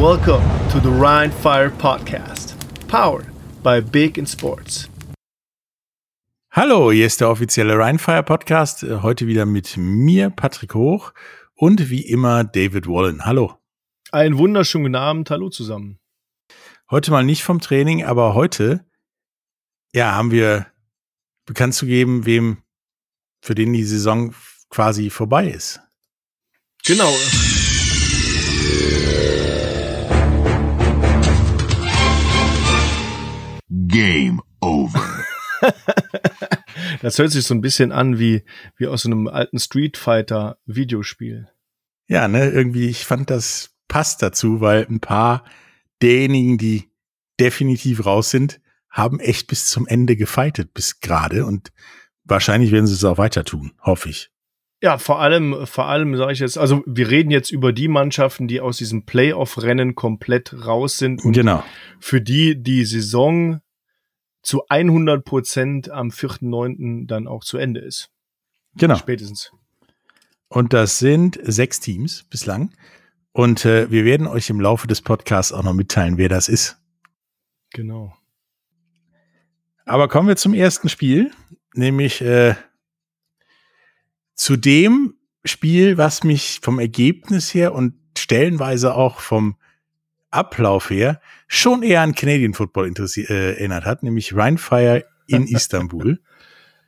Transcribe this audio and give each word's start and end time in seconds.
Welcome 0.00 0.42
to 0.70 0.80
the 0.80 0.90
Rhine 0.90 1.30
Fire 1.30 1.70
Podcast, 1.70 2.56
powered 2.88 3.26
by 3.62 3.80
Big 3.80 4.18
in 4.18 4.26
Sports. 4.26 4.88
Hallo, 6.50 6.90
hier 6.90 7.06
ist 7.06 7.20
der 7.20 7.30
offizielle 7.30 7.78
Rheinfire 7.78 8.24
Podcast. 8.24 8.82
Äh, 8.82 9.02
heute 9.02 9.28
wieder 9.28 9.46
mit 9.46 9.76
mir, 9.76 10.30
Patrick 10.30 10.74
Hoch, 10.74 11.12
und 11.54 11.90
wie 11.90 12.02
immer 12.02 12.42
David 12.42 12.88
Wallen. 12.88 13.24
Hallo. 13.24 13.54
Einen 14.10 14.36
wunderschönen 14.36 14.84
guten 14.84 14.96
Abend. 14.96 15.30
Hallo 15.30 15.48
zusammen. 15.48 16.00
Heute 16.90 17.12
mal 17.12 17.24
nicht 17.24 17.44
vom 17.44 17.60
Training, 17.60 18.04
aber 18.04 18.34
heute, 18.34 18.84
ja, 19.94 20.12
haben 20.12 20.32
wir 20.32 20.66
bekannt 21.46 21.74
zu 21.74 21.86
geben, 21.86 22.26
wem, 22.26 22.58
für 23.42 23.54
den 23.54 23.72
die 23.72 23.84
Saison 23.84 24.34
quasi 24.70 25.08
vorbei 25.08 25.48
ist. 25.48 25.80
Genau. 26.84 27.14
Game 33.94 34.42
over. 34.60 35.24
das 37.00 37.16
hört 37.16 37.30
sich 37.30 37.44
so 37.44 37.54
ein 37.54 37.60
bisschen 37.60 37.92
an 37.92 38.18
wie, 38.18 38.42
wie 38.76 38.88
aus 38.88 39.06
einem 39.06 39.28
alten 39.28 39.60
Street 39.60 39.96
Fighter 39.96 40.58
Videospiel. 40.66 41.48
Ja, 42.08 42.26
ne, 42.26 42.50
irgendwie, 42.50 42.88
ich 42.88 43.04
fand 43.04 43.30
das 43.30 43.70
passt 43.86 44.20
dazu, 44.20 44.60
weil 44.60 44.84
ein 44.90 44.98
paar 44.98 45.44
derjenigen, 46.02 46.58
die 46.58 46.90
definitiv 47.38 48.04
raus 48.04 48.30
sind, 48.30 48.60
haben 48.90 49.20
echt 49.20 49.46
bis 49.46 49.66
zum 49.68 49.86
Ende 49.86 50.16
gefightet, 50.16 50.74
bis 50.74 50.98
gerade 50.98 51.46
und 51.46 51.70
wahrscheinlich 52.24 52.72
werden 52.72 52.88
sie 52.88 52.94
es 52.94 53.04
auch 53.04 53.18
weiter 53.18 53.44
tun, 53.44 53.74
hoffe 53.80 54.08
ich. 54.08 54.32
Ja, 54.82 54.98
vor 54.98 55.20
allem, 55.20 55.68
vor 55.68 55.86
allem 55.86 56.16
sage 56.16 56.32
ich 56.32 56.40
jetzt, 56.40 56.58
also 56.58 56.82
wir 56.84 57.10
reden 57.10 57.30
jetzt 57.30 57.52
über 57.52 57.72
die 57.72 57.86
Mannschaften, 57.86 58.48
die 58.48 58.60
aus 58.60 58.76
diesem 58.78 59.06
Playoff-Rennen 59.06 59.94
komplett 59.94 60.66
raus 60.66 60.98
sind 60.98 61.24
und 61.24 61.32
genau. 61.32 61.62
für 62.00 62.20
die 62.20 62.60
die 62.60 62.84
Saison 62.84 63.60
zu 64.44 64.62
100 64.68 65.24
Prozent 65.24 65.90
am 65.90 66.10
4.9. 66.10 67.06
dann 67.06 67.26
auch 67.26 67.42
zu 67.42 67.58
Ende 67.58 67.80
ist. 67.80 68.10
Genau. 68.76 68.96
Spätestens. 68.96 69.50
Und 70.48 70.72
das 70.72 70.98
sind 70.98 71.40
sechs 71.42 71.80
Teams 71.80 72.24
bislang. 72.24 72.72
Und 73.32 73.64
äh, 73.64 73.90
wir 73.90 74.04
werden 74.04 74.28
euch 74.28 74.50
im 74.50 74.60
Laufe 74.60 74.86
des 74.86 75.02
Podcasts 75.02 75.52
auch 75.52 75.64
noch 75.64 75.72
mitteilen, 75.72 76.18
wer 76.18 76.28
das 76.28 76.48
ist. 76.48 76.76
Genau. 77.72 78.14
Aber 79.84 80.08
kommen 80.08 80.28
wir 80.28 80.36
zum 80.36 80.54
ersten 80.54 80.88
Spiel, 80.88 81.32
nämlich 81.74 82.20
äh, 82.20 82.54
zu 84.34 84.56
dem 84.56 85.14
Spiel, 85.44 85.98
was 85.98 86.22
mich 86.22 86.60
vom 86.62 86.78
Ergebnis 86.78 87.52
her 87.52 87.74
und 87.74 87.94
stellenweise 88.16 88.94
auch 88.94 89.18
vom 89.18 89.56
Ablauf 90.34 90.90
her 90.90 91.20
schon 91.46 91.82
eher 91.82 92.02
an 92.02 92.14
Canadian 92.14 92.54
Football 92.54 92.92
äh, 92.96 93.22
erinnert 93.28 93.84
hat, 93.84 94.02
nämlich 94.02 94.34
Rheinfire 94.34 95.04
in 95.26 95.46
Istanbul. 95.48 96.20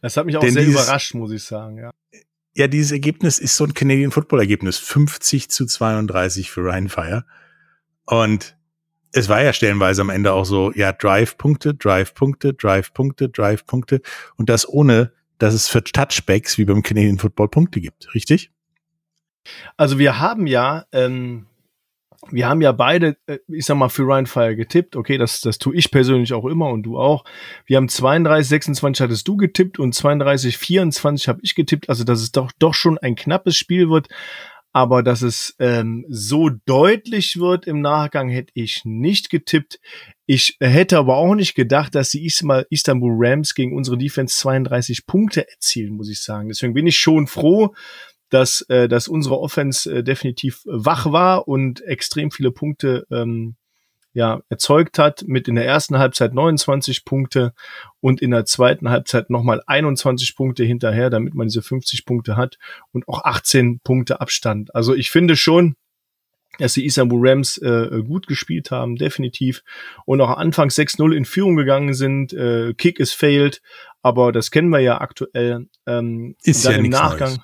Das 0.02 0.16
hat 0.16 0.26
mich 0.26 0.36
auch 0.36 0.40
Denn 0.40 0.52
sehr 0.52 0.64
dieses, 0.64 0.82
überrascht, 0.82 1.14
muss 1.14 1.32
ich 1.32 1.42
sagen, 1.42 1.78
ja. 1.78 1.90
Ja, 2.54 2.68
dieses 2.68 2.92
Ergebnis 2.92 3.38
ist 3.38 3.56
so 3.56 3.64
ein 3.64 3.74
Canadian 3.74 4.10
Football 4.10 4.40
Ergebnis. 4.40 4.78
50 4.78 5.50
zu 5.50 5.66
32 5.66 6.50
für 6.50 6.64
Rheinfire. 6.64 7.24
Und 8.06 8.56
es 9.12 9.28
war 9.28 9.42
ja 9.42 9.52
stellenweise 9.52 10.00
am 10.00 10.10
Ende 10.10 10.32
auch 10.32 10.44
so, 10.44 10.72
ja, 10.72 10.92
Drive-Punkte, 10.92 11.74
Drive-Punkte, 11.74 12.54
Drive-Punkte, 12.54 13.28
Drive-Punkte. 13.28 14.00
Und 14.36 14.48
das 14.48 14.66
ohne 14.68 15.12
dass 15.38 15.54
es 15.54 15.68
für 15.68 15.82
Touchbacks 15.82 16.58
wie 16.58 16.64
beim 16.64 16.82
Canadian 16.82 17.18
Football 17.18 17.48
Punkte 17.48 17.80
gibt, 17.80 18.14
richtig? 18.14 18.50
Also 19.76 19.98
wir 19.98 20.18
haben 20.18 20.46
ja, 20.46 20.86
ähm, 20.92 21.46
wir 22.30 22.48
haben 22.48 22.60
ja 22.60 22.72
beide, 22.72 23.16
äh, 23.26 23.38
ich 23.48 23.66
sag 23.66 23.76
mal, 23.76 23.88
für 23.88 24.02
Ryan 24.02 24.26
Fire 24.26 24.56
getippt. 24.56 24.96
Okay, 24.96 25.18
das, 25.18 25.40
das 25.40 25.58
tue 25.58 25.76
ich 25.76 25.90
persönlich 25.90 26.32
auch 26.32 26.44
immer 26.46 26.68
und 26.68 26.82
du 26.82 26.98
auch. 26.98 27.24
Wir 27.66 27.76
haben 27.76 27.88
32, 27.88 28.48
26 28.48 29.02
hattest 29.02 29.28
du 29.28 29.36
getippt 29.36 29.78
und 29.78 29.94
32, 29.94 30.56
24 30.56 31.28
habe 31.28 31.40
ich 31.42 31.54
getippt. 31.54 31.88
Also, 31.88 32.04
dass 32.04 32.20
es 32.20 32.32
doch, 32.32 32.52
doch 32.58 32.74
schon 32.74 32.98
ein 32.98 33.14
knappes 33.14 33.56
Spiel 33.56 33.90
wird. 33.90 34.08
Aber 34.72 35.02
dass 35.02 35.22
es 35.22 35.56
ähm, 35.58 36.04
so 36.10 36.50
deutlich 36.66 37.38
wird 37.38 37.66
im 37.66 37.80
Nachgang, 37.80 38.28
hätte 38.28 38.52
ich 38.52 38.82
nicht 38.84 39.30
getippt. 39.30 39.80
Ich 40.26 40.58
hätte 40.60 40.98
aber 40.98 41.16
auch 41.16 41.34
nicht 41.34 41.54
gedacht, 41.54 41.94
dass 41.94 42.10
die 42.10 42.26
Istanbul 42.26 43.14
Rams 43.16 43.54
gegen 43.54 43.74
unsere 43.74 43.96
Defense 43.96 44.36
32 44.36 45.06
Punkte 45.06 45.48
erzielen, 45.48 45.94
muss 45.94 46.10
ich 46.10 46.20
sagen. 46.20 46.48
Deswegen 46.48 46.74
bin 46.74 46.86
ich 46.86 46.98
schon 46.98 47.26
froh, 47.26 47.74
dass, 48.30 48.62
äh, 48.68 48.88
dass 48.88 49.08
unsere 49.08 49.38
Offense 49.38 49.92
äh, 49.92 50.02
definitiv 50.02 50.62
wach 50.64 51.12
war 51.12 51.48
und 51.48 51.82
extrem 51.82 52.30
viele 52.30 52.50
Punkte 52.50 53.06
ähm, 53.10 53.56
ja, 54.16 54.40
erzeugt 54.48 54.98
hat, 54.98 55.24
mit 55.26 55.46
in 55.46 55.56
der 55.56 55.66
ersten 55.66 55.98
Halbzeit 55.98 56.32
29 56.32 57.04
Punkte 57.04 57.52
und 58.00 58.22
in 58.22 58.30
der 58.30 58.46
zweiten 58.46 58.88
Halbzeit 58.88 59.28
nochmal 59.28 59.62
21 59.66 60.36
Punkte 60.36 60.64
hinterher, 60.64 61.10
damit 61.10 61.34
man 61.34 61.48
diese 61.48 61.60
50 61.60 62.06
Punkte 62.06 62.34
hat 62.34 62.56
und 62.92 63.06
auch 63.08 63.24
18 63.24 63.80
Punkte 63.80 64.22
Abstand. 64.22 64.74
Also 64.74 64.94
ich 64.94 65.10
finde 65.10 65.36
schon, 65.36 65.76
dass 66.58 66.72
die 66.72 66.86
Istanbul 66.86 67.28
Rams 67.28 67.58
äh, 67.58 68.02
gut 68.06 68.26
gespielt 68.26 68.70
haben, 68.70 68.96
definitiv. 68.96 69.62
Und 70.06 70.22
auch 70.22 70.38
anfangs 70.38 70.78
6-0 70.78 71.14
in 71.14 71.26
Führung 71.26 71.56
gegangen 71.56 71.92
sind. 71.92 72.32
Äh, 72.32 72.72
Kick 72.72 72.98
ist 72.98 73.12
failed, 73.12 73.60
aber 74.00 74.32
das 74.32 74.50
kennen 74.50 74.70
wir 74.70 74.80
ja 74.80 74.98
aktuell. 74.98 75.66
Ähm, 75.86 76.36
ist 76.42 76.64
dann 76.64 76.72
ja 76.72 76.78
im 76.78 76.88
Nachgang. 76.88 77.34
Neues. 77.34 77.40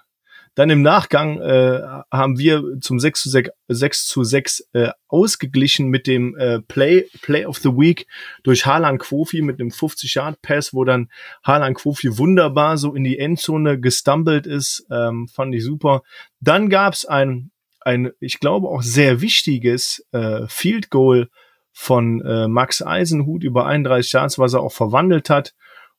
Dann 0.55 0.69
im 0.69 0.83
Nachgang 0.83 1.41
äh, 1.41 1.81
haben 2.11 2.39
wir 2.39 2.79
zum 2.81 3.01
6 3.01 3.23
zu 3.23 3.31
6, 3.31 3.51
6, 3.69 4.07
zu 4.07 4.23
6 4.23 4.69
äh, 4.75 4.91
ausgeglichen 5.09 5.89
mit 5.89 6.07
dem 6.07 6.37
äh, 6.37 6.61
Play, 6.61 7.07
Play 7.23 7.47
of 7.47 7.59
the 7.59 7.71
Week 7.71 8.07
durch 8.43 8.67
Harlan 8.67 8.99
Quofi 8.99 9.41
mit 9.41 9.61
einem 9.61 9.71
50-Yard-Pass, 9.71 10.75
wo 10.75 10.85
dann 10.85 11.11
Harlan 11.43 11.75
Quofi 11.75 12.19
wunderbar 12.19 12.77
so 12.77 12.95
in 12.95 13.05
die 13.05 13.19
Endzone 13.19 13.81
gestumbled 13.81 14.47
ist. 14.47 14.87
Ähm, 14.91 15.27
fand 15.29 15.55
ich 15.55 15.65
super. 15.65 16.03
Dann 16.41 16.69
gab's 16.69 17.07
ein, 17.07 17.51
ein, 17.81 18.13
ich 18.21 18.39
glaube 18.39 18.69
auch 18.69 18.83
sehr 18.83 19.23
wichtiges 19.23 20.07
äh, 20.13 20.47
Field 20.49 20.91
Goal 20.91 21.31
von 21.73 22.21
äh, 22.21 22.49
Max 22.49 22.83
Eisenhut 22.83 23.43
über 23.43 23.67
31 23.67 24.13
Yards, 24.13 24.39
was 24.39 24.53
er 24.53 24.61
auch 24.61 24.73
verwandelt 24.73 25.31
hat. 25.31 25.55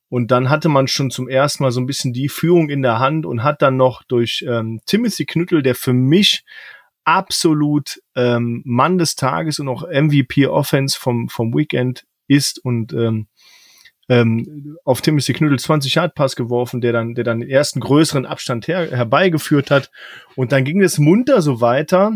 Und 0.08 0.30
dann 0.30 0.50
hatte 0.50 0.68
man 0.68 0.86
schon 0.86 1.10
zum 1.10 1.28
ersten 1.28 1.62
Mal 1.62 1.72
so 1.72 1.80
ein 1.80 1.86
bisschen 1.86 2.12
die 2.12 2.28
Führung 2.28 2.68
in 2.68 2.82
der 2.82 2.98
Hand 2.98 3.26
und 3.26 3.42
hat 3.42 3.62
dann 3.62 3.76
noch 3.76 4.02
durch 4.04 4.44
ähm, 4.48 4.80
Timothy 4.86 5.24
Knüttel, 5.24 5.62
der 5.62 5.74
für 5.74 5.92
mich 5.92 6.44
absolut 7.04 8.00
ähm, 8.14 8.62
Mann 8.64 8.98
des 8.98 9.16
Tages 9.16 9.58
und 9.58 9.68
auch 9.68 9.82
MVP 9.88 10.46
Offense 10.46 10.98
vom, 10.98 11.28
vom 11.28 11.54
Weekend 11.54 12.04
ist 12.28 12.64
und 12.64 12.92
ähm, 12.92 13.28
ähm, 14.08 14.76
auf 14.84 15.00
Timothy 15.00 15.32
Knüttel 15.32 15.58
20 15.58 15.94
Yard 15.94 16.14
Pass 16.14 16.36
geworfen, 16.36 16.80
der 16.80 16.92
dann, 16.92 17.14
der 17.14 17.24
dann 17.24 17.40
den 17.40 17.48
ersten 17.48 17.80
größeren 17.80 18.26
Abstand 18.26 18.68
her, 18.68 18.90
herbeigeführt 18.90 19.70
hat. 19.70 19.90
Und 20.36 20.52
dann 20.52 20.64
ging 20.64 20.82
es 20.82 20.98
munter 20.98 21.40
so 21.40 21.60
weiter, 21.60 22.12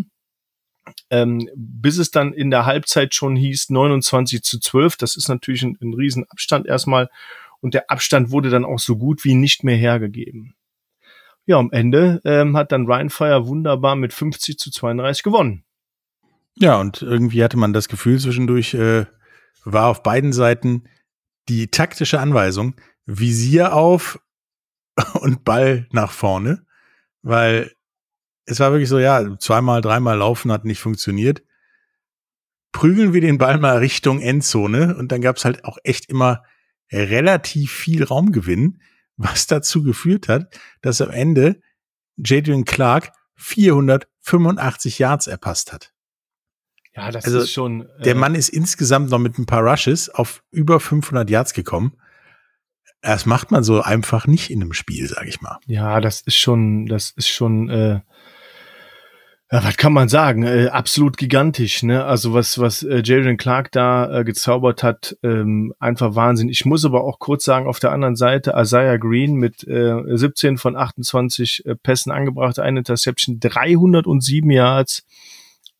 ähm, 1.10 1.48
bis 1.54 1.98
es 1.98 2.10
dann 2.10 2.32
in 2.32 2.50
der 2.50 2.66
Halbzeit 2.66 3.14
schon 3.14 3.36
hieß 3.36 3.70
29 3.70 4.42
zu 4.42 4.58
12. 4.58 4.96
Das 4.96 5.16
ist 5.16 5.28
natürlich 5.28 5.62
ein, 5.62 5.78
ein 5.80 5.94
Riesenabstand 5.94 6.66
erstmal 6.66 7.08
und 7.60 7.74
der 7.74 7.90
Abstand 7.90 8.30
wurde 8.30 8.50
dann 8.50 8.64
auch 8.64 8.78
so 8.78 8.96
gut 8.96 9.24
wie 9.24 9.34
nicht 9.34 9.64
mehr 9.64 9.76
hergegeben. 9.76 10.54
Ja, 11.46 11.58
am 11.58 11.70
Ende 11.72 12.20
ähm, 12.24 12.56
hat 12.56 12.72
dann 12.72 12.86
Ryan 12.86 13.10
Fire 13.10 13.46
wunderbar 13.46 13.96
mit 13.96 14.12
50 14.12 14.58
zu 14.58 14.70
32 14.70 15.22
gewonnen. 15.22 15.64
Ja, 16.56 16.78
und 16.80 17.02
irgendwie 17.02 17.42
hatte 17.42 17.56
man 17.56 17.72
das 17.72 17.88
Gefühl 17.88 18.18
zwischendurch, 18.18 18.74
äh, 18.74 19.06
war 19.64 19.86
auf 19.86 20.02
beiden 20.02 20.32
Seiten 20.32 20.84
die 21.48 21.68
taktische 21.68 22.20
Anweisung, 22.20 22.74
Visier 23.06 23.72
auf 23.72 24.20
und 25.20 25.44
Ball 25.44 25.86
nach 25.90 26.10
vorne, 26.10 26.66
weil 27.22 27.72
es 28.44 28.60
war 28.60 28.72
wirklich 28.72 28.88
so, 28.88 28.98
ja, 28.98 29.38
zweimal, 29.38 29.80
dreimal 29.80 30.18
laufen 30.18 30.50
hat 30.50 30.64
nicht 30.64 30.80
funktioniert. 30.80 31.42
Prügeln 32.72 33.12
wir 33.12 33.20
den 33.20 33.38
Ball 33.38 33.58
mal 33.58 33.78
Richtung 33.78 34.20
Endzone 34.20 34.96
und 34.96 35.12
dann 35.12 35.20
gab 35.20 35.36
es 35.36 35.44
halt 35.44 35.64
auch 35.64 35.78
echt 35.84 36.10
immer 36.10 36.42
relativ 36.92 37.72
viel 37.72 38.04
Raumgewinn, 38.04 38.80
was 39.16 39.46
dazu 39.46 39.82
geführt 39.82 40.28
hat, 40.28 40.58
dass 40.80 41.00
am 41.00 41.10
Ende 41.10 41.60
Jadrian 42.16 42.64
Clark 42.64 43.12
485 43.36 44.98
Yards 44.98 45.26
erpasst 45.26 45.72
hat. 45.72 45.92
Ja, 46.94 47.10
das 47.12 47.24
also 47.24 47.40
ist 47.40 47.52
schon. 47.52 47.82
Äh 47.98 48.02
der 48.02 48.14
Mann 48.16 48.34
ist 48.34 48.48
insgesamt 48.48 49.10
noch 49.10 49.18
mit 49.18 49.38
ein 49.38 49.46
paar 49.46 49.62
Rushes 49.62 50.08
auf 50.08 50.42
über 50.50 50.80
500 50.80 51.30
Yards 51.30 51.54
gekommen. 51.54 51.96
Das 53.00 53.26
macht 53.26 53.52
man 53.52 53.62
so 53.62 53.80
einfach 53.80 54.26
nicht 54.26 54.50
in 54.50 54.60
einem 54.60 54.72
Spiel, 54.72 55.06
sag 55.06 55.26
ich 55.28 55.40
mal. 55.40 55.58
Ja, 55.66 56.00
das 56.00 56.20
ist 56.20 56.36
schon, 56.36 56.86
das 56.86 57.12
ist 57.12 57.28
schon 57.28 57.68
äh, 57.70 58.00
ja, 59.50 59.64
was 59.64 59.76
kann 59.78 59.94
man 59.94 60.08
sagen? 60.10 60.42
Äh, 60.42 60.68
absolut 60.68 61.16
gigantisch, 61.16 61.82
ne? 61.82 62.04
Also 62.04 62.34
was 62.34 62.58
was 62.58 62.82
äh, 62.82 63.00
Jalen 63.02 63.38
Clark 63.38 63.72
da 63.72 64.20
äh, 64.20 64.24
gezaubert 64.24 64.82
hat, 64.82 65.16
ähm, 65.22 65.72
einfach 65.78 66.14
Wahnsinn. 66.14 66.50
Ich 66.50 66.66
muss 66.66 66.84
aber 66.84 67.02
auch 67.04 67.18
kurz 67.18 67.44
sagen, 67.44 67.66
auf 67.66 67.78
der 67.80 67.92
anderen 67.92 68.14
Seite 68.16 68.54
Isaiah 68.56 68.98
Green 68.98 69.36
mit 69.36 69.66
äh, 69.66 70.02
17 70.06 70.58
von 70.58 70.76
28 70.76 71.64
äh, 71.64 71.74
Pässen 71.76 72.12
angebracht, 72.12 72.58
eine 72.58 72.80
Interception, 72.80 73.40
307 73.40 74.50
Yards. 74.50 75.06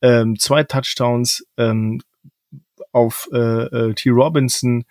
ähm, 0.01 0.39
zwei 0.39 0.63
Touchdowns 0.63 1.45
ähm, 1.57 2.01
auf 2.91 3.29
äh, 3.31 3.37
äh, 3.37 3.93
T. 3.93 4.09
Robinson, 4.09 4.85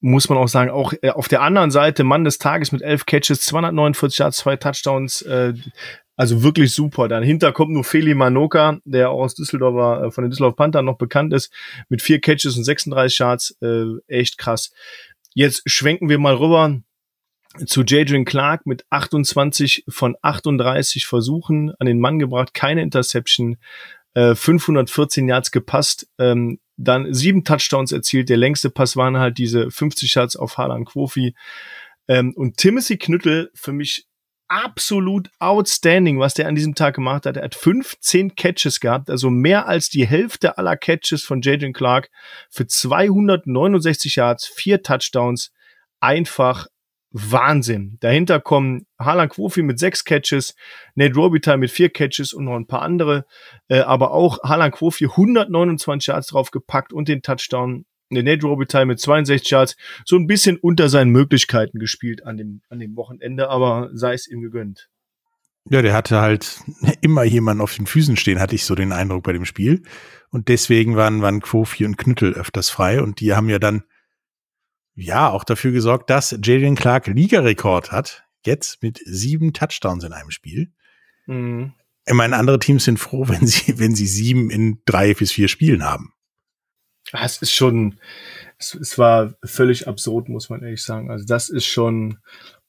muss 0.00 0.28
man 0.28 0.38
auch 0.38 0.48
sagen, 0.48 0.70
auch 0.70 0.94
äh, 1.02 1.10
auf 1.10 1.28
der 1.28 1.42
anderen 1.42 1.70
Seite 1.70 2.04
Mann 2.04 2.24
des 2.24 2.38
Tages 2.38 2.72
mit 2.72 2.80
elf 2.82 3.04
Catches, 3.06 3.42
249 3.42 4.18
Yards, 4.18 4.38
zwei 4.38 4.56
Touchdowns, 4.56 5.22
äh, 5.22 5.52
also 6.20 6.42
wirklich 6.42 6.74
super. 6.74 7.08
Dahinter 7.08 7.50
kommt 7.50 7.72
nur 7.72 7.82
Feli 7.82 8.14
Manoka, 8.14 8.78
der 8.84 9.08
auch 9.08 9.22
aus 9.22 9.34
Düsseldorfer, 9.34 10.04
äh, 10.04 10.10
von 10.10 10.22
den 10.22 10.30
Düsseldorf 10.30 10.54
Panther 10.54 10.82
noch 10.82 10.98
bekannt 10.98 11.32
ist, 11.32 11.50
mit 11.88 12.02
vier 12.02 12.20
Catches 12.20 12.58
und 12.58 12.64
36 12.64 13.18
Yards, 13.20 13.56
äh, 13.62 13.86
echt 14.06 14.36
krass. 14.36 14.70
Jetzt 15.32 15.62
schwenken 15.64 16.10
wir 16.10 16.18
mal 16.18 16.34
rüber 16.34 16.78
zu 17.64 17.84
Jadrian 17.84 18.26
Clark 18.26 18.66
mit 18.66 18.84
28 18.90 19.84
von 19.88 20.14
38 20.20 21.06
Versuchen 21.06 21.72
an 21.78 21.86
den 21.86 22.00
Mann 22.00 22.18
gebracht, 22.18 22.52
keine 22.52 22.82
Interception, 22.82 23.56
äh, 24.12 24.34
514 24.34 25.26
Yards 25.26 25.50
gepasst, 25.50 26.06
ähm, 26.18 26.60
dann 26.76 27.14
sieben 27.14 27.44
Touchdowns 27.44 27.92
erzielt. 27.92 28.28
Der 28.28 28.36
längste 28.36 28.68
Pass 28.68 28.94
waren 28.94 29.16
halt 29.16 29.38
diese 29.38 29.70
50 29.70 30.16
Yards 30.16 30.36
auf 30.36 30.58
Harlan 30.58 30.84
Quofi. 30.84 31.34
Ähm, 32.08 32.34
und 32.36 32.58
Timothy 32.58 32.98
Knüttel 32.98 33.50
für 33.54 33.72
mich 33.72 34.09
absolut 34.50 35.30
outstanding, 35.38 36.18
was 36.18 36.34
der 36.34 36.48
an 36.48 36.56
diesem 36.56 36.74
Tag 36.74 36.96
gemacht 36.96 37.24
hat. 37.24 37.36
Er 37.36 37.44
hat 37.44 37.54
15 37.54 38.34
Catches 38.34 38.80
gehabt, 38.80 39.08
also 39.08 39.30
mehr 39.30 39.68
als 39.68 39.88
die 39.88 40.06
Hälfte 40.06 40.58
aller 40.58 40.76
Catches 40.76 41.22
von 41.22 41.40
Jadrian 41.40 41.72
Clark 41.72 42.10
für 42.50 42.66
269 42.66 44.16
Yards, 44.16 44.46
vier 44.46 44.82
Touchdowns. 44.82 45.52
Einfach 46.00 46.66
Wahnsinn. 47.12 47.98
Dahinter 48.00 48.40
kommen 48.40 48.86
Harlan 48.98 49.28
Quofi 49.28 49.62
mit 49.62 49.78
sechs 49.78 50.04
Catches, 50.04 50.54
Nate 50.94 51.14
Robitaille 51.14 51.58
mit 51.58 51.70
vier 51.70 51.90
Catches 51.90 52.32
und 52.32 52.44
noch 52.44 52.54
ein 52.54 52.66
paar 52.66 52.82
andere. 52.82 53.24
Äh, 53.68 53.80
aber 53.80 54.12
auch 54.12 54.38
Harlan 54.42 54.70
Quofi 54.70 55.06
129 55.06 56.08
Yards 56.08 56.28
drauf 56.28 56.50
gepackt 56.50 56.92
und 56.92 57.08
den 57.08 57.22
Touchdown. 57.22 57.84
Der 58.12 58.22
Nate 58.22 58.46
Robitaille 58.46 58.86
mit 58.86 59.00
62 59.00 59.50
Yards 59.50 59.76
so 60.04 60.16
ein 60.16 60.26
bisschen 60.26 60.56
unter 60.56 60.88
seinen 60.88 61.10
Möglichkeiten 61.10 61.78
gespielt 61.78 62.24
an 62.26 62.36
dem, 62.36 62.62
an 62.68 62.78
dem 62.78 62.96
Wochenende, 62.96 63.48
aber 63.48 63.90
sei 63.92 64.14
es 64.14 64.26
ihm 64.26 64.40
gegönnt. 64.40 64.88
Ja, 65.68 65.82
der 65.82 65.92
hatte 65.92 66.20
halt 66.20 66.60
immer 67.00 67.22
jemanden 67.22 67.62
auf 67.62 67.74
den 67.74 67.86
Füßen 67.86 68.16
stehen, 68.16 68.40
hatte 68.40 68.54
ich 68.54 68.64
so 68.64 68.74
den 68.74 68.92
Eindruck 68.92 69.22
bei 69.24 69.32
dem 69.32 69.44
Spiel. 69.44 69.82
Und 70.30 70.48
deswegen 70.48 70.96
waren, 70.96 71.22
waren 71.22 71.40
Quofi 71.40 71.84
und 71.84 71.98
Knüttel 71.98 72.34
öfters 72.34 72.70
frei 72.70 73.02
und 73.02 73.20
die 73.20 73.34
haben 73.34 73.48
ja 73.48 73.58
dann 73.58 73.84
ja 74.94 75.30
auch 75.30 75.44
dafür 75.44 75.72
gesorgt, 75.72 76.10
dass 76.10 76.36
Jalen 76.42 76.76
Clark 76.76 77.06
Ligarekord 77.06 77.92
hat. 77.92 78.24
Jetzt 78.44 78.82
mit 78.82 79.00
sieben 79.04 79.52
Touchdowns 79.52 80.04
in 80.04 80.12
einem 80.12 80.30
Spiel. 80.30 80.72
Mhm. 81.26 81.74
Ich 82.06 82.14
meine, 82.14 82.36
andere 82.36 82.58
Teams 82.58 82.84
sind 82.84 82.98
froh, 82.98 83.24
wenn 83.28 83.46
sie, 83.46 83.78
wenn 83.78 83.94
sie 83.94 84.06
sieben 84.06 84.50
in 84.50 84.80
drei 84.86 85.14
bis 85.14 85.32
vier 85.32 85.48
Spielen 85.48 85.84
haben. 85.84 86.12
Es 87.12 87.42
ist 87.42 87.52
schon, 87.52 87.98
es, 88.58 88.74
es 88.74 88.98
war 88.98 89.34
völlig 89.44 89.88
absurd, 89.88 90.28
muss 90.28 90.50
man 90.50 90.62
ehrlich 90.62 90.82
sagen. 90.82 91.10
Also 91.10 91.24
das 91.26 91.48
ist 91.48 91.66
schon, 91.66 92.18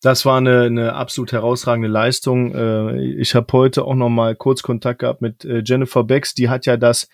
das 0.01 0.25
war 0.25 0.37
eine, 0.37 0.63
eine 0.63 0.93
absolut 0.93 1.31
herausragende 1.31 1.87
Leistung. 1.87 2.55
Äh, 2.55 3.01
ich 3.15 3.35
habe 3.35 3.51
heute 3.53 3.85
auch 3.85 3.95
noch 3.95 4.09
mal 4.09 4.35
kurz 4.35 4.63
Kontakt 4.63 4.99
gehabt 4.99 5.21
mit 5.21 5.45
äh, 5.45 5.61
Jennifer 5.63 6.03
Becks. 6.03 6.33
Die 6.33 6.49
hat 6.49 6.65
ja 6.65 6.77
das 6.77 7.07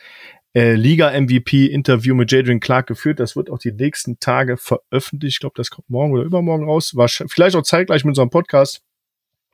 äh, 0.53 0.73
Liga-MVP-Interview 0.75 2.15
mit 2.15 2.31
Jadrian 2.31 2.59
Clark 2.59 2.87
geführt. 2.87 3.19
Das 3.19 3.35
wird 3.35 3.49
auch 3.49 3.59
die 3.59 3.73
nächsten 3.73 4.19
Tage 4.19 4.57
veröffentlicht. 4.57 5.35
Ich 5.35 5.39
glaube, 5.39 5.55
das 5.57 5.69
kommt 5.69 5.89
morgen 5.89 6.13
oder 6.13 6.23
übermorgen 6.23 6.65
raus. 6.65 6.95
War 6.95 7.09
vielleicht 7.09 7.55
auch 7.55 7.63
zeitgleich 7.63 8.05
mit 8.05 8.11
unserem 8.11 8.29
Podcast. 8.29 8.81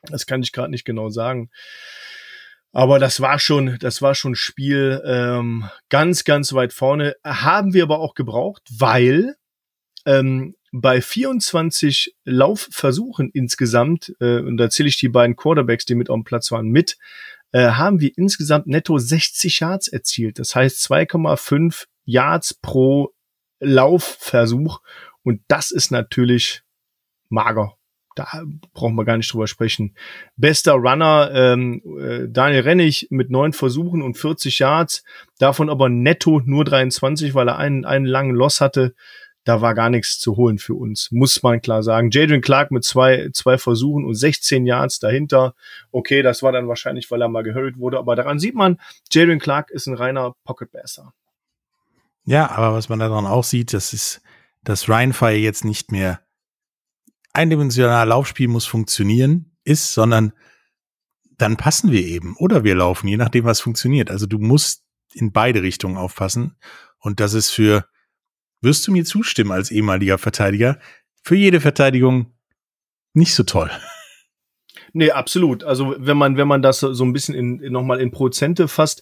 Das 0.03 0.25
kann 0.25 0.43
ich 0.43 0.51
gerade 0.51 0.69
nicht 0.69 0.85
genau 0.85 1.09
sagen. 1.09 1.49
Aber 2.73 2.97
das 2.97 3.21
war 3.21 3.37
schon, 3.37 3.77
das 3.79 4.01
war 4.01 4.15
schon 4.15 4.35
Spiel 4.35 5.01
ähm, 5.05 5.69
ganz, 5.89 6.23
ganz 6.23 6.53
weit 6.53 6.73
vorne. 6.73 7.15
Haben 7.23 7.73
wir 7.73 7.83
aber 7.83 7.99
auch 7.99 8.15
gebraucht, 8.15 8.63
weil 8.77 9.35
ähm, 10.05 10.55
bei 10.71 10.99
24 10.99 12.15
Laufversuchen 12.25 13.29
insgesamt, 13.31 14.15
äh, 14.19 14.39
und 14.39 14.57
da 14.57 14.71
zähle 14.71 14.89
ich 14.89 14.97
die 14.97 15.07
beiden 15.07 15.35
Quarterbacks, 15.35 15.85
die 15.85 15.93
mit 15.93 16.09
auf 16.09 16.15
dem 16.15 16.23
Platz 16.23 16.51
waren, 16.51 16.67
mit, 16.67 16.97
äh, 17.51 17.69
haben 17.69 18.01
wir 18.01 18.11
insgesamt 18.17 18.65
netto 18.65 18.97
60 18.97 19.59
Yards 19.59 19.87
erzielt. 19.87 20.39
Das 20.39 20.55
heißt 20.55 20.79
2,5 20.79 21.85
Yards 22.05 22.55
pro 22.55 23.13
Laufversuch. 23.59 24.81
Und 25.21 25.41
das 25.47 25.69
ist 25.69 25.91
natürlich 25.91 26.63
mager. 27.29 27.77
Da 28.15 28.27
brauchen 28.73 28.95
wir 28.95 29.05
gar 29.05 29.17
nicht 29.17 29.33
drüber 29.33 29.47
sprechen. 29.47 29.95
Bester 30.35 30.73
Runner 30.73 31.31
ähm, 31.33 31.81
äh, 31.99 32.27
Daniel 32.29 32.61
Rennig 32.61 33.07
mit 33.09 33.29
neun 33.29 33.53
Versuchen 33.53 34.01
und 34.01 34.17
40 34.17 34.59
Yards, 34.59 35.03
davon 35.39 35.69
aber 35.69 35.89
netto 35.89 36.41
nur 36.45 36.63
23, 36.65 37.33
weil 37.33 37.49
er 37.49 37.57
einen, 37.57 37.85
einen 37.85 38.05
langen 38.05 38.35
Loss 38.35 38.61
hatte 38.61 38.93
da 39.43 39.61
war 39.61 39.73
gar 39.75 39.89
nichts 39.89 40.19
zu 40.19 40.37
holen 40.37 40.57
für 40.57 40.73
uns, 40.73 41.11
muss 41.11 41.43
man 41.43 41.61
klar 41.61 41.83
sagen. 41.83 42.09
Jadrian 42.11 42.41
Clark 42.41 42.71
mit 42.71 42.83
zwei, 42.83 43.29
zwei 43.33 43.57
Versuchen 43.57 44.05
und 44.05 44.15
16 44.15 44.65
Yards 44.65 44.99
dahinter. 44.99 45.53
Okay, 45.91 46.21
das 46.21 46.43
war 46.43 46.51
dann 46.51 46.67
wahrscheinlich, 46.67 47.11
weil 47.11 47.21
er 47.21 47.27
mal 47.27 47.43
gehurried 47.43 47.77
wurde, 47.77 47.97
aber 47.97 48.15
daran 48.15 48.39
sieht 48.39 48.55
man, 48.55 48.79
Jadrian 49.11 49.39
Clark 49.39 49.69
ist 49.69 49.87
ein 49.87 49.95
reiner 49.95 50.35
Pocket 50.45 50.71
Passer. 50.71 51.13
Ja, 52.25 52.51
aber 52.51 52.73
was 52.73 52.87
man 52.87 52.99
daran 52.99 53.25
auch 53.25 53.43
sieht, 53.43 53.73
das 53.73 53.91
ist, 53.91 54.21
dass 54.63 54.87
Rheinfire 54.87 55.33
jetzt 55.33 55.65
nicht 55.65 55.91
mehr 55.91 56.21
eindimensionaler 57.33 58.05
Laufspiel 58.05 58.47
muss 58.47 58.65
funktionieren 58.65 59.51
ist, 59.63 59.93
sondern 59.93 60.33
dann 61.37 61.57
passen 61.57 61.91
wir 61.91 62.05
eben 62.05 62.35
oder 62.37 62.63
wir 62.63 62.75
laufen, 62.75 63.07
je 63.07 63.17
nachdem, 63.17 63.45
was 63.45 63.59
funktioniert. 63.59 64.11
Also 64.11 64.25
du 64.25 64.37
musst 64.37 64.83
in 65.13 65.31
beide 65.31 65.61
Richtungen 65.63 65.97
aufpassen 65.97 66.55
und 66.99 67.19
das 67.19 67.33
ist 67.33 67.49
für 67.49 67.85
wirst 68.61 68.87
du 68.87 68.91
mir 68.91 69.03
zustimmen 69.03 69.51
als 69.51 69.71
ehemaliger 69.71 70.17
Verteidiger, 70.17 70.79
für 71.21 71.35
jede 71.35 71.59
Verteidigung 71.59 72.33
nicht 73.13 73.35
so 73.35 73.43
toll. 73.43 73.69
Nee, 74.95 75.09
absolut. 75.09 75.63
Also 75.63 75.95
wenn 75.97 76.17
man, 76.17 76.37
wenn 76.37 76.47
man 76.47 76.61
das 76.61 76.81
so 76.81 77.03
ein 77.03 77.13
bisschen 77.13 77.33
in, 77.33 77.59
in 77.59 77.73
nochmal 77.73 77.99
in 77.99 78.11
Prozente 78.11 78.67
fasst, 78.67 79.01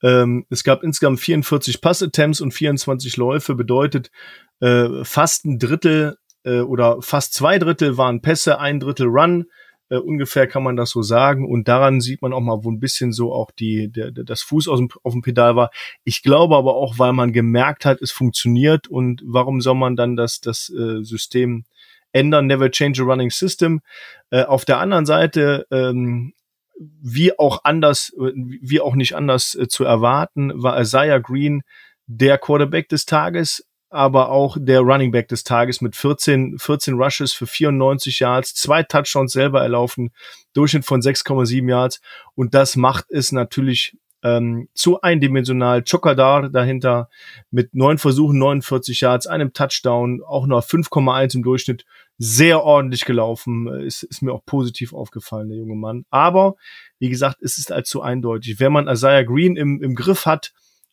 ähm, 0.00 0.46
es 0.50 0.62
gab 0.62 0.84
insgesamt 0.84 1.18
44 1.18 1.80
Pass-Attempts 1.80 2.40
und 2.40 2.52
24 2.52 3.16
Läufe, 3.16 3.56
bedeutet 3.56 4.12
äh, 4.60 5.02
fast 5.02 5.44
ein 5.44 5.58
Drittel 5.58 6.16
äh, 6.44 6.60
oder 6.60 7.00
fast 7.02 7.34
zwei 7.34 7.58
Drittel 7.58 7.96
waren 7.96 8.22
Pässe, 8.22 8.58
ein 8.58 8.80
Drittel 8.80 9.06
Run, 9.06 9.46
äh, 9.92 9.98
ungefähr 9.98 10.46
kann 10.46 10.62
man 10.62 10.76
das 10.76 10.90
so 10.90 11.02
sagen. 11.02 11.46
Und 11.46 11.68
daran 11.68 12.00
sieht 12.00 12.22
man 12.22 12.32
auch 12.32 12.40
mal, 12.40 12.64
wo 12.64 12.70
ein 12.70 12.80
bisschen 12.80 13.12
so 13.12 13.32
auch 13.34 13.50
die, 13.50 13.92
der, 13.92 14.10
der, 14.10 14.24
das 14.24 14.40
Fuß 14.40 14.68
aus 14.68 14.78
dem, 14.78 14.88
auf 15.02 15.12
dem 15.12 15.20
Pedal 15.20 15.54
war. 15.54 15.70
Ich 16.02 16.22
glaube 16.22 16.56
aber 16.56 16.76
auch, 16.76 16.98
weil 16.98 17.12
man 17.12 17.32
gemerkt 17.32 17.84
hat, 17.84 18.00
es 18.00 18.10
funktioniert 18.10 18.88
und 18.88 19.22
warum 19.24 19.60
soll 19.60 19.74
man 19.74 19.94
dann 19.94 20.16
das, 20.16 20.40
das 20.40 20.70
äh, 20.70 21.02
System 21.02 21.64
ändern? 22.12 22.46
Never 22.46 22.70
change 22.70 23.02
a 23.02 23.04
running 23.04 23.30
system. 23.30 23.82
Äh, 24.30 24.44
auf 24.44 24.64
der 24.64 24.78
anderen 24.78 25.04
Seite, 25.04 25.66
ähm, 25.70 26.32
wie 26.78 27.38
auch 27.38 27.60
anders, 27.64 28.12
wie 28.16 28.80
auch 28.80 28.94
nicht 28.94 29.14
anders 29.14 29.54
äh, 29.54 29.68
zu 29.68 29.84
erwarten, 29.84 30.52
war 30.54 30.80
Isaiah 30.80 31.18
Green 31.18 31.62
der 32.06 32.38
Quarterback 32.38 32.88
des 32.88 33.04
Tages 33.04 33.66
aber 33.92 34.30
auch 34.30 34.56
der 34.58 34.80
Running 34.80 35.12
Back 35.12 35.28
des 35.28 35.44
Tages 35.44 35.80
mit 35.80 35.96
14, 35.96 36.58
14 36.58 36.94
Rushes 36.94 37.32
für 37.32 37.46
94 37.46 38.20
Yards, 38.20 38.54
zwei 38.54 38.82
Touchdowns 38.82 39.32
selber 39.32 39.62
erlaufen, 39.62 40.10
Durchschnitt 40.54 40.84
von 40.84 41.00
6,7 41.00 41.68
Yards 41.68 42.00
und 42.34 42.54
das 42.54 42.76
macht 42.76 43.06
es 43.10 43.32
natürlich 43.32 43.96
ähm, 44.22 44.68
zu 44.74 45.00
eindimensional. 45.00 45.82
Chokadar 45.82 46.48
dahinter 46.48 47.08
mit 47.50 47.74
neun 47.74 47.98
Versuchen, 47.98 48.38
49 48.38 49.00
Yards, 49.00 49.26
einem 49.26 49.52
Touchdown, 49.52 50.22
auch 50.22 50.46
noch 50.46 50.64
5,1 50.64 51.34
im 51.34 51.42
Durchschnitt. 51.42 51.84
Sehr 52.18 52.62
ordentlich 52.62 53.04
gelaufen. 53.04 53.66
Ist, 53.80 54.04
ist 54.04 54.22
mir 54.22 54.32
auch 54.32 54.44
positiv 54.44 54.92
aufgefallen, 54.92 55.48
der 55.48 55.58
junge 55.58 55.74
Mann. 55.74 56.04
Aber, 56.10 56.54
wie 57.00 57.08
gesagt, 57.08 57.42
es 57.42 57.58
ist 57.58 57.72
allzu 57.72 58.00
eindeutig. 58.00 58.60
Wenn 58.60 58.72
man 58.72 58.86
Isaiah 58.86 59.24
Green 59.24 59.56
im, 59.56 59.82
im 59.82 59.94
Griff 59.96 60.24
hat, 60.24 60.52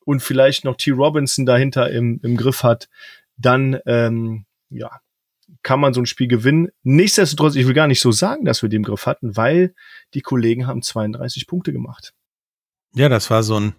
und 0.10 0.22
vielleicht 0.22 0.66
noch 0.66 0.76
T. 0.76 0.90
Robinson 0.90 1.46
dahinter 1.46 1.92
im, 1.92 2.20
im 2.24 2.36
Griff 2.36 2.64
hat, 2.64 2.90
dann 3.38 3.78
ähm, 3.86 4.46
ja, 4.72 4.90
kann 5.62 5.80
man 5.80 5.94
so 5.94 6.02
ein 6.02 6.08
Spiel 6.08 6.28
gewinnen. 6.28 6.70
Nichtsdestotrotz, 6.82 7.54
ich 7.54 7.68
will 7.68 7.76
gar 7.76 7.86
nicht 7.86 8.02
so 8.02 8.12
sagen, 8.12 8.44
dass 8.44 8.64
wir 8.64 8.70
den 8.70 8.82
Griff 8.82 9.06
hatten, 9.06 9.38
weil 9.38 9.76
die 10.16 10.22
Kollegen 10.22 10.66
haben 10.66 10.82
32 10.82 11.46
Punkte 11.46 11.72
gemacht. 11.72 12.16
Ja, 12.96 13.08
das 13.08 13.30
war 13.30 13.44
so 13.44 13.60
ein, 13.60 13.76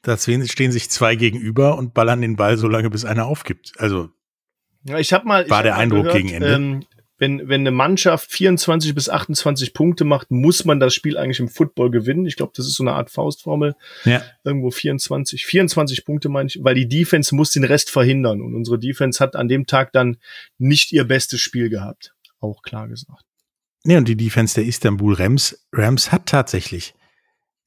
da 0.00 0.16
stehen 0.16 0.72
sich 0.72 0.88
zwei 0.88 1.16
gegenüber 1.16 1.76
und 1.76 1.92
ballern 1.92 2.22
den 2.22 2.36
Ball 2.36 2.56
so 2.56 2.66
lange, 2.66 2.88
bis 2.88 3.04
einer 3.04 3.26
aufgibt. 3.26 3.74
Also 3.76 4.08
ja, 4.84 4.98
ich 4.98 5.12
habe 5.12 5.28
mal 5.28 5.50
war 5.50 5.58
hab 5.58 5.64
der 5.64 5.76
Eindruck 5.76 6.04
gehört, 6.04 6.16
gegen 6.16 6.30
Ende. 6.30 6.54
Ähm, 6.54 6.84
wenn, 7.20 7.48
wenn 7.50 7.60
eine 7.60 7.70
Mannschaft 7.70 8.32
24 8.32 8.94
bis 8.94 9.10
28 9.10 9.74
Punkte 9.74 10.04
macht, 10.04 10.30
muss 10.30 10.64
man 10.64 10.80
das 10.80 10.94
Spiel 10.94 11.18
eigentlich 11.18 11.38
im 11.38 11.48
Football 11.48 11.90
gewinnen. 11.90 12.24
Ich 12.24 12.34
glaube, 12.34 12.52
das 12.56 12.66
ist 12.66 12.74
so 12.74 12.82
eine 12.82 12.94
Art 12.94 13.10
Faustformel. 13.10 13.76
Ja. 14.04 14.22
Irgendwo 14.42 14.70
24, 14.70 15.44
24 15.44 16.06
Punkte 16.06 16.30
meine 16.30 16.48
ich, 16.48 16.64
weil 16.64 16.74
die 16.74 16.88
Defense 16.88 17.34
muss 17.34 17.52
den 17.52 17.64
Rest 17.64 17.90
verhindern. 17.90 18.40
Und 18.40 18.54
unsere 18.54 18.78
Defense 18.78 19.22
hat 19.22 19.36
an 19.36 19.48
dem 19.48 19.66
Tag 19.66 19.92
dann 19.92 20.16
nicht 20.56 20.92
ihr 20.92 21.04
bestes 21.04 21.40
Spiel 21.40 21.68
gehabt. 21.68 22.14
Auch 22.40 22.62
klar 22.62 22.88
gesagt. 22.88 23.24
Nee, 23.84 23.98
und 23.98 24.08
die 24.08 24.16
Defense 24.16 24.54
der 24.54 24.64
Istanbul 24.64 25.14
Rams, 25.14 25.66
Rams 25.72 26.12
hat 26.12 26.24
tatsächlich 26.24 26.94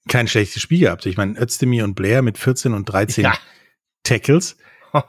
kein 0.07 0.27
schlechtes 0.27 0.63
Spiel 0.63 0.79
gehabt. 0.79 1.05
Ich 1.05 1.15
meine, 1.15 1.39
Özdemir 1.39 1.83
und 1.83 1.93
Blair 1.93 2.24
mit 2.24 2.39
14 2.39 2.74
und 2.74 2.86
13 2.86 3.24
Ja. 3.24 3.38
Tackles, 4.01 4.57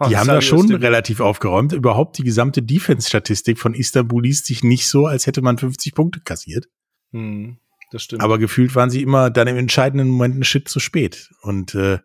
die 0.09 0.17
haben 0.17 0.29
da 0.29 0.41
schon 0.41 0.73
relativ 0.75 1.21
aufgeräumt. 1.21 1.73
Überhaupt 1.73 2.19
die 2.19 2.25
gesamte 2.25 2.63
Defense-Statistik 2.63 3.59
von 3.59 3.75
Istanbul 3.75 4.23
liest 4.23 4.47
sich 4.47 4.65
nicht 4.65 4.89
so, 4.89 5.07
als 5.07 5.27
hätte 5.27 5.43
man 5.43 5.59
50 5.59 5.95
Punkte 5.95 6.21
kassiert. 6.21 6.69
Hm, 7.13 7.59
das 7.91 8.03
stimmt. 8.03 8.23
Aber 8.23 8.39
gefühlt 8.39 8.75
waren 8.75 8.91
sie 8.91 9.03
immer 9.03 9.31
dann 9.31 9.49
im 9.49 9.57
entscheidenden 9.57 10.09
Moment 10.09 10.35
einen 10.35 10.45
Shit 10.45 10.69
zu 10.69 10.81
spät. 10.81 11.31
Und 11.43 11.75
äh, 11.75 11.99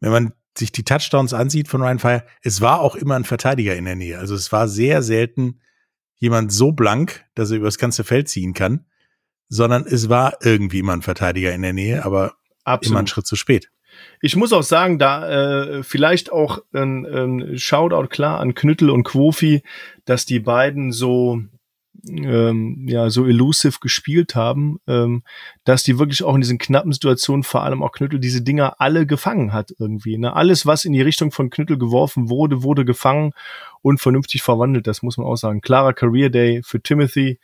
wenn 0.00 0.10
man 0.10 0.32
sich 0.56 0.72
die 0.72 0.84
Touchdowns 0.84 1.32
ansieht 1.32 1.68
von 1.68 1.82
Ryan 1.82 1.98
Fire, 1.98 2.24
es 2.42 2.60
war 2.60 2.80
auch 2.80 2.96
immer 2.96 3.16
ein 3.16 3.24
Verteidiger 3.24 3.76
in 3.76 3.84
der 3.84 3.96
Nähe. 3.96 4.18
Also 4.18 4.34
es 4.34 4.50
war 4.52 4.68
sehr 4.68 5.02
selten 5.02 5.60
jemand 6.16 6.52
so 6.52 6.72
blank, 6.72 7.24
dass 7.34 7.50
er 7.50 7.58
über 7.58 7.66
das 7.66 7.78
ganze 7.78 8.04
Feld 8.04 8.28
ziehen 8.28 8.52
kann, 8.52 8.86
sondern 9.48 9.86
es 9.86 10.08
war 10.08 10.38
irgendwie 10.42 10.80
immer 10.80 10.92
ein 10.92 11.02
Verteidiger 11.02 11.52
in 11.52 11.62
der 11.62 11.72
Nähe, 11.72 12.04
aber 12.04 12.34
immer 12.82 12.98
einen 12.98 13.06
Schritt 13.06 13.26
zu 13.26 13.36
spät. 13.36 13.70
Ich 14.20 14.36
muss 14.36 14.52
auch 14.52 14.62
sagen, 14.62 14.98
da 14.98 15.28
äh, 15.28 15.82
vielleicht 15.82 16.32
auch 16.32 16.58
ein, 16.72 17.06
ein 17.06 17.58
Shoutout 17.58 18.08
klar 18.08 18.40
an 18.40 18.54
Knüttel 18.54 18.90
und 18.90 19.04
Quofi, 19.04 19.62
dass 20.04 20.26
die 20.26 20.40
beiden 20.40 20.92
so 20.92 21.40
ähm, 22.08 22.86
ja 22.88 23.10
so 23.10 23.26
elusive 23.26 23.78
gespielt 23.80 24.34
haben, 24.34 24.78
ähm, 24.86 25.22
dass 25.64 25.82
die 25.82 25.98
wirklich 25.98 26.22
auch 26.22 26.34
in 26.34 26.40
diesen 26.40 26.58
knappen 26.58 26.92
Situationen 26.92 27.42
vor 27.42 27.62
allem 27.62 27.82
auch 27.82 27.92
Knüttel 27.92 28.20
diese 28.20 28.42
Dinger 28.42 28.80
alle 28.80 29.06
gefangen 29.06 29.52
hat 29.52 29.72
irgendwie. 29.78 30.18
Ne? 30.18 30.34
Alles, 30.34 30.66
was 30.66 30.84
in 30.84 30.92
die 30.92 31.02
Richtung 31.02 31.30
von 31.32 31.50
Knüttel 31.50 31.78
geworfen 31.78 32.28
wurde, 32.28 32.62
wurde 32.62 32.84
gefangen 32.84 33.32
und 33.82 34.00
vernünftig 34.00 34.42
verwandelt. 34.42 34.86
Das 34.86 35.02
muss 35.02 35.18
man 35.18 35.26
auch 35.26 35.36
sagen. 35.36 35.60
Klarer 35.60 35.92
Career 35.92 36.30
Day 36.30 36.62
für 36.64 36.80
Timothy. 36.80 37.38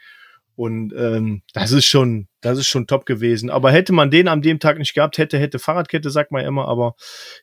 Und 0.55 0.95
ähm, 0.97 1.43
das 1.53 1.73
ist 1.73 1.85
schon, 1.85 2.29
das 2.47 2.59
ist 2.59 2.69
schon 2.69 2.87
top 2.87 3.07
gewesen. 3.07 3.51
Aber 3.51 3.73
hätte 3.73 3.93
man 3.93 4.11
den 4.11 4.29
an 4.29 4.41
dem 4.43 4.59
Tag 4.61 4.79
nicht 4.79 4.95
gehabt, 4.95 5.19
hätte, 5.19 5.39
hätte 5.39 5.59
Fahrradkette, 5.59 6.11
sagt 6.11 6.31
man 6.33 6.45
immer, 6.45 6.69
aber 6.69 6.95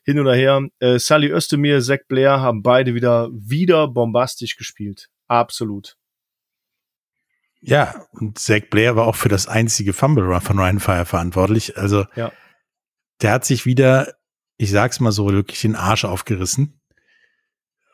hin 0.04 0.18
oder 0.18 0.34
her. 0.34 0.66
Äh, 0.80 0.98
Sally 0.98 1.30
Özdemir, 1.30 1.80
Zach 1.80 2.00
Blair 2.08 2.40
haben 2.40 2.62
beide 2.62 2.94
wieder, 2.94 3.28
wieder 3.32 3.88
bombastisch 3.88 4.56
gespielt. 4.56 5.10
Absolut. 5.26 5.96
Ja, 7.60 8.06
und 8.12 8.38
Zach 8.38 8.62
Blair 8.70 8.96
war 8.96 9.06
auch 9.06 9.16
für 9.16 9.28
das 9.28 9.46
einzige 9.46 9.92
Fumble 9.92 10.24
Run 10.24 10.40
von 10.40 10.58
Ryan 10.58 10.80
Fire 10.80 11.04
verantwortlich. 11.06 11.76
Also 11.78 12.04
Ja. 12.14 12.32
der 13.22 13.32
hat 13.32 13.44
sich 13.44 13.64
wieder, 13.64 14.14
ich 14.56 14.70
sag's 14.70 15.00
mal 15.00 15.12
so, 15.12 15.30
wirklich 15.32 15.60
den 15.62 15.76
Arsch 15.76 16.04
aufgerissen 16.04 16.80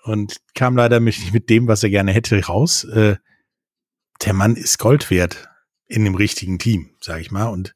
und 0.04 0.36
kam 0.54 0.76
leider 0.76 0.98
nicht 1.00 1.32
mit 1.32 1.50
dem, 1.50 1.68
was 1.68 1.82
er 1.82 1.90
gerne 1.90 2.12
hätte, 2.12 2.44
raus. 2.44 2.84
Äh, 2.84 3.16
der 4.24 4.32
Mann 4.32 4.56
ist 4.56 4.78
Gold 4.78 5.10
wert 5.10 5.48
in 5.86 6.04
dem 6.04 6.14
richtigen 6.14 6.58
Team, 6.58 6.89
sag 7.00 7.20
ich 7.20 7.30
mal. 7.30 7.46
Und 7.48 7.74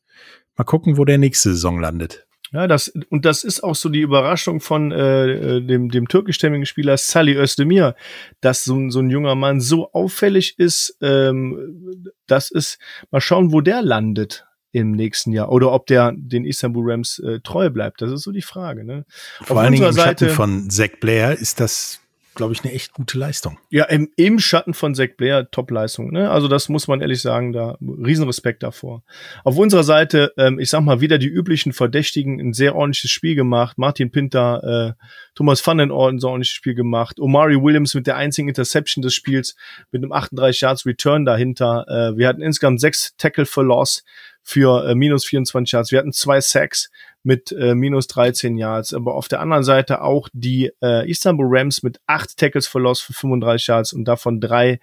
mal 0.56 0.64
gucken, 0.64 0.96
wo 0.98 1.04
der 1.04 1.18
nächste 1.18 1.50
Saison 1.50 1.80
landet. 1.80 2.26
Ja, 2.52 2.68
das, 2.68 2.92
und 3.10 3.24
das 3.24 3.42
ist 3.42 3.64
auch 3.64 3.74
so 3.74 3.88
die 3.88 4.00
Überraschung 4.02 4.60
von 4.60 4.92
äh, 4.92 5.56
äh, 5.56 5.60
dem, 5.60 5.88
dem 5.90 6.06
türkischstämmigen 6.06 6.66
Spieler 6.66 6.96
Salih 6.96 7.34
Özdemir, 7.36 7.96
dass 8.40 8.62
so, 8.62 8.76
ein- 8.76 8.90
so 8.92 9.00
ein 9.00 9.10
junger 9.10 9.34
Mann 9.34 9.60
so 9.60 9.90
auffällig 9.92 10.56
ist, 10.58 10.96
ähm, 11.02 12.06
das 12.28 12.52
ist, 12.52 12.78
mal 13.10 13.20
schauen, 13.20 13.50
wo 13.52 13.60
der 13.60 13.82
landet 13.82 14.46
im 14.70 14.92
nächsten 14.92 15.32
Jahr 15.32 15.50
oder 15.50 15.72
ob 15.72 15.86
der 15.88 16.12
den 16.16 16.44
Istanbul 16.44 16.92
Rams 16.92 17.18
äh, 17.18 17.40
treu 17.40 17.70
bleibt. 17.70 18.00
Das 18.02 18.12
ist 18.12 18.22
so 18.22 18.30
die 18.30 18.42
Frage. 18.42 18.84
Ne? 18.84 19.04
Vor 19.42 19.56
Auf 19.56 19.62
allen 19.62 19.72
Dingen 19.72 19.82
im 19.84 19.88
unserer 19.88 20.04
Schatten 20.04 20.24
Seite- 20.26 20.34
von 20.34 20.70
Zach 20.70 20.90
Blair 21.00 21.36
ist 21.36 21.58
das, 21.58 22.00
glaube 22.34 22.52
ich, 22.52 22.64
eine 22.64 22.72
echt 22.72 22.92
gute 22.92 23.18
Leistung. 23.18 23.58
Ja, 23.70 23.84
im, 23.84 24.10
im 24.16 24.38
Schatten 24.38 24.74
von 24.74 24.94
Zach 24.94 25.10
Blair 25.16 25.50
Top-Leistung. 25.50 26.12
Ne? 26.12 26.30
Also 26.30 26.48
das 26.48 26.68
muss 26.68 26.88
man 26.88 27.00
ehrlich 27.00 27.22
sagen, 27.22 27.52
da 27.52 27.76
Riesenrespekt 27.80 28.62
davor. 28.62 29.02
Auf 29.44 29.56
unserer 29.56 29.84
Seite, 29.84 30.32
ähm, 30.36 30.58
ich 30.58 30.70
sag 30.70 30.82
mal, 30.82 31.00
wieder 31.00 31.18
die 31.18 31.28
üblichen 31.28 31.72
Verdächtigen, 31.72 32.40
ein 32.40 32.52
sehr 32.52 32.74
ordentliches 32.74 33.10
Spiel 33.10 33.34
gemacht. 33.34 33.78
Martin 33.78 34.10
Pinter, 34.10 34.96
äh, 34.98 35.04
Thomas 35.34 35.66
Van 35.66 35.78
den 35.78 35.90
Orden, 35.90 36.18
so 36.18 36.28
ordentliches 36.28 36.54
Spiel 36.54 36.74
gemacht. 36.74 37.20
Omari 37.20 37.60
Williams 37.60 37.94
mit 37.94 38.06
der 38.06 38.16
einzigen 38.16 38.48
Interception 38.48 39.02
des 39.02 39.14
Spiels, 39.14 39.56
mit 39.90 40.02
einem 40.02 40.12
38 40.12 40.60
Yards 40.60 40.86
Return 40.86 41.24
dahinter. 41.24 41.84
Äh, 41.88 42.16
wir 42.18 42.28
hatten 42.28 42.42
insgesamt 42.42 42.80
sechs 42.80 43.16
Tackle 43.16 43.46
for 43.46 43.64
Loss 43.64 44.04
für 44.44 44.86
äh, 44.86 44.94
minus 44.94 45.24
24 45.24 45.72
Yards. 45.72 45.90
Wir 45.90 45.98
hatten 45.98 46.12
zwei 46.12 46.40
Sacks 46.40 46.90
mit 47.24 47.50
äh, 47.52 47.74
minus 47.74 48.06
13 48.06 48.56
Yards. 48.58 48.94
Aber 48.94 49.14
auf 49.14 49.26
der 49.26 49.40
anderen 49.40 49.64
Seite 49.64 50.02
auch 50.02 50.28
die 50.32 50.70
äh, 50.82 51.10
Istanbul 51.10 51.46
Rams 51.48 51.82
mit 51.82 51.98
acht 52.06 52.36
Tackles 52.36 52.68
for 52.68 52.94
für 52.94 53.12
35 53.12 53.66
Yards 53.66 53.92
und 53.94 54.04
davon 54.04 54.40
drei 54.40 54.78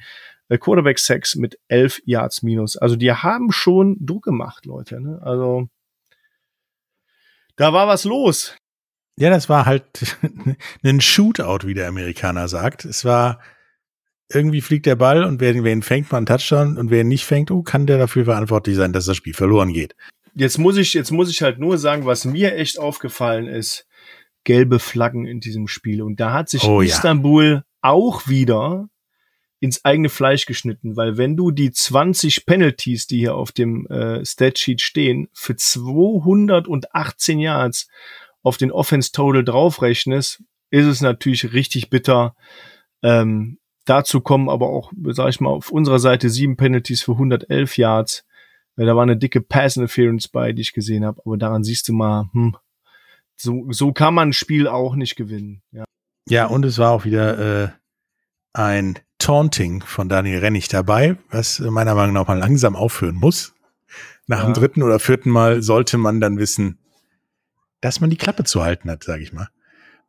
äh, 0.50 0.58
Quarterback 0.58 1.00
Sacks 1.00 1.36
mit 1.36 1.60
11 1.70 2.02
Yards 2.06 2.42
minus. 2.42 2.76
Also 2.76 2.96
die 2.96 3.12
haben 3.14 3.52
schon 3.52 3.96
Druck 4.00 4.24
gemacht, 4.24 4.66
Leute. 4.66 5.00
Ne? 5.00 5.20
Also 5.22 5.70
da 7.56 7.72
war 7.72 7.88
was 7.88 8.04
los. 8.04 8.58
Ja, 9.18 9.30
das 9.30 9.48
war 9.48 9.68
halt 9.68 10.18
ein 10.84 11.00
Shootout, 11.00 11.68
wie 11.68 11.76
der 11.76 11.88
Amerikaner 11.88 12.48
sagt. 12.48 12.86
Es 12.86 13.06
war 13.06 13.40
irgendwie 14.34 14.62
fliegt 14.62 14.86
der 14.86 14.96
Ball 14.96 15.24
und 15.24 15.40
wer, 15.40 15.64
wer 15.64 15.72
ihn 15.72 15.82
fängt, 15.82 16.12
mal 16.12 16.18
einen 16.18 16.26
Touchdown 16.26 16.78
und 16.78 16.90
wer 16.90 17.02
ihn 17.02 17.08
nicht 17.08 17.26
fängt, 17.26 17.52
oh, 17.52 17.62
kann 17.62 17.88
der 17.88 17.98
dafür 17.98 18.26
verantwortlich 18.26 18.76
sein, 18.76 18.94
dass 18.94 19.06
das 19.06 19.18
Spiel 19.18 19.34
verloren 19.34 19.74
geht. 19.74 19.96
Jetzt 20.34 20.58
muss 20.58 20.78
ich, 20.78 20.94
jetzt 20.94 21.12
muss 21.12 21.30
ich 21.30 21.42
halt 21.42 21.60
nur 21.60 21.78
sagen, 21.78 22.06
was 22.06 22.26
mir 22.26 22.56
echt 22.56 22.80
aufgefallen 22.80 23.48
ist, 23.48 23.86
gelbe 24.44 24.80
Flaggen 24.80 25.26
in 25.26 25.40
diesem 25.40 25.68
Spiel. 25.68 26.02
Und 26.02 26.20
da 26.20 26.34
hat 26.34 26.50
sich 26.50 26.64
Oh 26.64 26.82
ja. 26.82 26.88
Istanbul 26.90 27.64
auch 27.82 28.28
wieder 28.28 28.90
ins 29.60 29.86
eigene 29.86 30.10
Fleisch 30.10 30.48
geschnitten, 30.48 30.96
weil 30.96 31.18
wenn 31.18 31.38
du 31.38 31.52
die 31.52 31.72
20 31.72 32.48
Penalties, 32.48 33.06
die 33.06 33.20
hier 33.20 33.36
auf 33.36 33.52
dem 33.52 33.86
äh, 33.88 34.26
Statsheet 34.26 34.82
stehen, 34.82 35.30
für 35.34 35.56
218 35.56 37.40
Yards 37.40 37.88
auf 38.42 38.58
den 38.58 38.72
Offense 38.72 39.12
Total 39.12 39.44
draufrechnest, 39.44 40.42
ist 40.72 40.86
es 40.86 41.02
natürlich 41.02 41.54
richtig 41.54 41.92
bitter. 41.92 42.36
Ähm, 43.04 43.60
dazu 43.86 44.22
kommen 44.22 44.50
aber 44.50 44.70
auch, 44.70 44.92
sag 45.10 45.30
ich 45.30 45.40
mal, 45.42 45.50
auf 45.50 45.72
unserer 45.72 46.00
Seite 46.00 46.30
sieben 46.30 46.58
Penalties 46.58 47.02
für 47.04 47.14
111 47.14 47.78
Yards. 47.78 48.26
Da 48.76 48.96
war 48.96 49.04
eine 49.04 49.18
dicke 49.18 49.42
Pass 49.42 49.76
Interference 49.76 50.28
bei, 50.28 50.54
die 50.54 50.62
ich 50.62 50.74
gesehen 50.74 51.06
habe. 51.06 51.22
Aber 51.26 51.38
daran 51.38 51.64
siehst 51.64 51.88
du 51.90 51.94
mal, 51.94 52.30
hm, 52.34 52.56
so, 53.36 53.66
so 53.70 53.92
kann 53.92 54.14
man 54.14 54.30
ein 54.30 54.34
Spiel 54.34 54.68
auch 54.68 54.96
nicht 54.96 55.16
gewinnen. 55.16 55.62
Ja. 55.72 55.84
Ja, 56.30 56.46
und 56.46 56.64
es 56.66 56.78
war 56.78 56.92
auch 56.92 57.04
wieder 57.06 57.64
äh, 57.66 57.70
ein 58.54 58.98
Taunting 59.18 59.82
von 59.84 60.10
Daniel 60.10 60.40
Rennig 60.40 60.68
dabei, 60.68 61.18
was 61.30 61.60
meiner 61.60 61.96
Meinung 61.96 62.14
nach 62.14 62.28
mal 62.28 62.38
langsam 62.40 62.76
aufhören 62.76 63.16
muss. 63.16 63.54
Nach 64.28 64.40
Ja. 64.40 64.46
dem 64.46 64.54
dritten 64.54 64.84
oder 64.84 65.00
vierten 65.00 65.30
Mal 65.30 65.62
sollte 65.62 65.98
man 65.98 66.22
dann 66.22 66.38
wissen, 66.38 66.80
dass 67.82 68.00
man 68.00 68.10
die 68.10 68.18
Klappe 68.18 68.44
zu 68.44 68.64
halten 68.64 68.90
hat, 68.90 69.04
sage 69.04 69.24
ich 69.24 69.34
mal. 69.34 69.50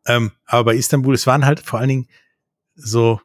Ähm, 0.07 0.33
aber 0.47 0.65
bei 0.67 0.75
Istanbul, 0.77 1.15
es 1.15 1.27
waren 1.27 1.45
halt 1.45 1.61
vor 1.61 1.79
allen 1.81 1.89
Dingen 1.89 2.09
so 2.75 3.21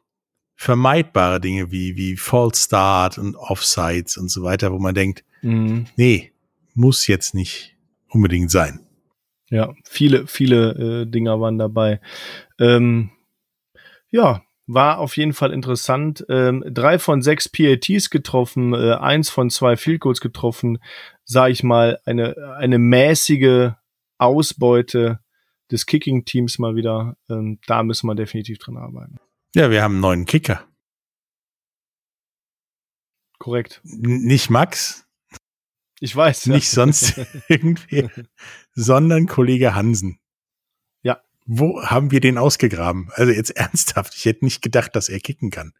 vermeidbare 0.60 1.40
Dinge 1.40 1.70
wie, 1.70 1.96
wie 1.96 2.16
False 2.16 2.64
Start 2.64 3.16
und 3.16 3.36
Offsides 3.36 4.18
und 4.18 4.28
so 4.28 4.42
weiter, 4.42 4.72
wo 4.72 4.78
man 4.78 4.94
denkt, 4.94 5.24
Mhm. 5.40 5.86
nee, 5.96 6.32
muss 6.74 7.06
jetzt 7.06 7.32
nicht 7.32 7.76
unbedingt 8.08 8.50
sein. 8.50 8.80
Ja, 9.50 9.72
viele, 9.84 10.26
viele 10.26 11.02
äh, 11.02 11.06
Dinger 11.06 11.40
waren 11.40 11.58
dabei. 11.58 12.00
Ähm, 12.58 13.10
ja, 14.10 14.42
war 14.66 14.98
auf 14.98 15.16
jeden 15.16 15.32
Fall 15.32 15.52
interessant. 15.52 16.26
Ähm, 16.28 16.64
drei 16.66 16.98
von 16.98 17.22
sechs 17.22 17.48
PATs 17.48 18.10
getroffen, 18.10 18.74
äh, 18.74 18.94
eins 18.94 19.30
von 19.30 19.50
zwei 19.50 19.76
Field 19.76 20.00
Goals 20.00 20.20
getroffen. 20.20 20.78
Sag 21.24 21.50
ich 21.52 21.62
mal, 21.62 22.00
eine, 22.04 22.34
eine 22.58 22.78
mäßige 22.78 23.70
Ausbeute 24.18 25.20
des 25.70 25.86
Kicking-Teams 25.86 26.58
mal 26.58 26.74
wieder. 26.74 27.16
Ähm, 27.30 27.60
da 27.68 27.84
müssen 27.84 28.08
wir 28.08 28.16
definitiv 28.16 28.58
dran 28.58 28.76
arbeiten. 28.76 29.18
Ja, 29.54 29.70
wir 29.70 29.82
haben 29.82 29.94
einen 29.94 30.00
neuen 30.00 30.26
Kicker. 30.26 30.66
Korrekt. 33.38 33.80
N 33.84 34.24
nicht 34.24 34.50
Max, 34.50 35.06
Ich 36.00 36.14
weiß. 36.14 36.46
ja. 36.46 36.54
nicht 36.54 36.70
sonst 36.70 37.14
irgendwie, 37.48 38.08
sondern 38.74 39.26
Kollege 39.26 39.74
Hansen. 39.74 40.18
Ja. 41.02 41.22
Wo 41.46 41.82
haben 41.82 42.10
wir 42.10 42.20
den 42.20 42.36
ausgegraben? 42.38 43.10
Also 43.14 43.32
jetzt 43.32 43.50
ernsthaft, 43.56 44.14
ich 44.14 44.24
hätte 44.24 44.44
nicht 44.44 44.60
gedacht, 44.62 44.94
dass 44.96 45.08
er 45.08 45.20
kicken 45.20 45.50
kann. 45.50 45.72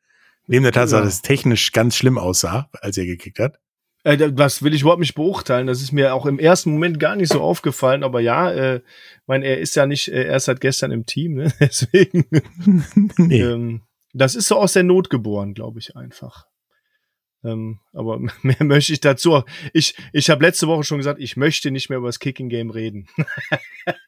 Neben 0.46 0.62
der 0.62 0.72
Tatsache, 0.72 1.00
Ja. 1.00 1.04
dass 1.04 1.14
es 1.16 1.22
technisch 1.22 1.72
ganz 1.72 1.94
schlimm 1.96 2.16
aussah, 2.16 2.70
als 2.80 2.96
er 2.96 3.04
gekickt 3.06 3.38
hat. 3.38 3.60
Äh, 4.08 4.16
da- 4.16 4.28
das 4.30 4.62
will 4.62 4.72
ich 4.72 4.80
überhaupt 4.80 5.00
nicht 5.00 5.14
beurteilen. 5.14 5.66
Das 5.66 5.82
ist 5.82 5.92
mir 5.92 6.14
auch 6.14 6.24
im 6.24 6.38
ersten 6.38 6.70
Moment 6.72 6.98
gar 6.98 7.14
nicht 7.14 7.30
so 7.30 7.42
aufgefallen. 7.42 8.02
Aber 8.02 8.20
ja, 8.20 8.50
äh, 8.50 8.80
mein, 9.26 9.42
er 9.42 9.58
ist 9.58 9.76
ja 9.76 9.84
nicht 9.86 10.08
äh, 10.08 10.24
erst 10.24 10.46
seit 10.46 10.62
gestern 10.62 10.92
im 10.92 11.04
Team, 11.04 11.34
ne? 11.34 11.52
Deswegen. 11.60 12.24
nee. 13.18 13.42
Ähm, 13.42 13.82
das 14.14 14.34
ist 14.34 14.46
so 14.46 14.56
aus 14.56 14.72
der 14.72 14.84
Not 14.84 15.10
geboren, 15.10 15.52
glaube 15.52 15.78
ich 15.78 15.94
einfach. 15.94 16.46
Ähm, 17.44 17.80
aber 17.92 18.18
mehr 18.42 18.56
möchte 18.64 18.94
ich 18.94 19.00
dazu. 19.00 19.42
Ich, 19.74 19.94
ich 20.14 20.30
habe 20.30 20.42
letzte 20.42 20.68
Woche 20.68 20.84
schon 20.84 20.98
gesagt, 20.98 21.20
ich 21.20 21.36
möchte 21.36 21.70
nicht 21.70 21.90
mehr 21.90 21.98
über 21.98 22.08
das 22.08 22.18
Kicking 22.18 22.48
Game 22.48 22.70
reden. 22.70 23.08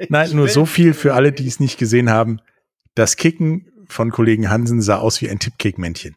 Nein, 0.08 0.30
nur 0.34 0.48
so 0.48 0.64
viel 0.64 0.94
für 0.94 1.12
alle, 1.12 1.30
die 1.30 1.46
es 1.46 1.60
nicht 1.60 1.78
gesehen 1.78 2.08
haben. 2.08 2.40
Das 2.94 3.16
Kicken 3.16 3.70
von 3.86 4.10
Kollegen 4.10 4.48
Hansen 4.48 4.80
sah 4.80 4.96
aus 4.98 5.20
wie 5.20 5.28
ein 5.28 5.38
Tippkick-Männchen. 5.38 6.16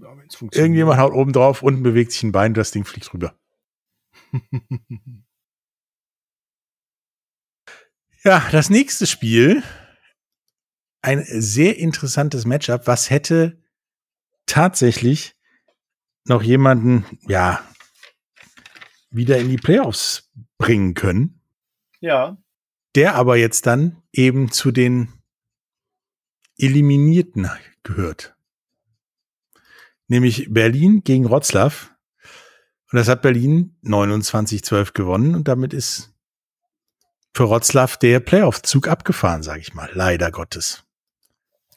Ja, 0.00 0.16
wenn's 0.16 0.34
funktioniert. 0.34 0.66
Irgendjemand 0.66 1.00
haut 1.00 1.12
oben 1.12 1.32
drauf, 1.32 1.62
unten 1.62 1.82
bewegt 1.82 2.12
sich 2.12 2.22
ein 2.22 2.32
Bein, 2.32 2.54
das 2.54 2.70
Ding 2.70 2.84
fliegt 2.84 3.12
rüber. 3.12 3.34
Ja, 8.26 8.44
das 8.50 8.70
nächste 8.70 9.06
Spiel. 9.06 9.62
Ein 11.00 11.24
sehr 11.24 11.78
interessantes 11.78 12.44
Matchup. 12.44 12.88
Was 12.88 13.08
hätte 13.08 13.62
tatsächlich 14.46 15.36
noch 16.24 16.42
jemanden, 16.42 17.04
ja, 17.28 17.64
wieder 19.10 19.38
in 19.38 19.48
die 19.48 19.58
Playoffs 19.58 20.32
bringen 20.58 20.94
können? 20.94 21.40
Ja. 22.00 22.36
Der 22.96 23.14
aber 23.14 23.36
jetzt 23.36 23.64
dann 23.66 24.02
eben 24.10 24.50
zu 24.50 24.72
den 24.72 25.12
Eliminierten 26.58 27.48
gehört. 27.84 28.35
Nämlich 30.08 30.46
Berlin 30.50 31.02
gegen 31.04 31.28
Wroclaw. 31.28 31.74
Und 32.92 32.96
das 32.98 33.08
hat 33.08 33.22
Berlin 33.22 33.76
29-12 33.84 34.92
gewonnen 34.92 35.34
und 35.34 35.48
damit 35.48 35.74
ist 35.74 36.14
für 37.34 37.50
Wroclaw 37.50 37.98
der 38.00 38.20
Playoff-Zug 38.20 38.88
abgefahren, 38.88 39.42
sage 39.42 39.60
ich 39.60 39.74
mal. 39.74 39.90
Leider 39.92 40.30
Gottes. 40.30 40.84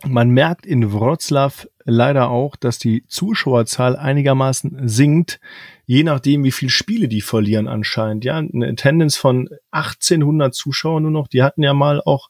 Man 0.05 0.29
merkt 0.29 0.65
in 0.65 0.93
Wroclaw 0.93 1.67
leider 1.83 2.29
auch, 2.29 2.55
dass 2.55 2.79
die 2.79 3.05
Zuschauerzahl 3.07 3.97
einigermaßen 3.97 4.87
sinkt, 4.87 5.41
je 5.85 6.03
nachdem, 6.03 6.43
wie 6.45 6.51
viele 6.51 6.69
Spiele 6.69 7.09
die 7.09 7.21
verlieren 7.21 7.67
anscheinend. 7.67 8.23
Ja, 8.23 8.37
eine 8.37 8.67
Attendance 8.67 9.19
von 9.19 9.49
1800 9.71 10.53
Zuschauern 10.53 11.03
nur 11.03 11.11
noch. 11.11 11.27
Die 11.27 11.43
hatten 11.43 11.63
ja 11.63 11.73
mal 11.73 12.01
auch 12.01 12.29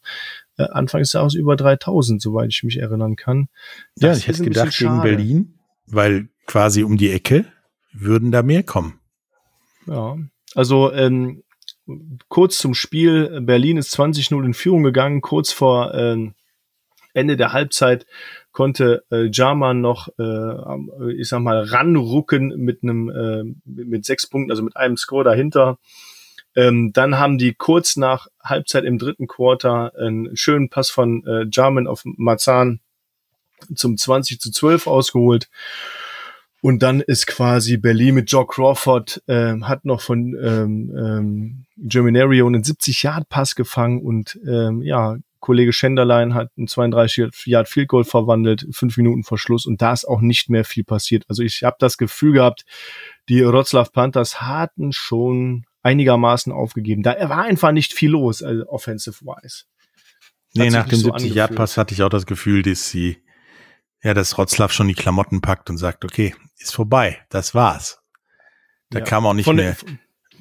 äh, 0.57 0.63
Anfangs 0.63 1.13
Jahres 1.13 1.35
über 1.35 1.55
3000, 1.55 2.21
soweit 2.21 2.49
ich 2.49 2.63
mich 2.63 2.77
erinnern 2.77 3.15
kann. 3.15 3.49
Das 3.95 4.17
ja, 4.17 4.17
ich 4.17 4.27
hätte 4.27 4.43
gedacht 4.43 4.75
gegen 4.75 5.01
Berlin, 5.01 5.58
weil 5.91 6.29
quasi 6.45 6.83
um 6.83 6.97
die 6.97 7.11
Ecke 7.11 7.45
würden 7.93 8.31
da 8.31 8.43
mehr 8.43 8.63
kommen. 8.63 8.99
Ja, 9.85 10.17
also 10.55 10.91
ähm, 10.91 11.43
kurz 12.27 12.57
zum 12.57 12.73
Spiel. 12.73 13.41
Berlin 13.41 13.77
ist 13.77 13.97
20-0 13.97 14.45
in 14.45 14.53
Führung 14.53 14.83
gegangen. 14.83 15.21
Kurz 15.21 15.51
vor 15.51 15.93
ähm, 15.93 16.33
Ende 17.13 17.37
der 17.37 17.53
Halbzeit 17.53 18.05
konnte 18.51 19.03
äh, 19.11 19.29
Jarman 19.31 19.81
noch, 19.81 20.09
äh, 20.19 21.13
ich 21.13 21.29
sag 21.29 21.39
mal, 21.41 21.63
ranrucken 21.63 22.49
mit 22.57 22.83
einem 22.83 23.09
äh, 23.09 23.43
mit 23.65 24.05
sechs 24.05 24.27
Punkten, 24.27 24.51
also 24.51 24.63
mit 24.63 24.75
einem 24.77 24.97
Score 24.97 25.23
dahinter. 25.23 25.79
Ähm, 26.55 26.91
dann 26.93 27.17
haben 27.17 27.37
die 27.37 27.53
kurz 27.53 27.95
nach 27.95 28.27
Halbzeit 28.43 28.83
im 28.83 28.97
dritten 28.97 29.27
Quarter 29.27 29.93
einen 29.95 30.35
schönen 30.35 30.69
Pass 30.69 30.89
von 30.89 31.25
äh, 31.25 31.45
Jarman 31.51 31.87
auf 31.87 32.01
Marzahn 32.05 32.79
zum 33.75 33.97
20 33.97 34.39
zu 34.39 34.51
12 34.51 34.87
ausgeholt. 34.87 35.49
Und 36.61 36.83
dann 36.83 36.99
ist 36.99 37.25
quasi 37.25 37.77
Berlin 37.77 38.15
mit 38.15 38.31
Joe 38.31 38.45
Crawford, 38.45 39.23
äh, 39.27 39.53
hat 39.61 39.85
noch 39.85 40.01
von 40.01 40.35
ähm, 40.43 40.93
ähm, 40.97 41.65
Germinario 41.77 42.47
einen 42.47 42.63
70-Yard-Pass 42.63 43.55
gefangen 43.55 44.01
und 44.01 44.37
ähm, 44.45 44.81
ja, 44.81 45.17
Kollege 45.39 45.71
Schenderlein 45.71 46.33
hat 46.33 46.49
ein 46.57 46.67
32 46.67 47.45
Yard 47.45 47.69
Field 47.69 47.87
Goal 47.87 48.03
verwandelt, 48.03 48.67
fünf 48.71 48.97
Minuten 48.97 49.23
vor 49.23 49.37
Schluss 49.37 49.65
und 49.65 49.81
da 49.81 49.93
ist 49.93 50.05
auch 50.05 50.19
nicht 50.19 50.49
mehr 50.49 50.65
viel 50.65 50.83
passiert. 50.83 51.23
Also 51.29 51.43
ich 51.43 51.63
habe 51.63 51.77
das 51.79 51.97
Gefühl 51.97 52.33
gehabt, 52.33 52.65
die 53.29 53.45
Wroclaw 53.45 53.89
Panthers 53.89 54.41
hatten 54.41 54.91
schon 54.91 55.63
einigermaßen 55.81 56.51
aufgegeben. 56.51 57.03
Da 57.03 57.29
war 57.29 57.43
einfach 57.43 57.71
nicht 57.71 57.93
viel 57.93 58.11
los, 58.11 58.43
also 58.43 58.67
offensive-wise. 58.67 59.63
Nee, 60.55 60.69
nach 60.71 60.87
dem 60.87 60.99
so 60.99 61.11
70 61.11 61.33
Yard 61.33 61.55
Pass 61.55 61.77
hatte 61.77 61.93
ich 61.93 62.03
auch 62.03 62.09
das 62.09 62.25
Gefühl, 62.25 62.63
dass 62.63 62.89
sie 62.89 63.17
ja, 64.03 64.13
dass 64.13 64.37
Rotzlaff 64.37 64.71
schon 64.71 64.87
die 64.87 64.93
Klamotten 64.93 65.41
packt 65.41 65.69
und 65.69 65.77
sagt, 65.77 66.05
okay, 66.05 66.35
ist 66.57 66.73
vorbei, 66.73 67.19
das 67.29 67.53
war's. 67.53 67.99
Da 68.89 68.99
ja. 68.99 69.05
kam 69.05 69.25
auch 69.25 69.33
nicht 69.33 69.45
von 69.45 69.57
mehr 69.57 69.75
der, 69.81 69.97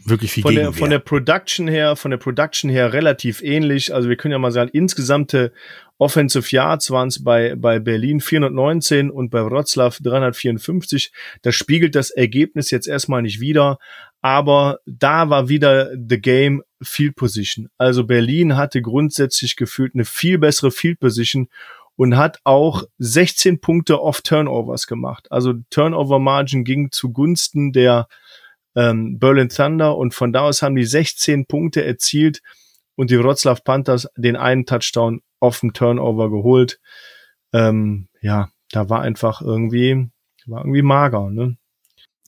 wirklich 0.08 0.32
viel 0.32 0.42
von 0.42 0.54
der, 0.54 0.72
von 0.72 0.90
der 0.90 0.98
Production 1.00 1.68
her, 1.68 1.96
von 1.96 2.10
der 2.10 2.18
Production 2.18 2.70
her 2.70 2.92
relativ 2.92 3.42
ähnlich. 3.42 3.94
Also 3.94 4.08
wir 4.08 4.16
können 4.16 4.32
ja 4.32 4.38
mal 4.38 4.52
sagen, 4.52 4.70
insgesamte 4.72 5.52
Offensive 5.98 6.46
Yards 6.54 6.90
waren 6.90 7.08
es 7.08 7.22
bei, 7.22 7.56
bei 7.56 7.80
Berlin 7.80 8.20
419 8.20 9.10
und 9.10 9.30
bei 9.30 9.44
Wroclaw 9.44 9.96
354. 10.00 11.12
Das 11.42 11.54
spiegelt 11.54 11.94
das 11.94 12.10
Ergebnis 12.10 12.70
jetzt 12.70 12.86
erstmal 12.86 13.22
nicht 13.22 13.40
wieder, 13.40 13.78
aber 14.20 14.78
da 14.86 15.28
war 15.28 15.48
wieder 15.48 15.90
the 15.92 16.20
game 16.20 16.62
Field 16.80 17.16
Position. 17.16 17.68
Also 17.76 18.04
Berlin 18.04 18.56
hatte 18.56 18.80
grundsätzlich 18.80 19.56
gefühlt 19.56 19.94
eine 19.94 20.04
viel 20.04 20.38
bessere 20.38 20.70
Field 20.70 21.00
Position 21.00 21.48
und 21.98 22.16
hat 22.16 22.38
auch 22.44 22.84
16 22.98 23.60
Punkte 23.60 24.00
off 24.00 24.22
Turnovers 24.22 24.86
gemacht. 24.86 25.26
Also 25.32 25.54
Turnover 25.68 26.20
Margin 26.20 26.62
ging 26.62 26.92
zugunsten 26.92 27.72
der 27.72 28.06
ähm, 28.76 29.18
Berlin 29.18 29.48
Thunder 29.48 29.96
und 29.96 30.14
von 30.14 30.32
da 30.32 30.42
aus 30.42 30.62
haben 30.62 30.76
die 30.76 30.84
16 30.84 31.46
Punkte 31.46 31.84
erzielt 31.84 32.40
und 32.94 33.10
die 33.10 33.18
Wroclaw 33.18 33.60
Panthers 33.64 34.08
den 34.16 34.36
einen 34.36 34.64
Touchdown 34.64 35.22
auf 35.40 35.58
dem 35.58 35.72
Turnover 35.72 36.30
geholt. 36.30 36.78
Ähm, 37.52 38.06
ja, 38.20 38.48
da 38.70 38.88
war 38.88 39.02
einfach 39.02 39.42
irgendwie, 39.42 40.08
war 40.46 40.60
irgendwie 40.60 40.82
mager, 40.82 41.30
ne? 41.30 41.56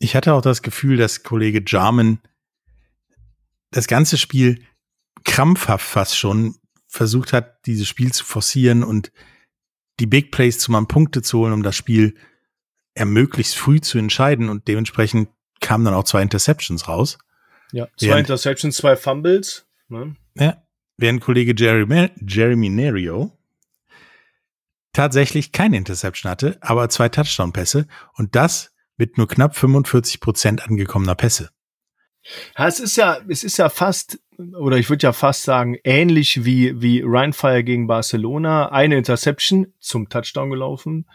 Ich 0.01 0.17
hatte 0.17 0.35
auch 0.35 0.43
das 0.43 0.63
Gefühl, 0.63 0.97
dass 0.97 1.23
Kollege 1.23 1.63
Jarman 1.65 2.19
das 3.71 3.87
ganze 3.87 4.19
Spiel 4.19 4.65
krampfhaft 5.25 5.87
fast 5.87 6.19
schon 6.19 6.57
versucht 6.89 7.33
hat, 7.33 7.65
dieses 7.67 7.87
Spiel 7.87 8.11
zu 8.13 8.25
forcieren 8.25 8.83
und 8.83 9.13
die 10.01 10.07
Big 10.07 10.33
Plays 10.33 10.59
zu 10.59 10.73
mal 10.73 10.85
Punkte 10.87 11.23
zu 11.23 11.39
holen, 11.39 11.53
um 11.53 11.63
das 11.63 11.77
Spiel 11.77 12.15
möglichst 12.99 13.57
früh 13.57 13.81
zu 13.81 13.99
entscheiden 13.99 14.49
und 14.49 14.67
dementsprechend 14.69 15.29
kamen 15.61 15.85
dann 15.85 15.95
auch 15.95 16.05
zwei 16.05 16.23
Interceptions 16.23 16.89
raus. 16.89 17.19
Ja, 17.73 17.87
zwei 17.97 18.09
während, 18.09 18.21
Interceptions, 18.21 18.77
zwei 18.77 18.97
Fumbles. 18.97 19.67
Ne? 19.89 20.17
Ja, 20.35 20.63
während 20.97 21.21
Kollege 21.21 21.55
Jeremy, 21.57 22.11
Jeremy 22.27 22.69
Nerio 22.69 23.37
tatsächlich 24.93 25.53
keine 25.53 25.77
Interception 25.77 26.31
hatte, 26.31 26.59
aber 26.61 26.89
zwei 26.89 27.09
Touchdown-Pässe 27.09 27.87
und 28.15 28.35
das 28.35 28.75
mit 28.97 29.19
nur 29.19 29.29
knapp 29.29 29.57
45 29.57 30.21
Prozent 30.21 30.65
angekommener 30.65 31.15
Pässe. 31.15 31.51
Ja, 32.59 32.67
es 32.67 32.81
ist 32.81 32.97
ja, 32.97 33.19
es 33.29 33.45
ist 33.45 33.57
ja 33.57 33.69
fast, 33.69 34.19
oder 34.59 34.77
ich 34.77 34.89
würde 34.91 35.05
ja 35.05 35.13
fast 35.13 35.43
sagen, 35.45 35.77
ähnlich 35.85 36.45
wie, 36.45 36.81
wie 36.81 37.01
Ryan 37.01 37.33
Fire 37.33 37.65
gegen 37.65 37.87
Barcelona. 37.87 38.71
Eine 38.71 38.97
Interception 38.97 39.73
zum 39.79 40.09
Touchdown 40.09 40.51
gelaufen, 40.51 41.07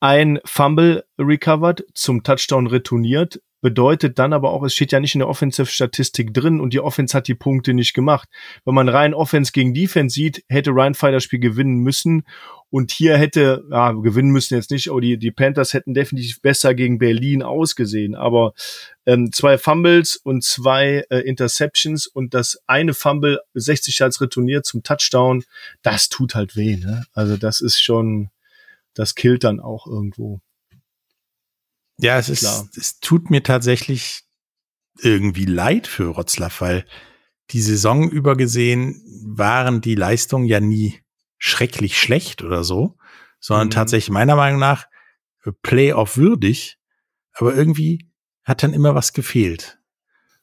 ein 0.00 0.38
Fumble 0.44 1.04
recovered, 1.18 1.84
zum 1.94 2.22
Touchdown 2.22 2.66
retourniert, 2.66 3.40
bedeutet 3.60 4.18
dann 4.18 4.32
aber 4.32 4.52
auch, 4.52 4.62
es 4.62 4.74
steht 4.74 4.92
ja 4.92 5.00
nicht 5.00 5.14
in 5.14 5.20
der 5.20 5.28
Offensive-Statistik 5.28 6.32
drin 6.32 6.60
und 6.60 6.72
die 6.72 6.80
Offense 6.80 7.16
hat 7.16 7.26
die 7.26 7.34
Punkte 7.34 7.74
nicht 7.74 7.94
gemacht. 7.94 8.28
Wenn 8.64 8.74
man 8.74 8.88
rein 8.88 9.14
Offense 9.14 9.50
gegen 9.52 9.74
Defense 9.74 10.14
sieht, 10.14 10.44
hätte 10.48 10.70
Ryan 10.70 10.94
das 11.00 11.24
Spiel 11.24 11.40
gewinnen 11.40 11.78
müssen 11.78 12.22
und 12.70 12.90
hier 12.90 13.16
hätte, 13.16 13.64
ja, 13.70 13.92
gewinnen 13.92 14.30
müssen 14.30 14.54
jetzt 14.54 14.70
nicht, 14.70 14.90
aber 14.90 15.00
die, 15.00 15.16
die 15.18 15.30
Panthers 15.30 15.72
hätten 15.72 15.94
definitiv 15.94 16.42
besser 16.42 16.74
gegen 16.74 16.98
Berlin 16.98 17.42
ausgesehen. 17.42 18.14
Aber 18.14 18.52
ähm, 19.06 19.32
zwei 19.32 19.56
Fumbles 19.56 20.16
und 20.16 20.44
zwei 20.44 21.04
äh, 21.08 21.20
Interceptions 21.20 22.06
und 22.06 22.34
das 22.34 22.58
eine 22.66 22.92
Fumble 22.92 23.40
60 23.54 23.98
Yards 23.98 24.20
retourniert 24.20 24.66
zum 24.66 24.82
Touchdown, 24.82 25.44
das 25.82 26.10
tut 26.10 26.34
halt 26.34 26.56
weh. 26.56 26.76
Ne? 26.76 27.06
Also 27.14 27.38
das 27.38 27.62
ist 27.62 27.80
schon, 27.80 28.28
das 28.92 29.14
killt 29.14 29.44
dann 29.44 29.60
auch 29.60 29.86
irgendwo. 29.86 30.40
Ja, 31.98 32.18
es 32.18 32.28
ist, 32.28 32.40
Klar. 32.40 32.68
es 32.76 33.00
tut 33.00 33.30
mir 33.30 33.42
tatsächlich 33.42 34.24
irgendwie 35.00 35.46
leid 35.46 35.86
für 35.86 36.08
Rotzlaff, 36.08 36.60
weil 36.60 36.84
die 37.50 37.62
Saison 37.62 38.10
über 38.10 38.36
gesehen 38.36 39.02
waren 39.24 39.80
die 39.80 39.94
Leistungen 39.94 40.44
ja 40.44 40.60
nie 40.60 41.00
schrecklich 41.38 41.98
schlecht 41.98 42.42
oder 42.42 42.64
so, 42.64 42.96
sondern 43.40 43.68
mhm. 43.68 43.72
tatsächlich 43.72 44.10
meiner 44.10 44.36
Meinung 44.36 44.60
nach 44.60 44.86
Playoff 45.62 46.16
würdig, 46.16 46.78
aber 47.32 47.54
irgendwie 47.54 48.10
hat 48.44 48.62
dann 48.62 48.74
immer 48.74 48.94
was 48.94 49.12
gefehlt. 49.12 49.77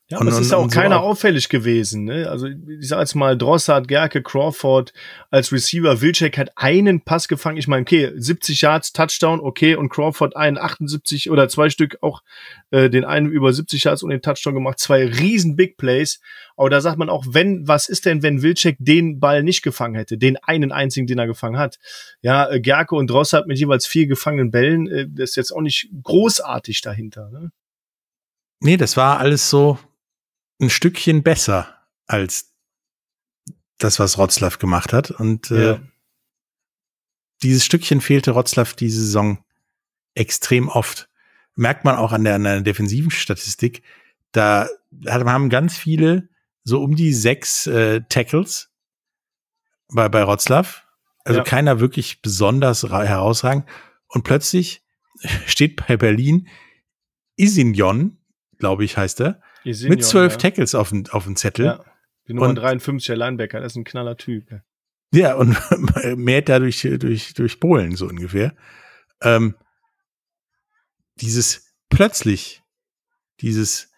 Ja, 0.08 0.20
und, 0.20 0.28
es 0.28 0.38
ist 0.38 0.52
ja 0.52 0.58
auch 0.58 0.70
keiner 0.70 0.98
so 0.98 1.02
auffällig 1.02 1.50
gewesen. 1.50 2.04
Ne? 2.04 2.30
Also 2.30 2.46
ich 2.46 2.90
sag 2.90 3.00
jetzt 3.00 3.16
mal, 3.16 3.36
Drossard, 3.36 3.88
Gerke, 3.88 4.22
Crawford 4.22 4.94
als 5.32 5.52
Receiver, 5.52 6.00
Wilczek 6.00 6.38
hat 6.38 6.52
einen 6.58 7.02
Pass 7.02 7.28
gefangen. 7.28 7.58
Ich 7.58 7.68
meine, 7.68 7.82
okay, 7.82 8.12
70 8.16 8.62
Yards, 8.62 8.94
Touchdown, 8.94 9.40
okay, 9.40 9.74
und 9.76 9.90
Crawford 9.90 10.36
einen 10.36 10.60
78 10.60 11.32
oder 11.32 11.50
zwei 11.50 11.72
Stück 11.72 11.98
auch 12.02 12.22
äh, 12.70 12.92
den 12.92 13.04
einen 13.04 13.32
über 13.32 13.52
70 13.52 13.84
Yards 13.84 14.04
und 14.04 14.12
den 14.12 14.22
Touchdown 14.22 14.54
gemacht. 14.54 14.78
Zwei 14.78 15.08
riesen 15.08 15.56
Big 15.56 15.76
Plays. 15.76 16.20
Aber 16.56 16.70
da 16.70 16.82
sagt 16.82 17.00
man 17.00 17.10
auch, 17.10 17.26
wenn, 17.28 17.68
was 17.68 17.90
ist 17.90 18.06
denn, 18.06 18.22
wenn 18.22 18.44
Wilczek 18.44 18.78
den 18.78 19.20
Ball 19.20 19.42
nicht 19.42 19.64
gefangen 19.64 19.96
hätte? 19.96 20.20
Den 20.20 20.38
einen 20.38 20.72
einzigen, 20.72 21.08
den 21.08 21.18
er 21.18 21.26
gefangen 21.26 21.58
hat. 21.58 21.80
Ja, 22.22 22.48
äh, 22.48 22.62
Gerke 22.62 22.94
und 22.94 23.10
Drossard 23.10 23.48
mit 23.48 23.58
jeweils 23.58 23.88
vier 23.88 24.06
gefangenen 24.06 24.52
Bällen, 24.52 24.86
äh, 24.86 25.08
das 25.10 25.32
ist 25.32 25.36
jetzt 25.36 25.52
auch 25.52 25.62
nicht 25.62 25.90
großartig 26.04 26.82
dahinter. 26.82 27.32
Ne? 27.32 27.50
Nee, 28.60 28.78
das 28.78 28.98
war 28.98 29.20
alles 29.20 29.50
so, 29.50 29.80
ein 30.62 30.70
Stückchen 30.70 31.24
besser 31.24 31.76
als 32.08 32.54
das, 33.78 34.00
was 34.00 34.18
Rotzlaff 34.18 34.58
gemacht 34.60 34.94
hat. 34.94 35.12
Und 35.12 35.52
äh, 35.52 35.66
ja. 35.74 35.82
dieses 37.44 37.66
Stückchen 37.66 38.02
fehlte 38.02 38.32
Rotzlaff 38.32 38.74
diese 38.74 39.02
Saison 39.02 39.44
extrem 40.14 40.70
oft. 40.70 41.10
Merkt 41.56 41.84
man 41.86 41.96
auch 41.98 42.12
an 42.12 42.24
der, 42.24 42.36
an 42.36 42.44
der 42.44 42.62
defensiven 42.62 43.12
Statistik. 43.12 43.84
Da 44.32 44.68
haben 45.08 45.50
ganz 45.50 45.78
viele 45.78 46.30
so 46.64 46.82
um 46.82 46.96
die 46.96 47.14
sechs 47.14 47.68
äh, 47.68 48.02
Tackles 48.10 48.70
bei, 49.90 50.10
bei 50.10 50.26
Wroclaw. 50.26 50.68
Also 51.26 51.40
Ja. 51.40 51.44
keiner 51.44 51.80
wirklich 51.80 52.22
besonders 52.22 52.90
ra- 52.90 53.04
herausragend. 53.04 53.66
Und 54.08 54.24
plötzlich 54.24 54.84
steht 55.48 55.76
bei 55.88 55.98
Berlin 55.98 56.48
Isinjon, 57.36 58.18
glaube 58.58 58.86
ich, 58.86 58.96
heißt 58.98 59.20
er, 59.22 59.42
Mit 59.66 60.04
zwölf 60.06 60.34
ja. 60.34 60.38
Tackles 60.38 60.76
auf 60.76 60.90
dem, 60.90 61.06
auf 61.12 61.24
dem 61.26 61.36
Zettel. 61.36 61.66
Ja. 61.66 61.86
Die 62.28 62.34
Nummer 62.34 62.50
Und- 62.50 62.60
53er 62.60 63.16
Linebacker, 63.16 63.60
das 63.60 63.74
ist 63.74 63.78
ein 63.78 63.84
knaller 63.84 64.18
Typ. 64.18 64.46
ja. 65.12 65.36
Und 65.36 65.56
mäht 66.18 66.50
da 66.50 66.60
durch, 66.60 66.82
durch, 67.00 67.34
Polen, 67.60 67.96
so 67.96 68.08
ungefähr. 68.08 68.56
Ähm, 69.22 69.56
dieses 71.22 71.74
plötzlich, 71.90 72.62
dieses, 73.42 73.92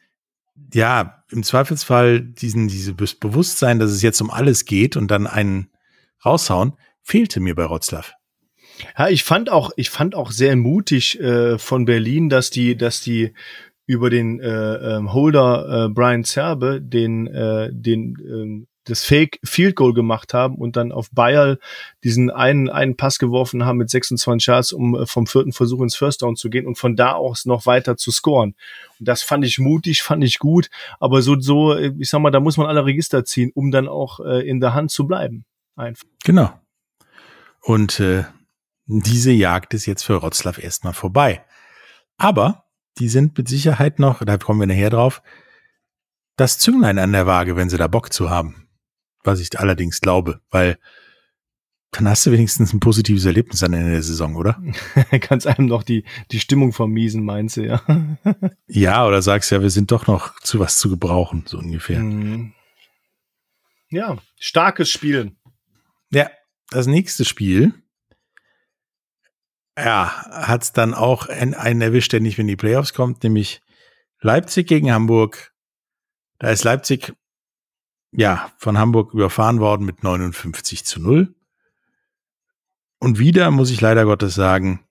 ja, 0.74 1.24
im 1.32 1.44
Zweifelsfall 1.44 2.22
diesen, 2.22 2.68
diese 2.68 2.94
Be- 2.94 3.06
Bewusstsein, 3.20 3.80
dass 3.80 3.92
es 3.92 4.02
jetzt 4.02 4.22
um 4.22 4.30
alles 4.32 4.66
geht 4.66 4.96
und 4.98 5.10
dann 5.10 5.28
einen 5.28 5.72
raushauen, 6.26 6.74
fehlte 7.02 7.40
mir 7.40 7.56
bei 7.56 7.66
Wroclaw. 7.66 8.06
Ja, 8.98 9.10
ich 9.10 9.24
fand 9.24 9.50
auch, 9.50 9.72
ich 9.76 9.90
fand 9.90 10.14
auch 10.14 10.32
sehr 10.32 10.56
mutig 10.56 11.20
äh, 11.20 11.58
von 11.58 11.86
Berlin, 11.86 12.30
dass 12.30 12.50
die, 12.52 12.78
dass 12.78 13.02
die 13.02 13.34
über 13.88 14.10
den 14.10 14.40
äh, 14.40 14.98
ähm, 14.98 15.14
Holder 15.14 15.86
äh, 15.86 15.90
Brian 15.90 16.24
Zerbe 16.24 16.82
den, 16.82 17.26
äh, 17.28 17.70
den 17.72 18.18
ähm, 18.20 18.68
das 18.84 19.04
Fake 19.04 19.40
Field 19.44 19.76
Goal 19.76 19.94
gemacht 19.94 20.34
haben 20.34 20.56
und 20.56 20.76
dann 20.76 20.92
auf 20.92 21.10
Bayern 21.12 21.58
diesen 22.04 22.30
einen 22.30 22.70
einen 22.70 22.96
Pass 22.96 23.20
geworfen 23.20 23.66
haben 23.66 23.78
mit 23.78 23.90
26 23.90 24.48
Yards, 24.48 24.74
um 24.74 24.96
äh, 24.96 25.06
vom 25.06 25.26
vierten 25.26 25.54
Versuch 25.54 25.82
ins 25.82 25.96
First 25.96 26.22
Down 26.22 26.36
zu 26.36 26.50
gehen 26.50 26.68
und 26.68 26.78
von 26.78 26.96
da 26.96 27.14
aus 27.14 27.46
noch 27.46 27.66
weiter 27.66 27.98
zu 27.98 28.12
scoren. 28.12 28.56
Und 29.00 29.08
das 29.08 29.24
fand 29.24 29.46
ich 29.46 29.58
mutig, 29.58 30.04
fand 30.04 30.24
ich 30.24 30.40
gut, 30.40 30.70
aber 31.00 31.22
so 31.22 31.40
so 31.40 31.74
äh, 31.74 31.94
ich 31.98 32.10
sag 32.10 32.20
mal, 32.20 32.32
da 32.32 32.40
muss 32.40 32.58
man 32.58 32.68
alle 32.68 32.86
Register 32.86 33.26
ziehen, 33.26 33.52
um 33.54 33.72
dann 33.72 33.88
auch 33.88 34.20
äh, 34.20 34.48
in 34.48 34.60
der 34.60 34.74
Hand 34.74 34.92
zu 34.92 35.08
bleiben. 35.08 35.46
Einfach. 35.76 36.08
Genau. 36.24 36.52
Und 37.62 38.00
äh, 38.00 38.26
diese 38.86 39.32
Jagd 39.32 39.74
ist 39.74 39.86
jetzt 39.86 40.04
für 40.04 40.22
Wroclaw 40.22 40.62
erstmal 40.62 40.94
vorbei. 40.94 41.44
Aber 42.18 42.67
die 43.00 43.10
sind 43.10 43.38
mit 43.38 43.48
Sicherheit 43.48 44.00
noch, 44.00 44.24
da 44.24 44.38
kommen 44.38 44.60
wir 44.60 44.68
nachher 44.68 44.90
drauf, 44.90 45.22
das 46.36 46.60
Zünglein 46.60 47.00
an 47.00 47.12
der 47.12 47.26
Waage, 47.26 47.56
wenn 47.56 47.70
sie 47.70 47.78
da 47.78 47.88
Bock 47.88 48.14
zu 48.14 48.30
haben. 48.30 48.68
Was 49.24 49.40
ich 49.40 49.60
allerdings 49.60 50.02
glaube, 50.02 50.42
weil 50.52 50.78
dann 51.92 52.08
hast 52.08 52.26
du 52.26 52.32
wenigstens 52.32 52.74
ein 52.74 52.80
positives 52.80 53.26
Erlebnis 53.26 53.64
am 53.64 53.74
Ende 53.74 53.92
der 53.92 54.04
Saison, 54.04 54.36
oder? 54.36 54.62
Kannst 55.22 55.48
einem 55.48 55.68
noch 55.68 55.84
die 55.84 56.04
die 56.32 56.40
Stimmung 56.40 56.74
vermiesen, 56.74 57.24
meinst 57.24 57.58
du, 57.58 57.66
ja? 57.66 57.82
Ja, 58.68 59.06
oder 59.08 59.22
sagst 59.22 59.52
ja, 59.52 59.62
wir 59.62 59.70
sind 59.70 59.92
doch 59.92 60.06
noch 60.06 60.40
zu 60.42 60.60
was 60.60 60.78
zu 60.78 60.90
gebrauchen, 60.90 61.44
so 61.48 61.58
ungefähr. 61.58 62.00
Mhm. 62.00 62.54
Ja, 63.90 64.18
starkes 64.38 64.90
Spiel. 64.90 65.32
Ja, 66.12 66.30
das 66.70 66.88
nächste 66.88 67.26
Spiel, 67.26 67.74
ja, 69.78 70.26
hat 70.32 70.64
es 70.64 70.74
dann 70.74 70.94
auch 70.94 71.28
einen, 71.28 71.82
erwischt, 71.82 72.12
der 72.12 72.20
nicht 72.20 72.40
in 72.40 72.48
die 72.48 72.56
Playoffs 72.56 72.94
kommt, 72.94 73.24
nämlich 73.24 73.62
Leipzig 74.20 74.68
gegen 74.68 74.92
Hamburg. 74.92 75.54
Da 76.40 76.50
ist 76.50 76.64
Leipzig, 76.64 77.14
ja, 78.12 78.52
von 78.58 78.78
Hamburg 78.78 79.14
überfahren 79.14 79.60
worden 79.60 79.86
mit 79.86 80.04
59 80.04 80.84
zu 80.84 81.00
0. 81.00 81.36
Und 83.00 83.20
wieder, 83.20 83.52
muss 83.52 83.70
ich 83.70 83.80
leider 83.80 84.06
Gottes 84.06 84.34
sagen, 84.34 84.84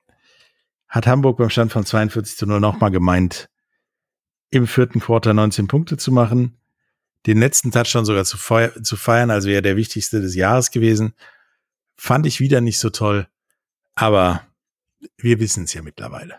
hat 0.86 1.08
Hamburg 1.08 1.38
beim 1.38 1.50
Stand 1.50 1.72
von 1.72 1.84
42 1.84 2.36
zu 2.36 2.46
0 2.46 2.60
nochmal 2.60 2.92
gemeint, 2.92 3.48
im 4.50 4.68
vierten 4.68 5.00
Quarter 5.00 5.34
19 5.34 5.66
Punkte 5.66 5.96
zu 5.96 6.12
machen, 6.12 6.60
den 7.26 7.38
letzten 7.38 7.72
Touchdown 7.72 8.04
sogar 8.04 8.24
zu, 8.24 8.36
feiern, 8.38 8.84
zu 8.84 8.96
feiern, 8.96 9.32
also 9.32 9.48
wäre 9.48 9.62
der 9.62 9.74
wichtigste 9.74 10.20
des 10.20 10.36
Jahres 10.36 10.70
gewesen. 10.70 11.14
Fand 11.96 12.26
ich 12.26 12.38
wieder 12.38 12.60
nicht 12.60 12.78
so 12.78 12.90
toll, 12.90 13.26
aber 13.96 14.45
wir 15.16 15.40
wissen 15.40 15.64
es 15.64 15.74
ja 15.74 15.82
mittlerweile. 15.82 16.36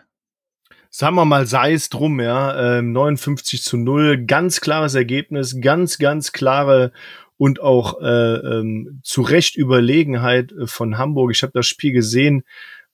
Sagen 0.90 1.16
wir 1.16 1.26
mal, 1.26 1.46
sei 1.46 1.74
es 1.74 1.90
drum, 1.90 2.20
ja. 2.20 2.78
Ähm, 2.80 2.92
59 2.92 3.62
zu 3.62 3.78
0, 3.78 4.26
ganz 4.26 4.62
klares 4.62 4.96
Ergebnis, 4.96 5.60
ganz, 5.62 5.98
ganz 5.98 6.32
klare 6.32 6.92
und 7.38 7.62
auch 7.62 8.02
äh, 8.02 8.36
ähm, 8.36 9.02
zu 9.04 9.22
Recht 9.22 9.56
Überlegenheit 9.58 10.52
äh, 10.54 10.66
von 10.68 10.98
Hamburg. 10.98 11.32
Ich 11.32 11.44
habe 11.44 11.54
das 11.54 11.68
Spiel 11.68 11.92
gesehen, 11.92 12.44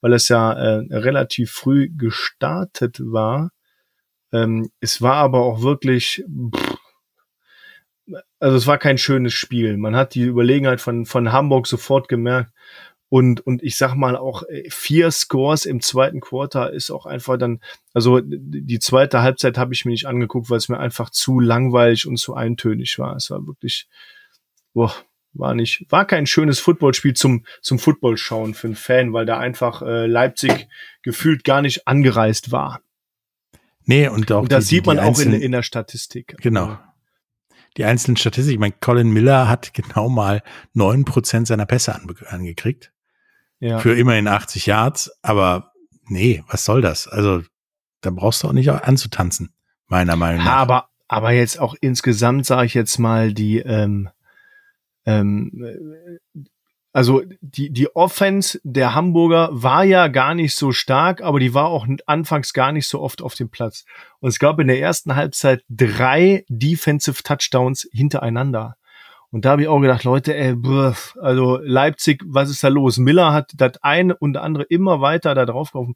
weil 0.02 0.14
es 0.14 0.28
ja 0.28 0.52
äh, 0.52 0.86
relativ 0.92 1.52
früh 1.52 1.90
gestartet 1.96 3.00
war. 3.00 3.52
Ähm, 4.34 4.70
es 4.80 5.02
war 5.02 5.16
aber 5.16 5.44
auch 5.44 5.62
wirklich, 5.62 6.26
pff, 6.56 6.78
also 8.40 8.58
es 8.58 8.68
war 8.68 8.78
kein 8.78 8.98
schönes 8.98 9.34
Spiel. 9.34 9.78
Man 9.78 9.96
hat 9.96 10.16
die 10.16 10.24
Überlegenheit 10.24 10.82
von, 10.82 11.06
von 11.06 11.32
Hamburg 11.32 11.68
sofort 11.68 12.10
gemerkt. 12.10 12.52
Und, 13.14 13.46
und 13.46 13.62
ich 13.62 13.76
sag 13.76 13.94
mal 13.94 14.18
auch 14.18 14.42
äh, 14.50 14.68
vier 14.72 15.12
Scores 15.12 15.66
im 15.66 15.82
zweiten 15.82 16.20
Quarter 16.20 16.74
ist 16.74 16.90
auch 16.90 17.06
einfach 17.06 17.38
dann, 17.38 17.60
also 17.94 18.20
die 18.24 18.80
zweite 18.80 19.22
Halbzeit 19.22 19.56
habe 19.60 19.72
ich 19.72 19.86
mir 19.86 19.92
nicht 19.92 20.08
angeguckt, 20.08 20.50
weil 20.50 20.58
es 20.58 20.68
mir 20.68 20.80
einfach 20.80 21.12
zu 21.12 21.40
langweilig 21.40 22.08
und 22.08 22.18
zu 22.18 22.34
eintönig 22.34 22.98
war. 22.98 23.16
Es 23.16 23.30
war 23.30 23.46
wirklich, 23.46 23.88
boah, 24.74 24.92
war 25.34 25.54
nicht, 25.54 25.86
war 25.92 26.06
kein 26.06 26.26
schönes 26.26 26.60
Footballspiel 26.60 27.14
zum, 27.14 27.46
zum 27.62 27.78
Football 27.78 28.18
schauen 28.18 28.56
für 28.56 28.66
einen 28.66 28.76
Fan, 28.76 29.14
weil 29.14 29.28
da 29.28 29.38
einfach 29.38 29.84
äh, 29.84 30.08
Leipzig 30.08 30.68
gefühlt 31.04 31.44
gar 31.44 31.62
nicht 31.62 31.88
angereist 31.88 32.52
war. 32.52 32.82
Nee, 33.86 34.08
und 34.08 34.32
auch 34.32 34.42
Und 34.42 34.52
das 34.52 34.66
die, 34.66 34.78
sieht 34.78 34.88
man 34.88 34.98
auch 34.98 35.20
in, 35.20 35.34
in 35.34 35.52
der 35.52 35.62
Statistik. 35.62 36.36
Genau. 36.42 36.80
Die 37.78 37.84
einzelnen 37.84 38.18
Statistiken. 38.18 38.56
Ich 38.56 38.60
meine, 38.60 38.74
Colin 38.82 39.12
Miller 39.12 39.48
hat 39.50 39.76
genau 39.76 40.10
mal 40.10 40.42
neun 40.74 41.06
Prozent 41.06 41.46
seiner 41.46 41.68
Pässe 41.68 41.94
angekriegt. 41.94 42.93
Ja. 43.60 43.80
Für 43.80 43.98
immerhin 43.98 44.28
80 44.28 44.66
Yards. 44.66 45.12
Aber 45.22 45.72
nee, 46.06 46.44
was 46.48 46.66
soll 46.66 46.82
das? 46.82 47.08
Also, 47.08 47.44
da 48.02 48.10
brauchst 48.10 48.44
du 48.44 48.48
auch 48.48 48.54
nicht 48.54 48.70
anzutanzen, 48.70 49.54
meiner 49.88 50.16
Meinung 50.16 50.44
nach. 50.44 50.58
Aber, 50.58 50.90
aber 51.08 51.32
jetzt 51.32 51.60
auch 51.60 51.76
insgesamt 51.80 52.46
sage 52.46 52.66
ich 52.66 52.74
jetzt 52.74 52.98
mal 52.98 53.34
die, 53.34 53.60
ähm, 53.60 54.10
ähm, 55.06 55.64
äh, 55.64 56.44
also 56.94 57.24
die, 57.42 57.72
die 57.72 57.96
Offense 57.96 58.60
der 58.64 58.94
Hamburger 58.94 59.50
war 59.52 59.84
ja 59.84 60.10
gar 60.10 60.36
nicht 60.36 60.56
so 60.56 60.72
stark, 60.72 61.24
aber 61.24 61.40
die 61.40 61.56
war 61.56 61.66
auch 61.66 61.88
anfangs 62.06 62.54
gar 62.54 62.72
nicht 62.72 62.88
so 62.88 63.02
oft 63.02 63.24
auf 63.24 63.34
dem 63.34 63.50
Platz. 63.50 63.86
Und 64.20 64.30
es 64.30 64.38
gab 64.38 64.60
in 64.60 64.68
der 64.68 64.80
ersten 64.80 65.16
Halbzeit 65.16 65.64
drei 65.70 66.46
Defensive 66.50 67.24
Touchdowns 67.24 67.90
hintereinander. 67.92 68.76
Und 69.34 69.46
da 69.46 69.50
habe 69.50 69.64
ich 69.64 69.68
auch 69.68 69.82
gedacht, 69.82 70.04
Leute, 70.04 70.36
ey, 70.36 70.54
brr, 70.56 70.96
also 71.20 71.58
Leipzig, 71.64 72.22
was 72.24 72.52
ist 72.52 72.64
da 72.64 72.68
los? 72.68 73.00
Miller 73.00 73.34
hat 73.34 73.52
das 73.56 73.82
eine 73.82 74.16
und 74.16 74.38
andere 74.38 74.62
immer 74.66 75.02
weiter 75.02 75.34
da 75.34 75.48
drauf 75.48 75.72
geworfen, 75.72 75.96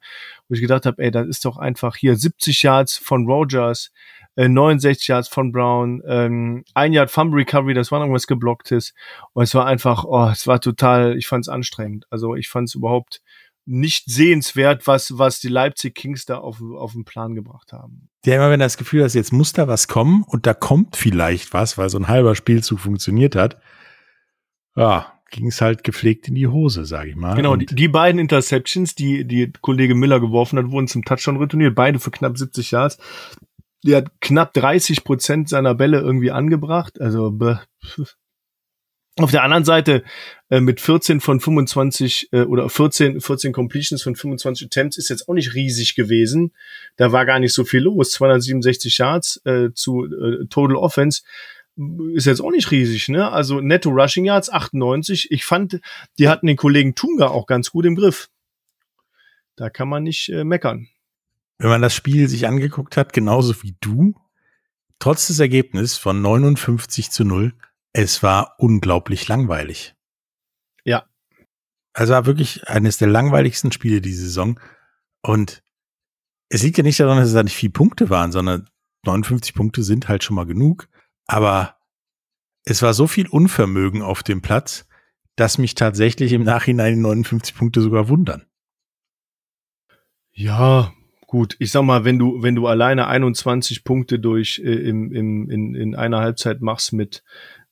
wo 0.49 0.55
ich 0.55 0.61
gedacht 0.61 0.87
habe, 0.87 1.03
ey, 1.03 1.11
das 1.11 1.27
ist 1.27 1.45
doch 1.45 1.57
einfach 1.57 1.95
hier 1.97 2.15
70 2.15 2.63
Yards 2.63 2.97
von 2.97 3.27
Rogers, 3.27 3.91
äh, 4.37 4.47
69 4.47 5.07
Yards 5.09 5.27
von 5.27 5.51
Brown, 5.51 6.01
ähm, 6.07 6.65
ein 6.73 6.93
Yard 6.93 7.11
Fumble 7.11 7.41
Recovery, 7.41 7.75
das 7.75 7.91
war 7.91 7.99
irgendwas 7.99 8.25
geblocktes. 8.25 8.95
Und 9.33 9.43
es 9.43 9.53
war 9.53 9.67
einfach, 9.67 10.03
oh, 10.03 10.29
es 10.31 10.47
war 10.47 10.59
total, 10.59 11.15
ich 11.15 11.27
fand 11.27 11.45
es 11.45 11.49
anstrengend. 11.49 12.07
Also 12.09 12.33
ich 12.33 12.49
fand 12.49 12.69
es 12.69 12.73
überhaupt 12.73 13.21
nicht 13.67 14.05
sehenswert, 14.09 14.87
was, 14.87 15.17
was 15.17 15.39
die 15.39 15.49
Leipzig 15.49 15.93
Kings 15.93 16.25
da 16.25 16.37
auf, 16.37 16.61
auf 16.61 16.93
den 16.93 17.03
Plan 17.03 17.35
gebracht 17.35 17.73
haben. 17.73 18.09
Ja, 18.25 18.35
immer 18.35 18.49
wenn 18.49 18.59
das 18.59 18.77
Gefühl 18.77 19.03
hast, 19.03 19.13
jetzt 19.13 19.33
muss 19.33 19.53
da 19.53 19.67
was 19.67 19.87
kommen 19.87 20.23
und 20.23 20.47
da 20.47 20.53
kommt 20.53 20.95
vielleicht 20.95 21.53
was, 21.53 21.77
weil 21.77 21.89
so 21.89 21.97
ein 21.97 22.07
halber 22.07 22.35
Spielzug 22.35 22.79
funktioniert 22.79 23.35
hat, 23.35 23.59
ja, 24.75 25.13
ging 25.29 25.47
es 25.47 25.59
halt 25.59 25.83
gepflegt 25.83 26.27
in 26.27 26.35
die 26.35 26.47
Hose, 26.47 26.85
sage 26.85 27.09
ich 27.09 27.15
mal. 27.15 27.35
Genau, 27.35 27.53
Und 27.53 27.69
die, 27.69 27.75
die 27.75 27.87
beiden 27.87 28.19
Interceptions, 28.19 28.95
die 28.95 29.25
die 29.25 29.51
Kollege 29.61 29.95
Miller 29.95 30.19
geworfen 30.19 30.57
hat, 30.57 30.71
wurden 30.71 30.87
zum 30.87 31.03
Touchdown 31.03 31.37
retourniert, 31.37 31.75
beide 31.75 31.99
für 31.99 32.11
knapp 32.11 32.37
70 32.37 32.71
Yards. 32.71 32.97
Der 33.83 33.97
hat 33.97 34.21
knapp 34.21 34.53
30 34.53 35.03
Prozent 35.03 35.49
seiner 35.49 35.75
Bälle 35.75 35.99
irgendwie 35.99 36.31
angebracht. 36.31 36.99
Also. 37.01 37.37
Auf 39.19 39.31
der 39.31 39.43
anderen 39.43 39.65
Seite 39.65 40.03
äh, 40.49 40.59
mit 40.59 40.79
14 40.79 41.19
von 41.19 41.39
25 41.39 42.29
äh, 42.31 42.41
oder 42.41 42.69
14 42.69 43.19
14 43.19 43.51
Completions 43.51 44.03
von 44.03 44.15
25 44.15 44.67
Attempts 44.67 44.97
ist 44.97 45.09
jetzt 45.09 45.27
auch 45.27 45.33
nicht 45.33 45.53
riesig 45.53 45.95
gewesen. 45.95 46.53
Da 46.95 47.11
war 47.11 47.25
gar 47.25 47.39
nicht 47.39 47.53
so 47.53 47.65
viel 47.65 47.81
los. 47.81 48.11
267 48.11 48.97
Yards 48.97 49.41
äh, 49.45 49.69
zu 49.73 50.05
äh, 50.05 50.45
Total 50.47 50.75
Offense 50.75 51.23
ist 52.15 52.25
jetzt 52.25 52.41
auch 52.41 52.51
nicht 52.51 52.71
riesig, 52.71 53.07
ne? 53.09 53.31
Also 53.31 53.61
Netto 53.61 53.89
Rushing 53.89 54.25
Yards 54.25 54.49
98. 54.49 55.31
Ich 55.31 55.45
fand, 55.45 55.79
die 56.17 56.27
hatten 56.27 56.47
den 56.47 56.57
Kollegen 56.57 56.95
Tunga 56.95 57.27
auch 57.27 57.45
ganz 57.45 57.71
gut 57.71 57.85
im 57.85 57.95
Griff. 57.95 58.29
Da 59.55 59.69
kann 59.69 59.87
man 59.87 60.03
nicht 60.03 60.29
äh, 60.29 60.43
meckern. 60.43 60.87
wenn 61.59 61.69
man 61.69 61.81
das 61.81 61.93
Spiel 61.93 62.27
sich 62.29 62.47
angeguckt 62.47 62.97
hat, 62.97 63.13
genauso 63.13 63.61
wie 63.63 63.75
du, 63.79 64.15
trotz 64.99 65.27
des 65.27 65.39
Ergebnisses 65.39 65.97
von 65.97 66.21
59 66.21 67.11
zu 67.11 67.23
0, 67.23 67.53
es 67.97 68.21
war 68.21 68.53
unglaublich 68.59 69.27
langweilig. 69.27 69.95
Ja. 70.83 71.07
Also 71.93 72.13
war 72.13 72.27
wirklich 72.27 72.67
eines 72.67 72.97
der 72.99 73.07
langweiligsten 73.07 73.71
Spiele 73.71 74.01
diese 74.01 74.21
Saison. 74.25 74.59
Und 75.23 75.63
es 76.49 76.61
liegt 76.61 76.77
ja 76.77 76.83
nicht 76.83 76.99
daran, 76.99 77.17
dass 77.17 77.29
es 77.29 77.33
da 77.33 77.41
nicht 77.41 77.55
viele 77.55 77.71
Punkte 77.73 78.11
waren, 78.11 78.31
sondern 78.31 78.69
59 79.05 79.55
Punkte 79.55 79.81
sind 79.81 80.07
halt 80.09 80.23
schon 80.23 80.35
mal 80.35 80.45
genug. 80.45 80.89
Aber 81.25 81.77
es 82.65 82.83
war 82.83 82.93
so 82.93 83.07
viel 83.07 83.27
Unvermögen 83.27 84.03
auf 84.03 84.21
dem 84.21 84.43
Platz, 84.43 84.87
dass 85.35 85.57
mich 85.57 85.73
tatsächlich 85.73 86.33
im 86.33 86.43
Nachhinein 86.43 86.93
die 86.93 87.01
59 87.01 87.55
Punkte 87.55 87.81
sogar 87.81 88.09
wundern. 88.09 88.45
Ja, 90.33 90.93
gut. 91.25 91.55
Ich 91.57 91.71
sag 91.71 91.81
mal, 91.81 92.05
wenn 92.05 92.19
du, 92.19 92.43
wenn 92.43 92.53
du 92.53 92.67
alleine 92.67 93.07
21 93.07 93.83
Punkte 93.83 94.19
durch 94.19 94.61
äh, 94.63 94.87
im, 94.87 95.11
im, 95.11 95.49
in, 95.49 95.73
in 95.73 95.95
einer 95.95 96.19
Halbzeit 96.19 96.61
machst 96.61 96.93
mit, 96.93 97.23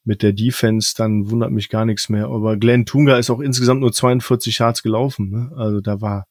mit 0.05 0.21
der 0.21 0.33
Defense, 0.33 0.93
dann 0.95 1.29
wundert 1.29 1.51
mich 1.51 1.69
gar 1.69 1.83
nichts 1.83 2.09
mehr. 2.09 2.27
Aber 2.27 2.57
Glenn 2.57 2.85
Tunga 2.85 3.17
ist 3.17 3.31
auch 3.31 3.39
insgesamt 3.39 3.81
nur 3.81 3.91
42 3.91 4.59
Yards 4.59 4.83
gelaufen. 4.83 5.31
Ne? 5.31 5.51
Also 5.57 5.81
da 5.81 5.99
war, 5.99 6.27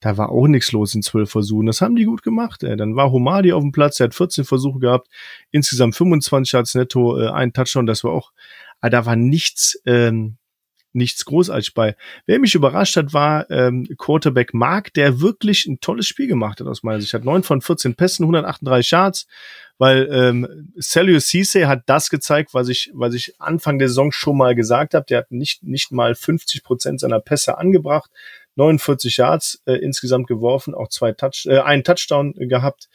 da 0.00 0.16
war 0.16 0.30
auch 0.30 0.46
nichts 0.46 0.70
los 0.72 0.94
in 0.94 1.02
zwölf 1.02 1.30
Versuchen. 1.30 1.66
Das 1.66 1.80
haben 1.80 1.96
die 1.96 2.04
gut 2.04 2.22
gemacht. 2.22 2.62
Ey. 2.62 2.76
Dann 2.76 2.94
war 2.94 3.10
Homadi 3.10 3.52
auf 3.52 3.62
dem 3.62 3.72
Platz, 3.72 3.96
der 3.96 4.06
hat 4.06 4.14
14 4.14 4.44
Versuche 4.44 4.78
gehabt, 4.78 5.08
insgesamt 5.50 5.96
25 5.96 6.52
Yards 6.52 6.74
netto, 6.76 7.18
äh, 7.18 7.28
ein 7.30 7.52
Touchdown. 7.52 7.86
Das 7.86 8.04
war 8.04 8.12
auch, 8.12 8.32
äh, 8.80 8.90
da 8.90 9.06
war 9.06 9.16
nichts, 9.16 9.80
ähm, 9.86 10.36
nichts 10.92 11.24
großartig 11.24 11.74
bei. 11.74 11.96
Wer 12.26 12.38
mich 12.38 12.54
überrascht 12.54 12.96
hat, 12.96 13.12
war 13.12 13.50
ähm, 13.50 13.88
Quarterback 13.98 14.54
Mark, 14.54 14.94
der 14.94 15.20
wirklich 15.20 15.66
ein 15.66 15.80
tolles 15.80 16.06
Spiel 16.06 16.28
gemacht 16.28 16.60
hat 16.60 16.68
aus 16.68 16.84
meiner 16.84 17.00
Sicht. 17.00 17.12
Hat 17.12 17.24
neun 17.24 17.42
von 17.42 17.60
14 17.60 17.96
Pässen, 17.96 18.24
138 18.24 18.90
Yards, 18.92 19.26
weil 19.78 20.08
ähm, 20.10 20.72
Celio 20.80 21.20
Cisse 21.20 21.68
hat 21.68 21.82
das 21.86 22.10
gezeigt, 22.10 22.54
was 22.54 22.68
ich, 22.68 22.90
was 22.94 23.14
ich 23.14 23.34
Anfang 23.38 23.78
der 23.78 23.88
Saison 23.88 24.12
schon 24.12 24.36
mal 24.36 24.54
gesagt 24.54 24.94
habe. 24.94 25.06
Der 25.08 25.18
hat 25.18 25.30
nicht, 25.30 25.62
nicht 25.62 25.92
mal 25.92 26.14
50 26.14 26.62
Prozent 26.62 27.00
seiner 27.00 27.20
Pässe 27.20 27.58
angebracht. 27.58 28.10
49 28.56 29.18
Yards 29.18 29.62
äh, 29.66 29.74
insgesamt 29.74 30.26
geworfen, 30.26 30.74
auch 30.74 30.88
zwei 30.88 31.12
Touch, 31.12 31.46
äh, 31.46 31.58
einen 31.58 31.84
Touchdown 31.84 32.32
gehabt. 32.32 32.88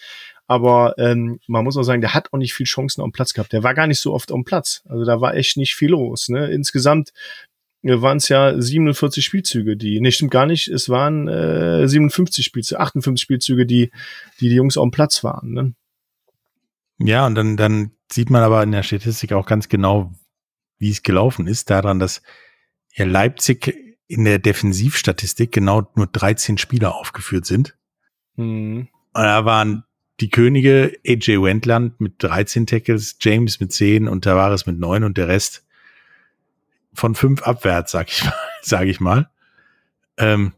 Aber 0.48 0.96
ähm, 0.98 1.40
man 1.48 1.64
muss 1.64 1.78
auch 1.78 1.84
sagen, 1.84 2.02
der 2.02 2.14
hat 2.14 2.34
auch 2.34 2.38
nicht 2.38 2.54
viel 2.54 2.66
Chancen 2.66 3.02
am 3.02 3.12
Platz 3.12 3.34
gehabt. 3.34 3.54
Der 3.54 3.64
war 3.64 3.74
gar 3.74 3.88
nicht 3.88 4.02
so 4.02 4.14
oft 4.14 4.32
am 4.32 4.44
Platz. 4.44 4.82
Also 4.90 5.06
da 5.06 5.22
war 5.22 5.36
echt 5.36 5.56
nicht 5.56 5.76
viel 5.76 5.92
los. 5.92 6.30
Ne? 6.30 6.52
Insgesamt 6.52 7.14
waren 7.84 8.18
es 8.18 8.30
ja 8.30 8.60
47 8.60 9.24
Spielzüge, 9.24 9.76
die, 9.76 10.00
nee, 10.02 10.12
stimmt 10.12 10.32
gar 10.32 10.46
nicht, 10.46 10.68
es 10.68 10.88
waren 10.90 11.28
äh, 11.28 11.88
57 11.88 12.46
Spielzüge, 12.46 12.80
58 12.80 13.22
Spielzüge, 13.22 13.66
die, 13.66 13.92
die 14.40 14.50
die 14.50 14.56
Jungs 14.56 14.78
auf 14.78 14.84
dem 14.84 14.92
Platz 14.92 15.24
waren. 15.24 15.54
Ne? 15.54 15.74
Ja, 17.04 17.26
und 17.26 17.36
dann, 17.36 17.58
dann 17.58 17.92
sieht 18.12 18.30
man 18.30 18.44
aber 18.44 18.64
in 18.64 18.72
der 18.72 18.84
Statistik 18.84 19.34
auch 19.34 19.46
ganz 19.46 19.70
genau, 19.70 20.14
wie 20.78 20.92
es 20.92 21.04
gelaufen 21.04 21.48
ist, 21.48 21.70
daran, 21.70 22.00
dass 22.00 22.22
ja 22.94 23.06
Leipzig 23.06 23.98
in 24.08 24.26
der 24.26 24.40
Defensivstatistik 24.40 25.52
genau 25.52 25.90
nur 25.96 26.08
13 26.08 26.58
Spieler 26.58 26.96
aufgeführt 26.96 27.46
sind. 27.46 27.78
Mhm. 28.36 28.90
Und 29.14 29.24
da 29.24 29.46
waren 29.46 29.84
die 30.20 30.30
Könige 30.30 30.98
AJ 31.08 31.42
Wendland 31.42 32.00
mit 32.00 32.16
13 32.20 32.68
Tackles, 32.68 33.18
James 33.20 33.60
mit 33.60 33.72
10 33.72 34.08
und 34.08 34.24
Tavares 34.24 34.66
mit 34.66 34.80
9 34.80 35.04
und 35.04 35.18
der 35.18 35.28
Rest 35.28 35.66
von 36.94 37.16
fünf 37.16 37.42
abwärts, 37.44 37.92
sag 37.92 38.10
ich 38.10 38.24
mal. 38.24 38.34
Sag 38.64 38.86
ich 38.86 39.00
mal. 39.00 39.28
Ähm, 40.18 40.54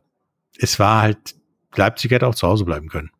es 0.57 0.77
war 0.77 1.01
halt, 1.01 1.35
Leipzig 1.73 2.11
hätte 2.11 2.27
auch 2.27 2.35
zu 2.35 2.45
Hause 2.45 2.65
bleiben 2.65 2.89
können. 2.89 3.11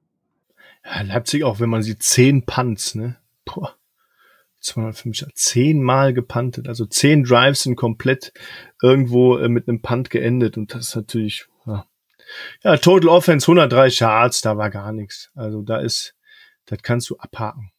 Leipzig 0.84 1.44
auch, 1.44 1.60
wenn 1.60 1.70
man 1.70 1.82
sieht, 1.82 2.04
zehn 2.04 2.46
Punts, 2.46 2.96
ne? 2.96 3.18
Boah. 3.46 3.76
250, 4.64 5.36
zehnmal 5.36 6.14
gepuntet. 6.14 6.68
Also 6.68 6.86
zehn 6.86 7.24
Drives 7.24 7.64
sind 7.64 7.76
komplett 7.76 8.32
irgendwo 8.82 9.38
äh, 9.38 9.50
mit 9.50 9.68
einem 9.68 9.82
Punt 9.82 10.10
geendet 10.10 10.58
und 10.58 10.74
das 10.74 10.90
ist 10.90 10.96
natürlich, 10.96 11.48
ja. 11.66 11.86
ja, 12.64 12.78
Total 12.78 13.10
Offense 13.10 13.46
103 13.46 13.88
Yards, 13.90 14.42
da 14.42 14.58
war 14.58 14.70
gar 14.70 14.94
nichts. 14.94 15.32
Also 15.36 15.62
da 15.62 15.80
ist, 15.80 16.16
das 16.66 16.80
kannst 16.82 17.10
du 17.10 17.18
abhaken. 17.18 17.72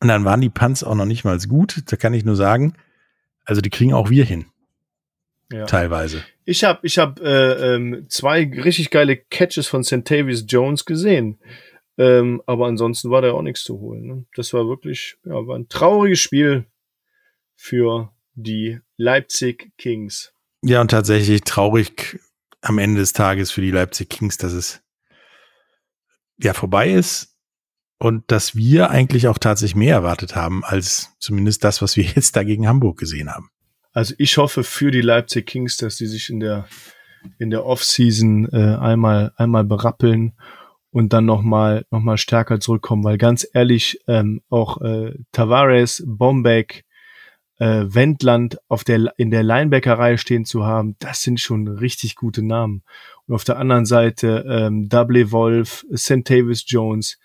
Und 0.00 0.08
dann 0.08 0.24
waren 0.24 0.40
die 0.40 0.50
Punts 0.50 0.84
auch 0.84 0.94
noch 0.94 1.06
nicht 1.06 1.24
mal 1.24 1.38
gut. 1.38 1.82
Da 1.86 1.96
kann 1.96 2.14
ich 2.14 2.24
nur 2.24 2.36
sagen, 2.36 2.74
also 3.44 3.60
die 3.60 3.70
kriegen 3.70 3.94
auch 3.94 4.10
wir 4.10 4.24
hin. 4.24 4.46
Ja. 5.50 5.64
Teilweise. 5.64 6.22
Ich 6.44 6.64
habe 6.64 6.80
ich 6.82 6.98
hab, 6.98 7.20
äh, 7.20 7.74
ähm, 7.74 8.06
zwei 8.08 8.42
richtig 8.42 8.90
geile 8.90 9.16
Catches 9.16 9.66
von 9.66 9.82
Centavius 9.82 10.44
Jones 10.46 10.84
gesehen. 10.84 11.38
Ähm, 11.98 12.40
aber 12.46 12.66
ansonsten 12.66 13.10
war 13.10 13.22
da 13.22 13.32
auch 13.32 13.42
nichts 13.42 13.64
zu 13.64 13.80
holen. 13.80 14.06
Ne? 14.06 14.24
Das 14.36 14.52
war 14.52 14.68
wirklich, 14.68 15.16
ja, 15.24 15.46
war 15.46 15.56
ein 15.56 15.68
trauriges 15.68 16.20
Spiel 16.20 16.66
für 17.56 18.12
die 18.34 18.78
Leipzig 18.96 19.72
Kings. 19.76 20.32
Ja, 20.62 20.80
und 20.80 20.92
tatsächlich 20.92 21.42
traurig 21.42 22.20
am 22.60 22.78
Ende 22.78 23.00
des 23.00 23.12
Tages 23.12 23.50
für 23.50 23.60
die 23.60 23.72
Leipzig 23.72 24.08
Kings, 24.08 24.36
dass 24.38 24.52
es 24.52 24.80
ja 26.40 26.54
vorbei 26.54 26.92
ist 26.92 27.36
und 27.98 28.30
dass 28.30 28.54
wir 28.54 28.90
eigentlich 28.90 29.26
auch 29.26 29.38
tatsächlich 29.38 29.74
mehr 29.74 29.96
erwartet 29.96 30.36
haben 30.36 30.64
als 30.64 31.16
zumindest 31.18 31.64
das, 31.64 31.82
was 31.82 31.96
wir 31.96 32.04
jetzt 32.14 32.36
da 32.36 32.44
gegen 32.44 32.68
Hamburg 32.68 32.98
gesehen 32.98 33.34
haben. 33.34 33.50
Also 33.92 34.14
ich 34.18 34.36
hoffe 34.36 34.62
für 34.62 34.92
die 34.92 35.00
Leipzig 35.00 35.46
Kings, 35.46 35.76
dass 35.76 35.96
die 35.96 36.06
sich 36.06 36.30
in 36.30 36.38
der 36.38 36.68
in 37.38 37.50
der 37.50 37.66
Offseason 37.66 38.48
äh, 38.52 38.76
einmal 38.76 39.32
einmal 39.36 39.64
berappeln 39.64 40.34
und 40.90 41.12
dann 41.12 41.26
noch 41.26 41.42
mal 41.42 41.84
noch 41.90 42.00
mal 42.00 42.18
stärker 42.18 42.60
zurückkommen, 42.60 43.04
weil 43.04 43.18
ganz 43.18 43.46
ehrlich 43.52 44.00
ähm, 44.06 44.42
auch 44.48 44.80
äh, 44.80 45.14
Tavares, 45.32 46.02
Bombeck, 46.06 46.84
äh, 47.58 47.84
Wendland 47.86 48.58
auf 48.68 48.84
der 48.84 49.12
in 49.16 49.30
der 49.30 49.42
Linebacker-Reihe 49.42 50.18
stehen 50.18 50.44
zu 50.44 50.64
haben, 50.64 50.96
das 50.98 51.22
sind 51.22 51.40
schon 51.40 51.68
richtig 51.68 52.14
gute 52.16 52.42
Namen. 52.42 52.82
Und 53.26 53.34
auf 53.34 53.44
der 53.44 53.58
anderen 53.58 53.86
Seite 53.86 54.44
ähm, 54.48 54.88
Double 54.88 55.30
Wolf, 55.32 55.84
St. 55.94 56.28
Davis 56.28 56.64
Jones, 56.66 57.18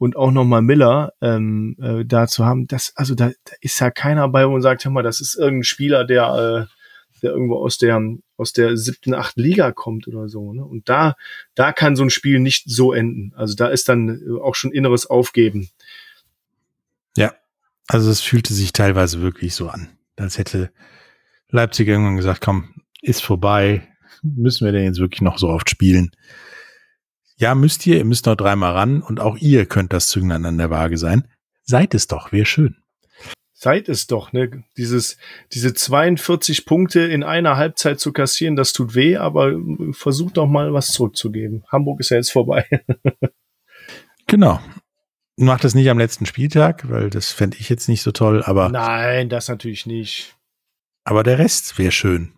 und 0.00 0.16
auch 0.16 0.30
nochmal 0.30 0.62
Miller 0.62 1.12
ähm, 1.20 1.76
äh, 1.78 2.06
da 2.06 2.26
zu 2.26 2.46
haben, 2.46 2.66
das, 2.66 2.94
also 2.96 3.14
da, 3.14 3.28
da 3.44 3.52
ist 3.60 3.78
ja 3.80 3.90
keiner 3.90 4.28
bei 4.28 4.46
und 4.46 4.62
sagt, 4.62 4.82
hör 4.86 4.92
mal, 4.92 5.02
das 5.02 5.20
ist 5.20 5.34
irgendein 5.34 5.64
Spieler, 5.64 6.06
der, 6.06 6.68
äh, 6.68 6.79
der 7.20 7.30
irgendwo 7.30 7.56
aus 7.56 7.78
der, 7.78 8.00
aus 8.36 8.52
der 8.52 8.76
siebten, 8.76 9.14
achten 9.14 9.40
Liga 9.40 9.72
kommt 9.72 10.08
oder 10.08 10.28
so. 10.28 10.52
Ne? 10.52 10.64
Und 10.64 10.88
da, 10.88 11.16
da 11.54 11.72
kann 11.72 11.96
so 11.96 12.02
ein 12.02 12.10
Spiel 12.10 12.40
nicht 12.40 12.64
so 12.68 12.92
enden. 12.92 13.32
Also 13.36 13.54
da 13.54 13.68
ist 13.68 13.88
dann 13.88 14.38
auch 14.42 14.54
schon 14.54 14.72
inneres 14.72 15.06
Aufgeben. 15.06 15.70
Ja, 17.16 17.34
also 17.86 18.10
es 18.10 18.20
fühlte 18.20 18.54
sich 18.54 18.72
teilweise 18.72 19.20
wirklich 19.20 19.54
so 19.54 19.68
an, 19.68 19.88
als 20.16 20.38
hätte 20.38 20.70
Leipzig 21.48 21.88
irgendwann 21.88 22.16
gesagt, 22.16 22.40
komm, 22.40 22.74
ist 23.02 23.22
vorbei, 23.22 23.86
müssen 24.22 24.64
wir 24.64 24.72
denn 24.72 24.84
jetzt 24.84 25.00
wirklich 25.00 25.22
noch 25.22 25.38
so 25.38 25.48
oft 25.48 25.70
spielen? 25.70 26.10
Ja, 27.36 27.54
müsst 27.54 27.86
ihr, 27.86 27.96
ihr 27.96 28.04
müsst 28.04 28.26
noch 28.26 28.36
dreimal 28.36 28.72
ran 28.72 29.02
und 29.02 29.18
auch 29.18 29.36
ihr 29.38 29.66
könnt 29.66 29.92
das 29.92 30.08
Zünglein 30.08 30.44
an 30.44 30.58
der 30.58 30.70
Waage 30.70 30.98
sein. 30.98 31.26
Seid 31.62 31.94
es 31.94 32.06
doch, 32.06 32.32
wäre 32.32 32.44
schön. 32.44 32.76
Seid 33.62 33.90
es 33.90 34.06
doch, 34.06 34.32
ne? 34.32 34.64
Dieses, 34.78 35.18
diese 35.52 35.74
42 35.74 36.64
Punkte 36.64 37.00
in 37.00 37.22
einer 37.22 37.58
Halbzeit 37.58 38.00
zu 38.00 38.10
kassieren, 38.10 38.56
das 38.56 38.72
tut 38.72 38.94
weh, 38.94 39.18
aber 39.18 39.52
versucht 39.92 40.38
doch 40.38 40.46
mal 40.46 40.72
was 40.72 40.92
zurückzugeben. 40.92 41.64
Hamburg 41.68 42.00
ist 42.00 42.08
ja 42.08 42.16
jetzt 42.16 42.32
vorbei. 42.32 42.64
genau. 44.26 44.60
Macht 45.36 45.64
das 45.64 45.74
nicht 45.74 45.90
am 45.90 45.98
letzten 45.98 46.24
Spieltag, 46.24 46.88
weil 46.88 47.10
das 47.10 47.32
fände 47.32 47.58
ich 47.60 47.68
jetzt 47.68 47.90
nicht 47.90 48.00
so 48.00 48.12
toll, 48.12 48.42
aber. 48.42 48.70
Nein, 48.70 49.28
das 49.28 49.48
natürlich 49.48 49.84
nicht. 49.84 50.36
Aber 51.04 51.22
der 51.22 51.38
Rest 51.38 51.78
wäre 51.78 51.92
schön. 51.92 52.32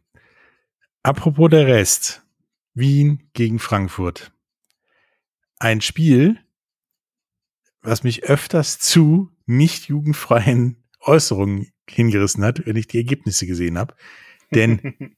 Apropos 1.05 1.51
der 1.51 1.69
Rest. 1.69 2.23
Wien 2.75 3.29
gegen 3.33 3.61
Frankfurt 3.61 4.33
ein 5.61 5.81
Spiel, 5.81 6.41
was 7.83 8.03
mich 8.03 8.25
öfters 8.25 8.81
zu 8.81 9.31
nicht 9.47 9.87
jugendfreien 9.87 10.82
Äußerungen 11.03 11.73
hingerissen 11.89 12.45
hat, 12.45 12.65
wenn 12.67 12.77
ich 12.77 12.87
die 12.87 12.99
Ergebnisse 12.99 13.47
gesehen 13.47 13.79
habe. 13.79 13.95
Denn 14.55 15.17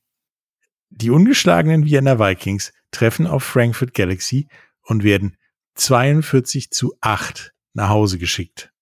die 0.90 1.10
ungeschlagenen 1.10 1.84
Vienna 1.84 2.18
Vikings 2.18 2.72
treffen 2.90 3.26
auf 3.26 3.44
Frankfurt 3.44 3.94
Galaxy 3.94 4.48
und 4.82 5.04
werden 5.04 5.36
42 5.74 6.70
zu 6.70 6.94
8 7.00 7.52
nach 7.72 7.88
Hause 7.88 8.18
geschickt. 8.18 8.72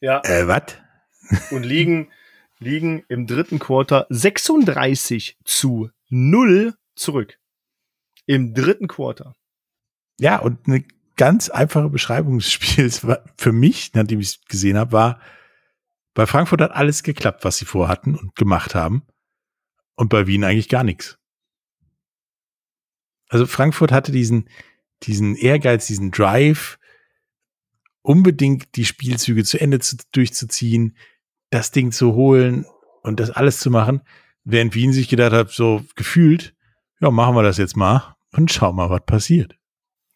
Ja. 0.00 0.22
Äh, 0.24 0.46
was? 0.46 0.76
Und 1.50 1.62
liegen, 1.62 2.10
liegen 2.58 3.04
im 3.08 3.26
dritten 3.26 3.58
Quarter 3.58 4.06
36 4.10 5.38
zu 5.44 5.90
0 6.08 6.74
zurück. 6.96 7.38
Im 8.26 8.52
dritten 8.52 8.88
Quarter. 8.88 9.36
Ja, 10.18 10.38
und 10.38 10.66
eine 10.66 10.84
ganz 11.16 11.48
einfache 11.48 11.88
Beschreibung 11.88 12.38
des 12.38 12.50
Spiels 12.52 13.06
für 13.36 13.52
mich, 13.52 13.92
nachdem 13.94 14.20
ich 14.20 14.28
es 14.28 14.40
gesehen 14.46 14.76
habe, 14.76 14.92
war, 14.92 15.20
bei 16.14 16.26
Frankfurt 16.26 16.60
hat 16.60 16.72
alles 16.72 17.02
geklappt, 17.02 17.44
was 17.44 17.58
sie 17.58 17.64
vorhatten 17.64 18.16
und 18.16 18.34
gemacht 18.34 18.74
haben. 18.74 19.02
Und 19.94 20.08
bei 20.08 20.26
Wien 20.26 20.44
eigentlich 20.44 20.68
gar 20.68 20.84
nichts. 20.84 21.18
Also 23.28 23.46
Frankfurt 23.46 23.92
hatte 23.92 24.12
diesen, 24.12 24.48
diesen 25.02 25.36
Ehrgeiz, 25.36 25.86
diesen 25.86 26.10
Drive, 26.10 26.78
unbedingt 28.02 28.76
die 28.76 28.86
Spielzüge 28.86 29.44
zu 29.44 29.60
Ende 29.60 29.78
zu, 29.78 29.96
durchzuziehen, 30.12 30.96
das 31.50 31.70
Ding 31.70 31.92
zu 31.92 32.14
holen 32.14 32.64
und 33.02 33.20
das 33.20 33.30
alles 33.30 33.60
zu 33.60 33.70
machen, 33.70 34.00
während 34.44 34.74
Wien 34.74 34.92
sich 34.92 35.08
gedacht 35.08 35.32
hat, 35.32 35.50
so 35.50 35.84
gefühlt, 35.96 36.54
ja, 37.00 37.10
machen 37.10 37.34
wir 37.34 37.42
das 37.42 37.58
jetzt 37.58 37.76
mal 37.76 38.16
und 38.32 38.50
schauen 38.50 38.76
mal, 38.76 38.90
was 38.90 39.04
passiert 39.04 39.60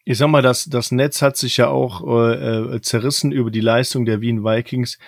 ich 0.05 0.19
sag 0.19 0.27
mal, 0.27 0.43
das, 0.43 0.65
das 0.65 0.91
Netz 0.91 1.21
hat 1.23 1.35
sich 1.35 1.57
ja 1.57 1.67
auch 1.67 2.05
äh, 2.07 2.75
äh, 2.75 2.81
zerrissen 2.81 3.31
über 3.31 3.49
die 3.49 3.59
Leistung 3.59 4.05
der 4.05 4.21
Wien 4.21 4.43
Vikings. 4.43 4.99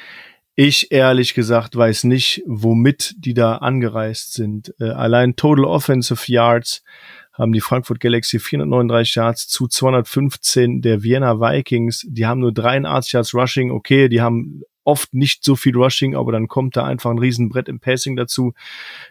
Ich 0.60 0.91
ehrlich 0.91 1.36
gesagt 1.36 1.76
weiß 1.76 2.06
nicht, 2.06 2.41
womit 2.48 3.13
die 3.20 3.36
da 3.36 3.58
angereist 3.58 4.34
sind. 4.34 4.74
Äh, 4.80 4.89
allein 4.89 5.36
Total 5.36 5.65
Offensive 5.65 6.32
Yards 6.32 6.84
haben 7.32 7.52
die 7.52 7.62
Frankfurt 7.62 8.00
Galaxy 8.00 8.39
439 8.39 9.13
Yards 9.13 9.48
zu 9.48 9.67
215 9.67 10.82
der 10.82 11.04
Vienna 11.04 11.39
Vikings. 11.39 12.08
Die 12.10 12.26
haben 12.26 12.39
nur 12.39 12.52
83 12.52 13.12
Yards 13.12 13.36
Rushing. 13.36 13.70
Okay, 13.70 14.10
die 14.10 14.20
haben 14.20 14.63
oft 14.84 15.13
nicht 15.13 15.43
so 15.43 15.56
viel 15.56 15.76
Rushing, 15.78 16.15
aber 16.15 16.32
dann 16.32 16.48
kommt 16.48 16.76
da 16.76 16.86
einfach 16.86 17.12
ein 17.12 17.20
Riesenbrett 17.20 17.70
im 17.70 17.80
Passing 17.80 18.15
dazu. 18.15 18.54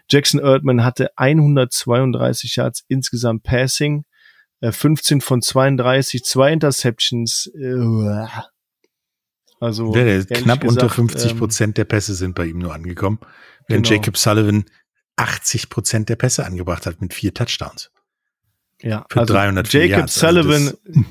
Jackson 0.09 0.41
Erdmann 0.41 0.83
hatte 0.83 1.11
132 1.15 2.57
Yards 2.57 2.83
insgesamt 2.89 3.43
Passing, 3.43 4.03
15 4.61 5.19
äh, 5.19 5.21
von 5.21 5.41
32, 5.41 6.25
zwei 6.25 6.51
Interceptions. 6.51 7.49
Also 9.59 9.95
ja, 9.95 10.23
knapp 10.23 10.61
gesagt, 10.61 10.83
unter 10.83 10.89
50 10.89 11.31
ähm, 11.31 11.37
Prozent 11.37 11.69
ähm, 11.69 11.73
der 11.75 11.85
Pässe 11.85 12.13
sind 12.13 12.35
bei 12.35 12.45
ihm 12.45 12.59
nur 12.59 12.73
angekommen, 12.73 13.19
wenn 13.67 13.81
genau. 13.81 13.95
Jacob 13.95 14.17
Sullivan 14.17 14.65
80 15.15 15.69
Prozent 15.69 16.09
der 16.09 16.15
Pässe 16.15 16.45
angebracht 16.45 16.85
hat 16.85 17.01
mit 17.01 17.13
vier 17.13 17.33
Touchdowns. 17.33 17.91
Ja, 18.81 19.05
für 19.09 19.21
also 19.21 19.33
300 19.33 19.71
Jacob 19.73 19.89
Yards. 19.89 20.23
Also 20.23 20.41
Sullivan, 20.41 20.67
also 20.67 20.77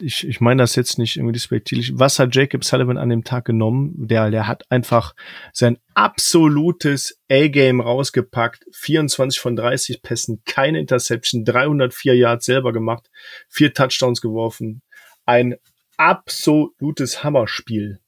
ich, 0.00 0.26
ich 0.26 0.40
meine 0.40 0.62
das 0.62 0.74
jetzt 0.74 0.98
nicht 0.98 1.16
irgendwie 1.16 1.34
despektierlich. 1.34 1.92
Was 1.98 2.18
hat 2.18 2.34
Jacob 2.34 2.64
Sullivan 2.64 2.96
an 2.96 3.10
dem 3.10 3.24
Tag 3.24 3.44
genommen? 3.44 3.92
Der, 3.96 4.30
der 4.30 4.48
hat 4.48 4.70
einfach 4.70 5.14
sein 5.52 5.78
absolutes 5.94 7.20
A-Game 7.30 7.80
rausgepackt. 7.80 8.64
24 8.72 9.40
von 9.40 9.56
30 9.56 10.02
Pässen, 10.02 10.42
keine 10.46 10.80
Interception, 10.80 11.44
304 11.44 12.16
Yards 12.16 12.46
selber 12.46 12.72
gemacht, 12.72 13.10
vier 13.48 13.74
Touchdowns 13.74 14.22
geworfen. 14.22 14.82
Ein 15.26 15.56
absolutes 15.96 17.24
Hammerspiel. 17.24 18.00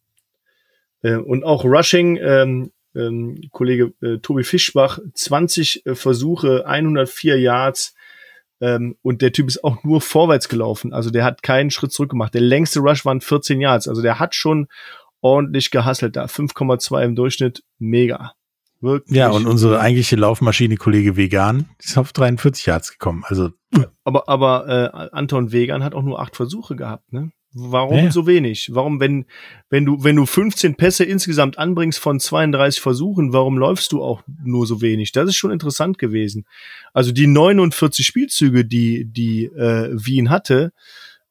Äh, 1.03 1.17
und 1.17 1.45
auch 1.45 1.65
Rushing, 1.65 2.17
ähm, 2.17 2.73
ähm, 2.95 3.41
Kollege 3.51 3.93
äh, 4.01 4.19
Tobi 4.19 4.45
Fischbach, 4.45 4.99
20 5.15 5.87
äh, 5.87 5.95
Versuche, 5.95 6.67
104 6.67 7.39
Yards. 7.41 7.95
Ähm, 8.61 8.97
und 9.03 9.21
der 9.21 9.33
Typ 9.33 9.49
ist 9.49 9.65
auch 9.65 9.83
nur 9.85 10.01
vorwärts 10.01 10.49
gelaufen. 10.49 10.93
Also 10.93 11.11
der 11.11 11.25
hat 11.25 11.43
keinen 11.43 11.71
Schritt 11.71 11.93
zurück 11.93 12.11
gemacht. 12.11 12.35
Der 12.35 12.41
längste 12.41 12.81
Rush 12.81 13.05
waren 13.05 13.21
14 13.21 13.61
Yards. 13.61 13.89
Also 13.89 14.01
der 14.01 14.19
hat 14.19 14.35
schon 14.35 14.69
ordentlich 15.21 15.71
gehasselt 15.71 16.17
da. 16.17 16.27
5,2 16.27 17.03
im 17.03 17.17
Durchschnitt. 17.17 17.63
Mega. 17.79 18.33
Wirklich. 18.81 19.17
Ja, 19.17 19.31
und 19.31 19.47
unsere 19.47 19.81
eigentliche 19.81 20.17
Laufmaschine, 20.17 20.77
Kollege 20.77 21.17
Vegan, 21.17 21.71
ist 21.79 21.97
auf 21.97 22.13
43 22.13 22.67
Yards 22.67 22.93
gekommen. 22.93 23.25
Also. 23.27 23.51
Aber, 24.05 24.29
aber 24.29 24.69
äh, 24.69 25.17
Anton 25.17 25.53
Vegan 25.53 25.83
hat 25.83 25.95
auch 25.95 26.03
nur 26.03 26.21
acht 26.21 26.37
Versuche 26.37 26.77
gehabt, 26.77 27.13
ne? 27.13 27.33
Warum 27.57 27.97
ja. 27.97 28.11
so 28.11 28.27
wenig? 28.27 28.71
Warum, 28.73 28.99
wenn, 28.99 29.27
wenn 29.71 29.85
du, 29.85 30.03
wenn 30.03 30.17
du 30.17 30.27
15 30.27 30.75
Pässe 30.75 31.05
insgesamt 31.05 31.57
anbringst 31.57 32.01
von 32.01 32.19
32 32.19 32.83
Versuchen, 32.83 33.33
warum 33.33 33.59
läufst 33.59 33.93
du 33.93 34.03
auch 34.03 34.25
nur 34.43 34.67
so 34.67 34.83
wenig? 34.83 35.13
Das 35.13 35.29
ist 35.29 35.37
schon 35.37 35.53
interessant 35.53 35.99
gewesen. 35.99 36.47
Also 36.93 37.13
die 37.13 37.29
49 37.29 38.05
Spielzüge, 38.05 38.65
die, 38.65 39.05
die 39.05 39.45
äh, 39.45 39.91
Wien 39.93 40.31
hatte, 40.31 40.73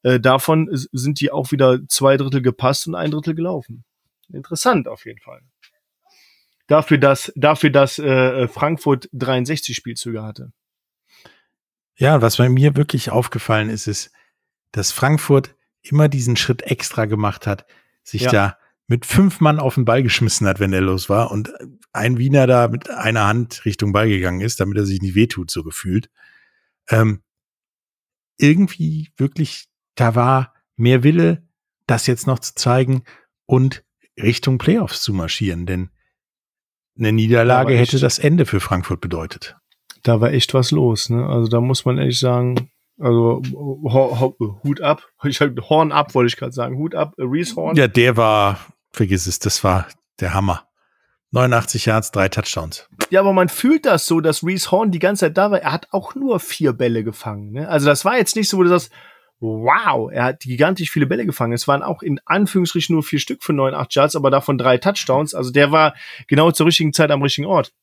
äh, 0.04 0.18
davon 0.18 0.70
sind 0.72 1.20
die 1.20 1.30
auch 1.30 1.52
wieder 1.52 1.80
zwei 1.90 2.16
Drittel 2.16 2.42
gepasst 2.42 2.88
und 2.88 2.96
ein 2.96 3.12
Drittel 3.12 3.36
gelaufen. 3.36 3.84
Interessant 4.32 4.88
auf 4.88 5.06
jeden 5.06 5.20
Fall. 5.20 5.42
Dafür, 6.68 7.00
dass, 7.00 7.34
dafür, 7.36 7.70
dass 7.70 8.00
äh, 8.00 8.48
Frankfurt 8.48 9.10
63 9.12 9.76
Spielzüge 9.76 10.24
hatte. 10.24 10.54
Ja, 11.98 12.22
was 12.22 12.38
bei 12.38 12.48
mir 12.48 12.78
wirklich 12.78 13.10
aufgefallen 13.10 13.70
ist, 13.70 13.88
ist, 13.88 14.12
dass 14.72 14.94
Frankfurt 14.94 15.54
immer 15.84 16.10
diesen 16.10 16.36
Schritt 16.36 16.64
extra 16.64 17.06
gemacht 17.06 17.48
hat, 17.48 17.66
sich 18.04 18.24
ja. 18.24 18.32
da 18.32 18.58
mit 18.88 19.06
fünf 19.06 19.40
Mann 19.40 19.60
auf 19.60 19.76
den 19.76 19.86
Ball 19.86 20.04
geschmissen 20.04 20.48
hat, 20.48 20.60
wenn 20.60 20.74
er 20.74 20.82
los 20.82 21.10
war 21.10 21.32
und 21.32 21.54
ein 21.94 22.18
Wiener 22.18 22.48
da 22.48 22.68
mit 22.68 22.90
einer 22.90 23.28
Hand 23.28 23.66
Richtung 23.66 23.94
Ball 23.94 24.10
gegangen 24.10 24.42
ist, 24.42 24.60
damit 24.60 24.78
er 24.78 24.86
sich 24.86 25.02
nicht 25.02 25.16
wehtut, 25.16 25.52
so 25.52 25.64
gefühlt. 25.64 26.10
Ähm, 26.90 27.22
irgendwie 28.38 29.12
wirklich, 29.18 29.68
da 29.96 30.16
war 30.16 30.54
mehr 30.76 31.04
Wille, 31.04 31.48
das 31.88 32.08
jetzt 32.08 32.28
noch 32.28 32.40
zu 32.40 32.56
zeigen 32.56 33.04
und 33.46 33.84
Richtung 34.22 34.58
Playoffs 34.58 35.02
zu 35.02 35.14
marschieren, 35.14 35.66
denn 35.66 35.90
eine 36.98 37.12
Niederlage 37.12 37.76
hätte 37.76 38.00
das 38.00 38.20
Ende 38.20 38.46
für 38.46 38.60
Frankfurt 38.60 39.02
bedeutet. 39.02 39.56
Da 40.04 40.22
war 40.22 40.32
echt 40.32 40.54
was 40.54 40.72
los, 40.72 41.10
ne? 41.10 41.26
Also 41.26 41.48
da 41.48 41.62
muss 41.62 41.86
man 41.86 41.98
ehrlich 41.98 42.20
sagen, 42.20 42.70
also 43.00 43.42
Hut 44.64 44.82
ab. 44.82 45.04
Ich 45.24 45.40
halt 45.42 45.60
Horn 45.70 45.92
ab, 45.92 46.14
wollte 46.16 46.28
ich 46.28 46.38
gerade 46.38 46.52
sagen. 46.52 46.78
Hut 46.78 46.96
ab, 46.96 47.14
Reese 47.18 47.56
Horn. 47.56 47.76
Ja, 47.76 47.88
der 47.88 48.18
war, 48.18 48.60
vergiss 48.92 49.28
es, 49.28 49.40
das 49.40 49.64
war 49.64 49.88
der 50.20 50.34
Hammer. 50.34 50.68
89 51.32 51.88
Yards, 51.88 52.12
drei 52.12 52.30
Touchdowns. 52.30 52.88
Ja, 53.10 53.20
aber 53.20 53.34
man 53.34 53.50
fühlt 53.50 53.88
das 53.88 54.06
so, 54.06 54.22
dass 54.22 54.44
Reese 54.44 54.70
Horn 54.70 54.92
die 54.92 55.00
ganze 55.00 55.26
Zeit 55.26 55.38
da 55.38 55.50
war. 55.50 55.60
Er 55.60 55.72
hat 55.72 55.88
auch 55.92 56.14
nur 56.14 56.40
vier 56.40 56.74
Bälle 56.74 57.04
gefangen. 57.04 57.52
Ne? 57.52 57.68
Also 57.68 57.88
das 57.88 58.06
war 58.06 58.18
jetzt 58.18 58.36
nicht 58.36 58.50
so, 58.50 58.58
wo 58.58 58.64
du 58.64 58.70
sagst, 58.70 58.92
wow, 59.40 60.12
er 60.12 60.26
hat 60.26 60.42
gigantisch 60.42 60.92
viele 60.92 61.08
Bälle 61.08 61.26
gefangen. 61.26 61.54
Es 61.54 61.68
waren 61.68 61.84
auch 61.84 62.04
in 62.04 62.20
Anführungsstrichen 62.26 62.94
nur 62.94 63.04
vier 63.04 63.20
Stück 63.20 63.44
für 63.44 63.54
89 63.54 63.96
Yards, 63.96 64.16
aber 64.16 64.30
davon 64.30 64.60
drei 64.60 64.78
Touchdowns. 64.78 65.34
Also 65.34 65.52
der 65.52 65.72
war 65.72 65.96
genau 66.28 66.52
zur 66.52 66.68
richtigen 66.68 66.94
Zeit 66.94 67.12
am 67.12 67.24
richtigen 67.24 67.48
Ort. 67.48 67.74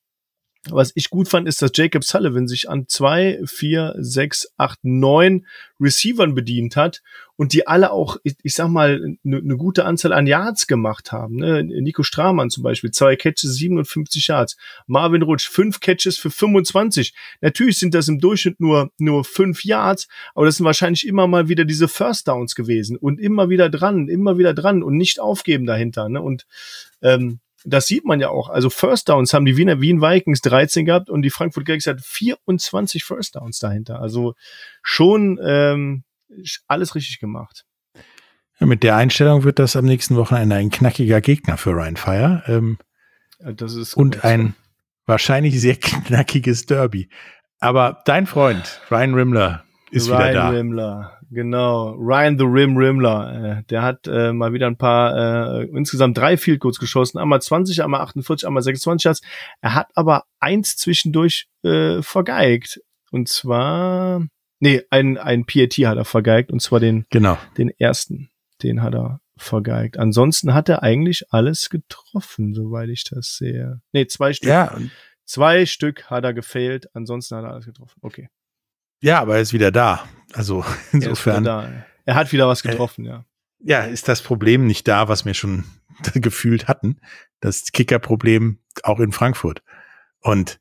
Was 0.68 0.92
ich 0.94 1.08
gut 1.08 1.28
fand, 1.28 1.48
ist, 1.48 1.62
dass 1.62 1.70
Jacob 1.74 2.04
Sullivan 2.04 2.46
sich 2.46 2.68
an 2.68 2.86
zwei, 2.86 3.40
vier, 3.46 3.94
sechs, 3.98 4.52
acht, 4.58 4.78
neun 4.82 5.46
Receivern 5.80 6.34
bedient 6.34 6.76
hat 6.76 7.00
und 7.36 7.54
die 7.54 7.66
alle 7.66 7.92
auch, 7.92 8.18
ich, 8.24 8.36
ich 8.42 8.52
sag 8.52 8.68
mal, 8.68 9.16
eine 9.24 9.42
ne 9.42 9.56
gute 9.56 9.86
Anzahl 9.86 10.12
an 10.12 10.26
Yards 10.26 10.66
gemacht 10.66 11.12
haben. 11.12 11.36
Ne? 11.36 11.64
Nico 11.64 12.02
Stramann 12.02 12.50
zum 12.50 12.62
Beispiel, 12.62 12.90
zwei 12.90 13.16
Catches, 13.16 13.54
57 13.54 14.26
Yards. 14.26 14.58
Marvin 14.86 15.22
Rutsch, 15.22 15.48
fünf 15.48 15.80
Catches 15.80 16.18
für 16.18 16.30
25. 16.30 17.14
Natürlich 17.40 17.78
sind 17.78 17.94
das 17.94 18.08
im 18.08 18.18
Durchschnitt 18.18 18.60
nur, 18.60 18.92
nur 18.98 19.24
fünf 19.24 19.64
Yards, 19.64 20.08
aber 20.34 20.44
das 20.44 20.56
sind 20.56 20.66
wahrscheinlich 20.66 21.06
immer 21.06 21.26
mal 21.26 21.48
wieder 21.48 21.64
diese 21.64 21.88
First 21.88 22.28
Downs 22.28 22.54
gewesen 22.54 22.98
und 22.98 23.18
immer 23.18 23.48
wieder 23.48 23.70
dran, 23.70 24.08
immer 24.08 24.36
wieder 24.36 24.52
dran 24.52 24.82
und 24.82 24.98
nicht 24.98 25.20
aufgeben 25.20 25.64
dahinter. 25.64 26.10
Ne? 26.10 26.20
Und 26.20 26.46
ähm, 27.00 27.40
das 27.64 27.86
sieht 27.86 28.04
man 28.04 28.20
ja 28.20 28.30
auch. 28.30 28.48
Also 28.48 28.70
First 28.70 29.08
Downs 29.08 29.34
haben 29.34 29.44
die 29.44 29.56
Wiener 29.56 29.80
Wien 29.80 30.00
Vikings 30.00 30.40
13 30.40 30.84
gehabt 30.84 31.10
und 31.10 31.22
die 31.22 31.30
Frankfurt 31.30 31.66
Galaxy 31.66 31.90
hat 31.90 32.00
24 32.00 33.04
First 33.04 33.36
Downs 33.36 33.58
dahinter. 33.58 34.00
Also 34.00 34.34
schon 34.82 35.38
ähm, 35.42 36.04
alles 36.66 36.94
richtig 36.94 37.20
gemacht. 37.20 37.64
Ja, 38.58 38.66
mit 38.66 38.82
der 38.82 38.96
Einstellung 38.96 39.44
wird 39.44 39.58
das 39.58 39.76
am 39.76 39.84
nächsten 39.84 40.16
Wochenende 40.16 40.56
ein 40.56 40.70
knackiger 40.70 41.20
Gegner 41.20 41.56
für 41.56 41.70
Ryan 41.70 41.96
Fire. 41.96 42.42
Ähm, 42.46 42.78
das 43.38 43.74
ist 43.74 43.94
und 43.94 44.24
ein 44.24 44.54
wahrscheinlich 45.06 45.60
sehr 45.60 45.76
knackiges 45.80 46.66
Derby. 46.66 47.08
Aber 47.58 48.02
dein 48.04 48.26
Freund 48.26 48.80
Ryan 48.90 49.14
Rimmler 49.14 49.64
ist 49.90 50.08
Ryan 50.08 50.18
wieder 50.18 50.32
da. 50.32 50.48
Ryan 50.48 50.56
Rimmler, 50.56 51.19
Genau, 51.32 51.92
Ryan 51.92 52.38
the 52.38 52.44
Rim 52.44 52.76
Rimler, 52.76 53.58
äh, 53.60 53.62
der 53.70 53.82
hat 53.82 54.08
äh, 54.08 54.32
mal 54.32 54.52
wieder 54.52 54.66
ein 54.66 54.76
paar, 54.76 55.60
äh, 55.60 55.64
insgesamt 55.66 56.18
drei 56.18 56.36
Field 56.36 56.58
Goals 56.58 56.80
geschossen, 56.80 57.18
einmal 57.18 57.40
20, 57.40 57.84
einmal 57.84 58.00
48, 58.00 58.48
einmal 58.48 58.64
26 58.64 59.04
Yards. 59.04 59.20
Er 59.60 59.76
hat 59.76 59.88
aber 59.94 60.24
eins 60.40 60.76
zwischendurch 60.76 61.46
äh, 61.62 62.02
vergeigt. 62.02 62.80
Und 63.12 63.28
zwar, 63.28 64.26
nee, 64.58 64.82
ein, 64.90 65.18
ein 65.18 65.46
PAT 65.46 65.74
hat 65.74 65.98
er 65.98 66.04
vergeigt, 66.04 66.50
und 66.50 66.60
zwar 66.60 66.80
den, 66.80 67.06
genau. 67.10 67.38
den 67.56 67.70
ersten, 67.78 68.30
den 68.64 68.82
hat 68.82 68.94
er 68.94 69.20
vergeigt. 69.36 69.98
Ansonsten 69.98 70.52
hat 70.52 70.68
er 70.68 70.82
eigentlich 70.82 71.32
alles 71.32 71.70
getroffen, 71.70 72.54
soweit 72.54 72.88
ich 72.88 73.04
das 73.04 73.36
sehe. 73.36 73.80
Nee, 73.92 74.06
zwei 74.06 74.32
Stück. 74.32 74.48
Ja. 74.48 74.76
Zwei 75.26 75.64
Stück 75.64 76.10
hat 76.10 76.24
er 76.24 76.34
gefehlt, 76.34 76.88
ansonsten 76.92 77.36
hat 77.36 77.44
er 77.44 77.52
alles 77.52 77.66
getroffen. 77.66 77.98
Okay. 78.02 78.28
Ja, 79.00 79.20
aber 79.20 79.36
er 79.36 79.42
ist 79.42 79.52
wieder 79.52 79.70
da. 79.70 80.04
Also 80.32 80.64
insofern. 80.92 81.46
Er, 81.46 81.86
er 82.04 82.14
hat 82.14 82.32
wieder 82.32 82.48
was 82.48 82.62
getroffen, 82.62 83.04
äh, 83.04 83.08
ja. 83.08 83.24
Ja, 83.62 83.80
ist 83.82 84.08
das 84.08 84.22
Problem 84.22 84.66
nicht 84.66 84.88
da, 84.88 85.08
was 85.08 85.24
wir 85.24 85.34
schon 85.34 85.64
gefühlt 86.14 86.68
hatten. 86.68 87.00
Das 87.40 87.72
Kicker-Problem 87.72 88.58
auch 88.82 89.00
in 89.00 89.12
Frankfurt. 89.12 89.62
Und 90.20 90.60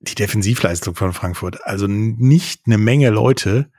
die 0.00 0.14
Defensivleistung 0.14 0.94
von 0.94 1.12
Frankfurt, 1.12 1.64
also 1.64 1.86
nicht 1.86 2.62
eine 2.66 2.78
Menge 2.78 3.10
Leute 3.10 3.70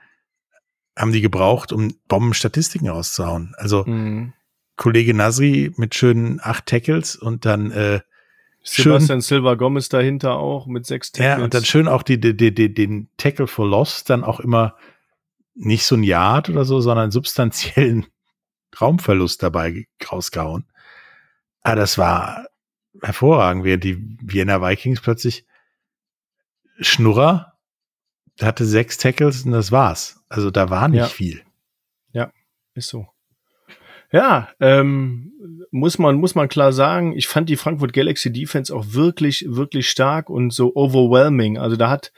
haben 0.96 1.12
die 1.12 1.20
gebraucht, 1.20 1.72
um 1.72 1.94
Bombenstatistiken 2.08 2.88
auszuhauen. 2.88 3.54
Also 3.56 3.84
mhm. 3.84 4.32
Kollege 4.76 5.14
Nasri 5.14 5.72
mit 5.76 5.94
schönen 5.94 6.40
acht 6.42 6.66
Tackles 6.66 7.16
und 7.16 7.44
dann 7.44 7.70
äh, 7.70 8.00
Sebastian 8.70 9.20
Silva 9.20 9.54
Gomez 9.54 9.88
dahinter 9.88 10.36
auch 10.36 10.66
mit 10.66 10.86
sechs 10.86 11.12
Tackles. 11.12 11.38
Ja, 11.38 11.44
und 11.44 11.54
dann 11.54 11.64
schön 11.64 11.88
auch 11.88 12.02
die, 12.02 12.20
die, 12.20 12.36
die, 12.36 12.72
den 12.72 13.08
Tackle 13.16 13.46
for 13.46 13.66
Loss 13.66 14.04
dann 14.04 14.24
auch 14.24 14.40
immer 14.40 14.76
nicht 15.54 15.84
so 15.84 15.96
ein 15.96 16.02
Yard 16.02 16.48
oder 16.48 16.64
so, 16.64 16.80
sondern 16.80 17.10
substanziellen 17.10 18.06
Raumverlust 18.80 19.42
dabei 19.42 19.86
rausgehauen. 20.10 20.66
Aber 21.62 21.72
ah, 21.72 21.74
das 21.74 21.98
war 21.98 22.46
hervorragend, 23.02 23.64
wie 23.64 23.76
die 23.78 23.98
Vienna 24.22 24.62
Vikings 24.62 25.00
plötzlich 25.00 25.44
Schnurrer 26.80 27.58
hatte 28.40 28.64
sechs 28.64 28.98
Tackles 28.98 29.44
und 29.44 29.52
das 29.52 29.72
war's. 29.72 30.22
Also 30.28 30.50
da 30.50 30.70
war 30.70 30.88
nicht 30.88 31.00
ja. 31.00 31.06
viel. 31.06 31.42
Ja, 32.12 32.32
ist 32.74 32.88
so. 32.88 33.08
Ja, 34.10 34.48
ähm, 34.60 35.32
muss 35.70 35.98
man, 35.98 36.16
muss 36.16 36.34
man 36.34 36.48
klar 36.48 36.72
sagen, 36.72 37.14
ich 37.16 37.28
fand 37.28 37.48
die 37.48 37.56
Frankfurt 37.56 37.92
Galaxy 37.92 38.32
Defense 38.32 38.74
auch 38.74 38.86
wirklich, 38.92 39.44
wirklich 39.48 39.90
stark 39.90 40.30
und 40.30 40.52
so 40.52 40.74
overwhelming. 40.74 41.58
Also 41.58 41.76
da 41.76 41.90
hat, 41.90 42.12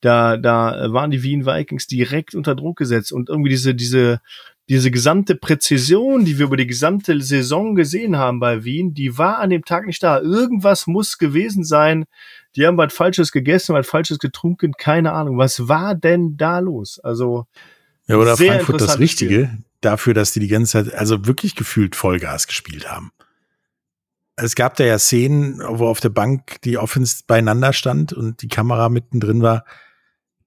da, 0.00 0.36
da 0.36 0.92
waren 0.92 1.10
die 1.10 1.22
Wien 1.22 1.44
Vikings 1.44 1.86
direkt 1.88 2.34
unter 2.34 2.54
Druck 2.54 2.78
gesetzt 2.78 3.12
und 3.12 3.28
irgendwie 3.28 3.50
diese, 3.50 3.74
diese, 3.74 4.20
diese 4.68 4.92
gesamte 4.92 5.34
Präzision, 5.34 6.24
die 6.24 6.38
wir 6.38 6.46
über 6.46 6.56
die 6.56 6.66
gesamte 6.66 7.20
Saison 7.20 7.74
gesehen 7.74 8.16
haben 8.16 8.38
bei 8.38 8.64
Wien, 8.64 8.94
die 8.94 9.18
war 9.18 9.38
an 9.38 9.50
dem 9.50 9.64
Tag 9.64 9.86
nicht 9.86 10.02
da. 10.02 10.20
Irgendwas 10.20 10.86
muss 10.86 11.18
gewesen 11.18 11.64
sein. 11.64 12.04
Die 12.54 12.66
haben 12.66 12.76
was 12.76 12.94
Falsches 12.94 13.32
gegessen, 13.32 13.74
was 13.74 13.88
Falsches 13.88 14.18
getrunken, 14.18 14.72
keine 14.78 15.12
Ahnung. 15.12 15.38
Was 15.38 15.68
war 15.68 15.96
denn 15.96 16.36
da 16.36 16.60
los? 16.60 17.00
Also, 17.00 17.46
ja, 18.06 18.16
oder 18.16 18.36
Frankfurt 18.36 18.80
das 18.80 18.98
Richtige 19.00 19.46
Spiel. 19.46 19.64
Dafür, 19.84 20.14
dass 20.14 20.32
die 20.32 20.40
die 20.40 20.48
ganze 20.48 20.84
Zeit, 20.84 20.94
also 20.94 21.26
wirklich 21.26 21.54
gefühlt 21.54 21.96
Vollgas 21.96 22.46
gespielt 22.46 22.90
haben. 22.90 23.12
Es 24.36 24.54
gab 24.54 24.76
da 24.76 24.84
ja 24.84 24.98
Szenen, 24.98 25.60
wo 25.60 25.86
auf 25.86 26.00
der 26.00 26.08
Bank 26.08 26.60
die 26.62 26.78
Offense 26.78 27.24
beieinander 27.26 27.72
stand 27.72 28.12
und 28.12 28.42
die 28.42 28.48
Kamera 28.48 28.88
mittendrin 28.88 29.42
war. 29.42 29.64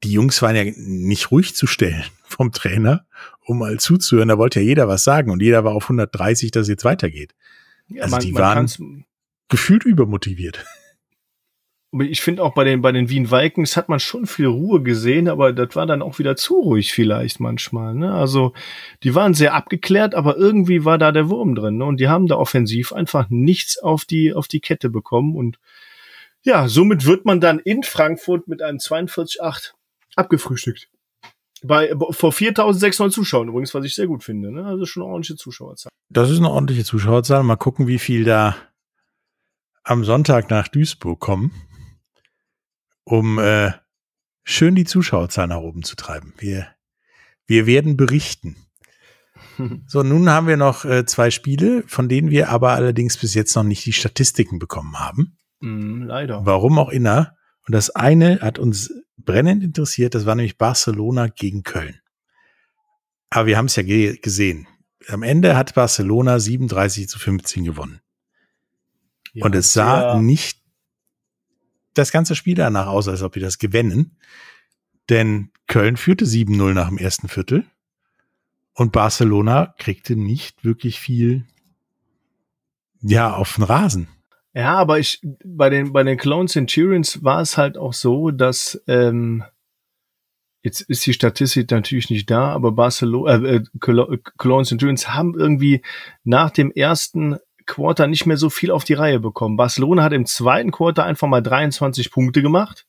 Die 0.03 0.11
Jungs 0.11 0.41
waren 0.41 0.55
ja 0.55 0.63
nicht 0.75 1.31
ruhig 1.31 1.55
zu 1.55 1.67
stellen 1.67 2.03
vom 2.23 2.51
Trainer, 2.51 3.05
um 3.45 3.59
mal 3.59 3.79
zuzuhören. 3.79 4.29
Da 4.29 4.37
wollte 4.37 4.59
ja 4.59 4.65
jeder 4.65 4.87
was 4.87 5.03
sagen 5.03 5.31
und 5.31 5.41
jeder 5.41 5.63
war 5.63 5.73
auf 5.73 5.83
130, 5.83 6.51
dass 6.51 6.63
es 6.63 6.69
jetzt 6.69 6.85
weitergeht. 6.85 7.35
Ja, 7.87 8.03
also 8.03 8.15
man, 8.15 8.25
die 8.25 8.33
waren 8.33 9.05
gefühlt 9.47 9.83
übermotiviert 9.85 10.65
ich 12.01 12.21
finde 12.21 12.43
auch 12.43 12.53
bei 12.53 12.63
den, 12.63 12.81
bei 12.81 12.91
den 12.91 13.09
Wien 13.09 13.31
Vikings 13.31 13.77
hat 13.77 13.89
man 13.89 13.99
schon 13.99 14.25
viel 14.25 14.47
Ruhe 14.47 14.81
gesehen, 14.81 15.27
aber 15.27 15.53
das 15.53 15.75
war 15.75 15.85
dann 15.85 16.01
auch 16.01 16.19
wieder 16.19 16.35
zu 16.35 16.55
ruhig 16.55 16.93
vielleicht 16.93 17.39
manchmal. 17.39 17.93
Ne? 17.93 18.13
Also 18.13 18.53
die 19.03 19.15
waren 19.15 19.33
sehr 19.33 19.53
abgeklärt, 19.53 20.15
aber 20.15 20.37
irgendwie 20.37 20.85
war 20.85 20.97
da 20.97 21.11
der 21.11 21.29
Wurm 21.29 21.55
drin. 21.55 21.77
Ne? 21.77 21.85
Und 21.85 21.99
die 21.99 22.07
haben 22.07 22.27
da 22.27 22.35
offensiv 22.35 22.91
einfach 22.91 23.29
nichts 23.29 23.77
auf 23.77 24.05
die, 24.05 24.33
auf 24.33 24.47
die 24.47 24.59
Kette 24.59 24.89
bekommen. 24.89 25.35
Und 25.35 25.59
ja, 26.43 26.67
somit 26.67 27.05
wird 27.05 27.25
man 27.25 27.39
dann 27.39 27.59
in 27.59 27.83
Frankfurt 27.83 28.47
mit 28.47 28.61
einem 28.61 28.77
42-8 28.77 29.71
abgefrühstückt. 30.15 30.89
Bei, 31.63 31.93
vor 32.11 32.31
4600 32.31 33.13
Zuschauern 33.13 33.47
übrigens, 33.47 33.73
was 33.73 33.85
ich 33.85 33.95
sehr 33.95 34.07
gut 34.07 34.23
finde. 34.23 34.51
Ne? 34.51 34.65
Also 34.65 34.85
schon 34.85 35.03
eine 35.03 35.11
ordentliche 35.11 35.35
Zuschauerzahl. 35.35 35.91
Das 36.09 36.29
ist 36.29 36.39
eine 36.39 36.51
ordentliche 36.51 36.83
Zuschauerzahl. 36.83 37.43
Mal 37.43 37.55
gucken, 37.55 37.87
wie 37.87 37.99
viel 37.99 38.23
da 38.23 38.55
am 39.83 40.03
Sonntag 40.03 40.49
nach 40.49 40.67
Duisburg 40.67 41.19
kommen 41.19 41.51
um 43.05 43.39
äh, 43.39 43.71
schön 44.43 44.75
die 44.75 44.83
Zuschauerzahl 44.83 45.47
nach 45.47 45.61
oben 45.61 45.83
zu 45.83 45.95
treiben. 45.95 46.33
Wir, 46.37 46.67
wir 47.47 47.65
werden 47.65 47.95
berichten. 47.95 48.57
So, 49.87 50.03
nun 50.03 50.29
haben 50.29 50.47
wir 50.47 50.57
noch 50.57 50.83
äh, 50.83 51.05
zwei 51.05 51.31
Spiele, 51.31 51.83
von 51.87 52.09
denen 52.09 52.29
wir 52.29 52.49
aber 52.49 52.71
allerdings 52.71 53.15
bis 53.15 53.33
jetzt 53.33 53.55
noch 53.55 53.63
nicht 53.63 53.85
die 53.85 53.93
Statistiken 53.93 54.59
bekommen 54.59 54.99
haben. 54.99 55.37
Mm, 55.61 56.03
leider. 56.03 56.45
Warum 56.45 56.77
auch 56.77 56.89
immer. 56.89 57.37
Und 57.65 57.73
das 57.73 57.89
eine 57.89 58.41
hat 58.41 58.59
uns 58.59 58.93
brennend 59.17 59.63
interessiert, 59.63 60.13
das 60.13 60.25
war 60.25 60.35
nämlich 60.35 60.57
Barcelona 60.57 61.27
gegen 61.27 61.63
Köln. 61.63 61.99
Aber 63.29 63.47
wir 63.47 63.57
haben 63.57 63.65
es 63.65 63.75
ja 63.75 63.83
ge 63.83 64.17
gesehen. 64.17 64.67
Am 65.07 65.23
Ende 65.23 65.55
hat 65.55 65.73
Barcelona 65.73 66.39
37 66.39 67.07
zu 67.07 67.19
15 67.19 67.63
gewonnen. 67.63 68.01
Ja, 69.33 69.45
und 69.45 69.55
es 69.55 69.73
sah 69.73 70.19
nicht 70.19 70.64
das 71.97 72.11
ganze 72.11 72.35
Spiel 72.35 72.55
danach 72.55 72.87
aus, 72.87 73.07
als 73.07 73.21
ob 73.21 73.33
die 73.33 73.39
das 73.39 73.57
gewinnen. 73.57 74.17
Denn 75.09 75.51
Köln 75.67 75.97
führte 75.97 76.25
7-0 76.25 76.73
nach 76.73 76.89
dem 76.89 76.97
ersten 76.97 77.27
Viertel 77.27 77.65
und 78.73 78.91
Barcelona 78.91 79.73
kriegte 79.77 80.15
nicht 80.15 80.63
wirklich 80.63 80.99
viel, 80.99 81.45
ja, 83.01 83.33
auf 83.33 83.55
den 83.55 83.63
Rasen. 83.63 84.07
Ja, 84.53 84.75
aber 84.75 84.99
ich, 84.99 85.21
bei 85.43 85.69
den, 85.69 85.93
bei 85.93 86.03
den 86.03 86.17
Clone 86.17 86.47
Centurions 86.47 87.23
war 87.23 87.41
es 87.41 87.57
halt 87.57 87.77
auch 87.77 87.93
so, 87.93 88.31
dass, 88.31 88.81
ähm, 88.87 89.43
jetzt 90.61 90.81
ist 90.81 91.05
die 91.05 91.13
Statistik 91.13 91.69
natürlich 91.71 92.09
nicht 92.09 92.29
da, 92.29 92.53
aber 92.53 92.71
Barcelona, 92.71 93.45
äh, 93.45 93.55
äh 93.57 93.63
Cologne 94.37 94.65
Centurions 94.65 95.09
haben 95.09 95.37
irgendwie 95.37 95.81
nach 96.23 96.51
dem 96.51 96.71
ersten 96.71 97.37
Quarter 97.65 98.07
nicht 98.07 98.25
mehr 98.25 98.37
so 98.37 98.49
viel 98.49 98.71
auf 98.71 98.83
die 98.83 98.93
Reihe 98.93 99.19
bekommen. 99.19 99.57
Barcelona 99.57 100.03
hat 100.03 100.13
im 100.13 100.25
zweiten 100.25 100.71
Quarter 100.71 101.03
einfach 101.03 101.27
mal 101.27 101.41
23 101.41 102.11
Punkte 102.11 102.41
gemacht 102.41 102.85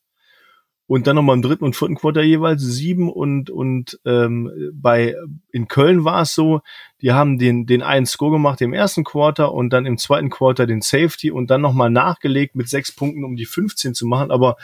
und 0.87 1.07
dann 1.07 1.17
nochmal 1.17 1.37
im 1.37 1.43
dritten 1.43 1.65
und 1.65 1.75
vierten 1.75 1.97
Quarter 1.97 2.23
jeweils 2.23 2.63
sieben 2.63 3.11
und 3.11 3.51
und 3.51 3.99
ähm, 4.05 4.51
bei 4.73 5.17
in 5.51 5.67
Köln 5.69 6.05
war 6.05 6.23
es 6.23 6.35
so, 6.35 6.61
die 7.03 7.13
haben 7.13 7.39
den 7.39 7.67
den 7.67 7.83
einen 7.83 8.07
Score 8.07 8.33
gemacht 8.33 8.61
im 8.61 8.73
ersten 8.73 9.03
Quarter 9.03 9.53
und 9.53 9.71
dann 9.71 9.87
im 9.87 9.99
zweiten 9.99 10.31
Quarter 10.31 10.67
den 10.67 10.83
Safety 10.83 11.31
und 11.31 11.51
dann 11.51 11.61
nochmal 11.61 11.91
nachgelegt 11.91 12.55
mit 12.55 12.69
sechs 12.69 12.93
Punkten, 12.93 13.25
um 13.25 13.37
die 13.37 13.47
15 13.47 13.95
zu 13.95 14.07
machen. 14.07 14.31
Aber 14.31 14.57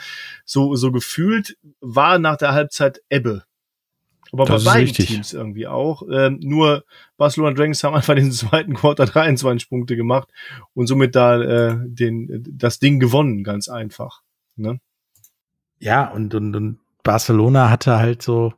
so 0.45 0.75
so 0.75 0.91
gefühlt 0.91 1.57
war 1.81 2.19
nach 2.19 2.37
der 2.37 2.53
Halbzeit 2.53 3.01
Ebbe. 3.09 3.43
Aber 4.33 4.45
das 4.45 4.63
bei 4.63 4.71
beiden 4.71 4.87
richtig. 4.87 5.07
Teams 5.07 5.31
irgendwie 5.31 5.67
auch. 5.67 6.01
Ähm, 6.11 6.39
nur 6.41 6.83
Barcelona 7.17 7.53
Dragons 7.53 7.83
haben 7.83 7.93
einfach 7.93 8.15
den 8.15 8.31
zweiten 8.33 8.73
Quarter 8.73 9.05
23 9.05 9.69
Punkte 9.69 9.95
gemacht 9.95 10.27
und 10.73 10.87
somit 10.87 11.15
da 11.15 11.39
äh, 11.39 11.77
den, 11.85 12.43
das 12.49 12.79
Ding 12.79 12.99
gewonnen, 12.99 13.43
ganz 13.43 13.69
einfach. 13.69 14.23
Ne? 14.55 14.79
Ja, 15.77 16.07
und, 16.07 16.33
und, 16.33 16.55
und 16.55 16.79
Barcelona 17.03 17.69
hatte 17.69 17.97
halt 17.97 18.23
so, 18.23 18.53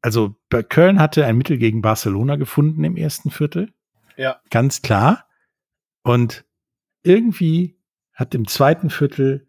also 0.00 0.36
Köln 0.68 1.00
hatte 1.00 1.26
ein 1.26 1.36
Mittel 1.36 1.58
gegen 1.58 1.82
Barcelona 1.82 2.36
gefunden 2.36 2.84
im 2.84 2.96
ersten 2.96 3.32
Viertel. 3.32 3.72
Ja. 4.16 4.40
Ganz 4.50 4.82
klar. 4.82 5.26
Und 6.02 6.44
irgendwie 7.02 7.76
hat 8.12 8.36
im 8.36 8.46
zweiten 8.46 8.88
Viertel 8.88 9.48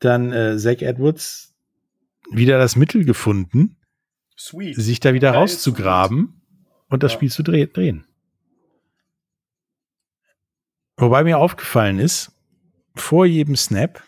dann 0.00 0.32
äh, 0.32 0.58
Zach 0.58 0.82
Edwards 0.82 1.54
wieder 2.30 2.58
das 2.58 2.76
Mittel 2.76 3.06
gefunden, 3.06 3.77
Sweet. 4.38 4.76
sich 4.76 5.00
da 5.00 5.14
wieder 5.14 5.32
Geil, 5.32 5.40
rauszugraben 5.40 6.40
und 6.88 7.02
das 7.02 7.12
ja. 7.12 7.18
Spiel 7.18 7.30
zu 7.30 7.42
drehen. 7.42 8.06
Wobei 10.96 11.24
mir 11.24 11.38
aufgefallen 11.38 11.98
ist, 11.98 12.32
vor 12.94 13.26
jedem 13.26 13.56
Snap, 13.56 14.02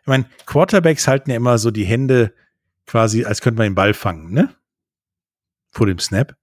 ich 0.00 0.06
meine, 0.06 0.26
Quarterbacks 0.46 1.06
halten 1.06 1.30
ja 1.30 1.36
immer 1.36 1.58
so 1.58 1.70
die 1.70 1.84
Hände 1.84 2.34
quasi, 2.86 3.24
als 3.24 3.40
könnte 3.40 3.58
man 3.58 3.68
den 3.68 3.74
Ball 3.74 3.94
fangen, 3.94 4.32
ne? 4.32 4.54
Vor 5.70 5.86
dem 5.86 5.98
Snap. 5.98 6.36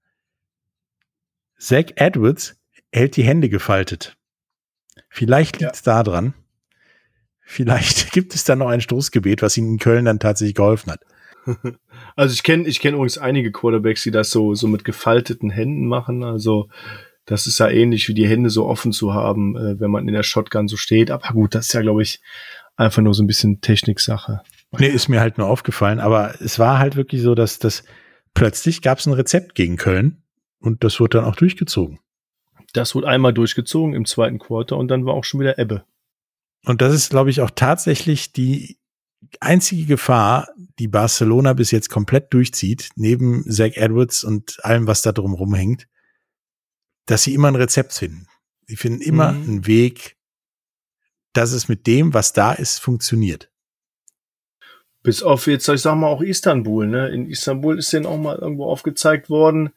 Zach 1.58 1.92
Edwards 1.96 2.56
hält 2.90 3.16
die 3.16 3.22
Hände 3.22 3.48
gefaltet. 3.48 4.16
Vielleicht 5.08 5.60
liegt 5.60 5.74
es 5.74 5.84
ja. 5.84 6.02
daran. 6.02 6.34
Vielleicht 7.40 8.12
gibt 8.12 8.34
es 8.34 8.44
da 8.44 8.56
noch 8.56 8.68
ein 8.68 8.80
Stoßgebet, 8.80 9.42
was 9.42 9.56
ihm 9.56 9.66
in 9.66 9.78
Köln 9.78 10.06
dann 10.06 10.20
tatsächlich 10.20 10.54
geholfen 10.54 10.92
hat. 10.92 11.04
Also 12.16 12.32
ich 12.32 12.42
kenne 12.42 12.66
ich 12.66 12.80
kenne 12.80 12.96
übrigens 12.96 13.18
einige 13.18 13.52
Quarterbacks, 13.52 14.02
die 14.02 14.10
das 14.10 14.30
so 14.30 14.54
so 14.54 14.68
mit 14.68 14.84
gefalteten 14.84 15.50
Händen 15.50 15.86
machen. 15.86 16.24
Also 16.24 16.68
das 17.26 17.46
ist 17.46 17.58
ja 17.58 17.68
ähnlich 17.68 18.08
wie 18.08 18.14
die 18.14 18.28
Hände 18.28 18.50
so 18.50 18.66
offen 18.66 18.92
zu 18.92 19.14
haben, 19.14 19.56
äh, 19.56 19.80
wenn 19.80 19.90
man 19.90 20.08
in 20.08 20.14
der 20.14 20.22
Shotgun 20.22 20.68
so 20.68 20.76
steht. 20.76 21.10
Aber 21.10 21.28
gut, 21.32 21.54
das 21.54 21.66
ist 21.66 21.72
ja 21.72 21.82
glaube 21.82 22.02
ich 22.02 22.20
einfach 22.76 23.02
nur 23.02 23.14
so 23.14 23.22
ein 23.22 23.26
bisschen 23.26 23.60
Techniksache. 23.60 24.42
Nee, 24.78 24.88
ist 24.88 25.08
mir 25.08 25.20
halt 25.20 25.38
nur 25.38 25.48
aufgefallen. 25.48 26.00
Aber 26.00 26.40
es 26.40 26.58
war 26.58 26.78
halt 26.78 26.96
wirklich 26.96 27.22
so, 27.22 27.34
dass 27.34 27.58
das 27.58 27.84
plötzlich 28.34 28.82
gab 28.82 28.98
es 28.98 29.06
ein 29.06 29.12
Rezept 29.12 29.54
gegen 29.54 29.76
Köln 29.76 30.22
und 30.60 30.84
das 30.84 31.00
wurde 31.00 31.18
dann 31.18 31.26
auch 31.26 31.36
durchgezogen. 31.36 31.98
Das 32.72 32.94
wurde 32.94 33.08
einmal 33.08 33.32
durchgezogen 33.32 33.94
im 33.94 34.04
zweiten 34.04 34.38
Quarter 34.38 34.76
und 34.76 34.88
dann 34.88 35.04
war 35.04 35.14
auch 35.14 35.24
schon 35.24 35.40
wieder 35.40 35.58
Ebbe. 35.58 35.84
Und 36.64 36.82
das 36.82 36.94
ist, 36.94 37.10
glaube 37.10 37.30
ich, 37.30 37.40
auch 37.40 37.50
tatsächlich 37.50 38.32
die 38.32 38.78
einzige 39.40 39.86
Gefahr, 39.86 40.48
die 40.78 40.88
Barcelona 40.88 41.52
bis 41.52 41.70
jetzt 41.70 41.90
komplett 41.90 42.32
durchzieht, 42.32 42.90
neben 42.96 43.44
Zach 43.50 43.72
Edwards 43.74 44.24
und 44.24 44.64
allem, 44.64 44.86
was 44.86 45.02
da 45.02 45.12
drum 45.12 45.34
rumhängt, 45.34 45.86
dass 47.06 47.22
sie 47.22 47.34
immer 47.34 47.48
ein 47.48 47.56
Rezept 47.56 47.92
finden. 47.92 48.26
Sie 48.66 48.76
finden 48.76 49.00
immer 49.00 49.32
mhm. 49.32 49.42
einen 49.42 49.66
Weg, 49.66 50.16
dass 51.32 51.52
es 51.52 51.68
mit 51.68 51.86
dem, 51.86 52.14
was 52.14 52.32
da 52.32 52.52
ist, 52.52 52.78
funktioniert. 52.78 53.50
Bis 55.02 55.22
auf 55.22 55.46
jetzt, 55.46 55.68
ich 55.68 55.80
sag 55.80 55.96
mal, 55.96 56.08
auch 56.08 56.20
Istanbul, 56.20 56.86
ne? 56.86 57.08
In 57.08 57.30
Istanbul 57.30 57.78
ist 57.78 57.92
denen 57.92 58.06
auch 58.06 58.18
mal 58.18 58.36
irgendwo 58.36 58.66
aufgezeigt 58.66 59.30
worden, 59.30 59.70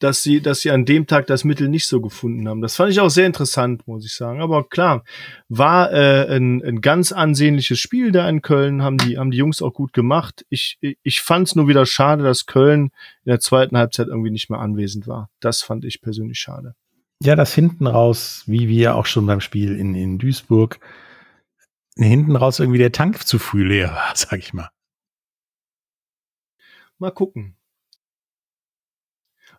dass 0.00 0.22
sie, 0.22 0.40
dass 0.40 0.60
sie 0.60 0.70
an 0.70 0.84
dem 0.84 1.06
Tag 1.06 1.26
das 1.26 1.44
Mittel 1.44 1.68
nicht 1.68 1.86
so 1.86 2.00
gefunden 2.00 2.48
haben. 2.48 2.62
Das 2.62 2.74
fand 2.74 2.90
ich 2.90 3.00
auch 3.00 3.10
sehr 3.10 3.26
interessant, 3.26 3.86
muss 3.86 4.04
ich 4.04 4.14
sagen. 4.14 4.40
Aber 4.40 4.64
klar, 4.64 5.04
war 5.48 5.92
äh, 5.92 6.34
ein, 6.34 6.64
ein 6.64 6.80
ganz 6.80 7.12
ansehnliches 7.12 7.78
Spiel 7.78 8.10
da 8.10 8.28
in 8.28 8.42
Köln, 8.42 8.82
haben 8.82 8.96
die, 8.96 9.18
haben 9.18 9.30
die 9.30 9.36
Jungs 9.36 9.62
auch 9.62 9.74
gut 9.74 9.92
gemacht. 9.92 10.44
Ich, 10.48 10.78
ich 10.80 11.20
fand 11.20 11.48
es 11.48 11.54
nur 11.54 11.68
wieder 11.68 11.84
schade, 11.86 12.24
dass 12.24 12.46
Köln 12.46 12.90
in 13.24 13.30
der 13.30 13.40
zweiten 13.40 13.76
Halbzeit 13.76 14.08
irgendwie 14.08 14.30
nicht 14.30 14.50
mehr 14.50 14.58
anwesend 14.58 15.06
war. 15.06 15.30
Das 15.38 15.60
fand 15.62 15.84
ich 15.84 16.00
persönlich 16.00 16.38
schade. 16.38 16.74
Ja, 17.22 17.36
das 17.36 17.54
hinten 17.54 17.86
raus, 17.86 18.44
wie 18.46 18.68
wir 18.68 18.96
auch 18.96 19.04
schon 19.04 19.26
beim 19.26 19.42
Spiel 19.42 19.76
in, 19.76 19.94
in 19.94 20.18
Duisburg, 20.18 20.80
hinten 21.96 22.36
raus 22.36 22.58
irgendwie 22.58 22.78
der 22.78 22.92
Tank 22.92 23.26
zu 23.26 23.38
früh 23.38 23.66
leer 23.66 23.90
war, 23.90 24.12
sag 24.14 24.38
ich 24.38 24.54
mal. 24.54 24.70
Mal 26.98 27.10
gucken. 27.10 27.56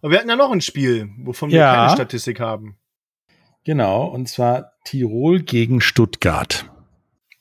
Aber 0.01 0.11
wir 0.11 0.19
hatten 0.19 0.29
ja 0.29 0.35
noch 0.35 0.51
ein 0.51 0.61
Spiel, 0.61 1.09
wovon 1.19 1.51
wir 1.51 1.59
Ja. 1.59 1.73
keine 1.75 1.95
Statistik 1.95 2.39
haben. 2.39 2.77
Genau, 3.63 4.05
und 4.05 4.27
zwar 4.27 4.73
Tirol 4.85 5.41
gegen 5.41 5.81
Stuttgart. 5.81 6.69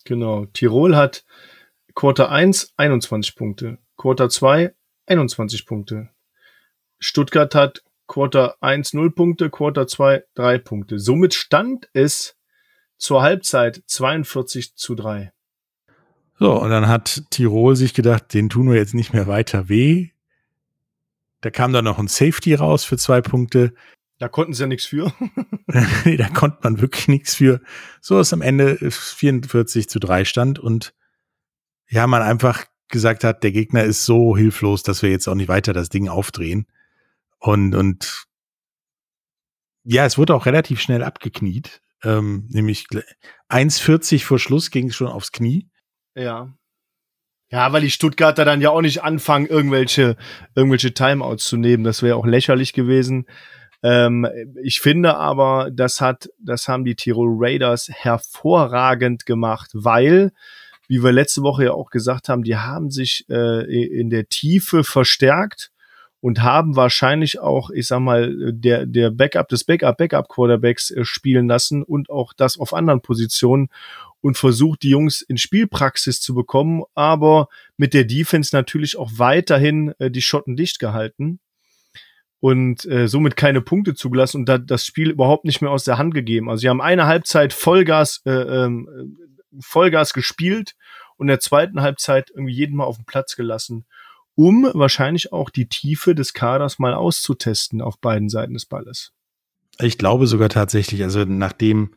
Genau. 0.04 0.44
Tirol 0.46 0.96
hat 0.96 1.24
Quarter 1.94 2.30
1 2.30 2.74
21 2.76 3.34
Punkte, 3.36 3.78
Quarter 3.96 4.28
2 4.28 4.74
21 5.06 5.66
Punkte. 5.66 6.10
Stuttgart 6.98 7.54
hat 7.54 7.82
Quarter 8.06 8.56
1 8.60 8.92
0 8.92 9.10
Punkte, 9.12 9.50
Quarter 9.50 9.86
2 9.86 10.24
3 10.34 10.58
Punkte. 10.58 10.98
Somit 10.98 11.32
stand 11.32 11.88
es 11.94 12.36
zur 12.98 13.22
Halbzeit 13.22 13.82
42 13.86 14.74
zu 14.76 14.94
3. 14.94 15.32
So, 16.38 16.60
und 16.60 16.70
dann 16.70 16.88
hat 16.88 17.22
Tirol 17.30 17.76
sich 17.76 17.94
gedacht, 17.94 18.32
den 18.34 18.48
tun 18.48 18.68
wir 18.70 18.76
jetzt 18.76 18.94
nicht 18.94 19.12
mehr 19.12 19.26
weiter 19.26 19.68
weh. 19.68 20.10
Da 21.40 21.50
kam 21.50 21.72
dann 21.72 21.84
noch 21.84 21.98
ein 21.98 22.08
Safety 22.08 22.54
raus 22.54 22.84
für 22.84 22.98
zwei 22.98 23.20
Punkte. 23.20 23.74
Da 24.18 24.28
konnten 24.28 24.52
sie 24.52 24.62
ja 24.62 24.66
nichts 24.66 24.84
für. 24.86 25.12
nee, 26.04 26.16
da 26.16 26.28
konnte 26.28 26.58
man 26.62 26.80
wirklich 26.80 27.08
nichts 27.08 27.34
für. 27.34 27.60
So 28.02 28.20
ist 28.20 28.32
am 28.32 28.42
Ende 28.42 28.76
44 28.90 29.88
zu 29.88 29.98
3 29.98 30.24
stand 30.24 30.58
und 30.58 30.94
ja, 31.88 32.06
man 32.06 32.22
einfach 32.22 32.66
gesagt 32.88 33.24
hat, 33.24 33.42
der 33.42 33.52
Gegner 33.52 33.84
ist 33.84 34.04
so 34.04 34.36
hilflos, 34.36 34.82
dass 34.82 35.02
wir 35.02 35.10
jetzt 35.10 35.26
auch 35.28 35.34
nicht 35.34 35.48
weiter 35.48 35.72
das 35.72 35.88
Ding 35.88 36.08
aufdrehen. 36.08 36.66
Und, 37.38 37.74
und 37.74 38.26
ja, 39.84 40.04
es 40.04 40.18
wurde 40.18 40.34
auch 40.34 40.46
relativ 40.46 40.80
schnell 40.80 41.02
abgekniet. 41.02 41.80
Ähm, 42.02 42.46
nämlich 42.50 42.86
1,40 43.48 44.24
vor 44.24 44.38
Schluss 44.38 44.70
ging 44.70 44.88
es 44.88 44.96
schon 44.96 45.06
aufs 45.06 45.32
Knie. 45.32 45.70
Ja. 46.14 46.54
Ja, 47.52 47.72
weil 47.72 47.80
die 47.80 47.90
Stuttgarter 47.90 48.44
dann 48.44 48.60
ja 48.60 48.70
auch 48.70 48.80
nicht 48.80 49.02
anfangen, 49.02 49.46
irgendwelche, 49.46 50.16
irgendwelche 50.54 50.94
Timeouts 50.94 51.44
zu 51.44 51.56
nehmen. 51.56 51.82
Das 51.82 52.02
wäre 52.02 52.16
auch 52.16 52.26
lächerlich 52.26 52.72
gewesen. 52.72 53.26
Ähm, 53.82 54.26
ich 54.62 54.80
finde 54.80 55.16
aber, 55.16 55.70
das 55.72 56.00
hat, 56.00 56.28
das 56.38 56.68
haben 56.68 56.84
die 56.84 56.94
Tirol 56.94 57.34
Raiders 57.38 57.88
hervorragend 57.92 59.26
gemacht, 59.26 59.70
weil, 59.74 60.32
wie 60.86 61.02
wir 61.02 61.10
letzte 61.10 61.42
Woche 61.42 61.64
ja 61.64 61.72
auch 61.72 61.90
gesagt 61.90 62.28
haben, 62.28 62.44
die 62.44 62.56
haben 62.56 62.90
sich 62.90 63.24
äh, 63.28 63.64
in 64.00 64.10
der 64.10 64.28
Tiefe 64.28 64.84
verstärkt 64.84 65.72
und 66.20 66.42
haben 66.42 66.76
wahrscheinlich 66.76 67.40
auch, 67.40 67.70
ich 67.70 67.86
sag 67.86 68.00
mal, 68.00 68.52
der, 68.52 68.86
der 68.86 69.10
Backup 69.10 69.48
des 69.48 69.64
Backup, 69.64 69.96
Backup 69.96 70.28
Quarterbacks 70.28 70.90
äh, 70.90 71.04
spielen 71.04 71.48
lassen 71.48 71.82
und 71.82 72.10
auch 72.10 72.32
das 72.32 72.60
auf 72.60 72.74
anderen 72.74 73.00
Positionen 73.00 73.70
und 74.20 74.36
versucht, 74.36 74.82
die 74.82 74.90
Jungs 74.90 75.22
in 75.22 75.38
Spielpraxis 75.38 76.20
zu 76.20 76.34
bekommen, 76.34 76.82
aber 76.94 77.48
mit 77.76 77.94
der 77.94 78.04
Defense 78.04 78.54
natürlich 78.54 78.96
auch 78.96 79.10
weiterhin 79.16 79.94
äh, 79.98 80.10
die 80.10 80.22
Schotten 80.22 80.56
dicht 80.56 80.78
gehalten 80.78 81.40
und 82.40 82.84
äh, 82.86 83.06
somit 83.06 83.36
keine 83.36 83.60
Punkte 83.60 83.94
zugelassen 83.94 84.38
und 84.38 84.48
da, 84.48 84.58
das 84.58 84.84
Spiel 84.84 85.10
überhaupt 85.10 85.44
nicht 85.44 85.60
mehr 85.60 85.70
aus 85.70 85.84
der 85.84 85.98
Hand 85.98 86.14
gegeben. 86.14 86.50
Also 86.50 86.62
sie 86.62 86.68
haben 86.68 86.80
eine 86.80 87.06
Halbzeit 87.06 87.52
Vollgas, 87.52 88.22
äh, 88.24 88.30
ähm, 88.30 89.18
Vollgas 89.60 90.12
gespielt 90.12 90.74
und 91.16 91.24
in 91.24 91.28
der 91.28 91.40
zweiten 91.40 91.82
Halbzeit 91.82 92.30
irgendwie 92.30 92.54
jeden 92.54 92.76
Mal 92.76 92.84
auf 92.84 92.96
den 92.96 93.04
Platz 93.04 93.36
gelassen, 93.36 93.84
um 94.34 94.70
wahrscheinlich 94.72 95.32
auch 95.32 95.50
die 95.50 95.68
Tiefe 95.68 96.14
des 96.14 96.32
Kaders 96.32 96.78
mal 96.78 96.94
auszutesten 96.94 97.82
auf 97.82 97.98
beiden 98.00 98.28
Seiten 98.28 98.54
des 98.54 98.66
Balles. 98.66 99.12
Ich 99.78 99.98
glaube 99.98 100.26
sogar 100.26 100.48
tatsächlich, 100.48 101.02
also 101.02 101.24
nachdem 101.24 101.94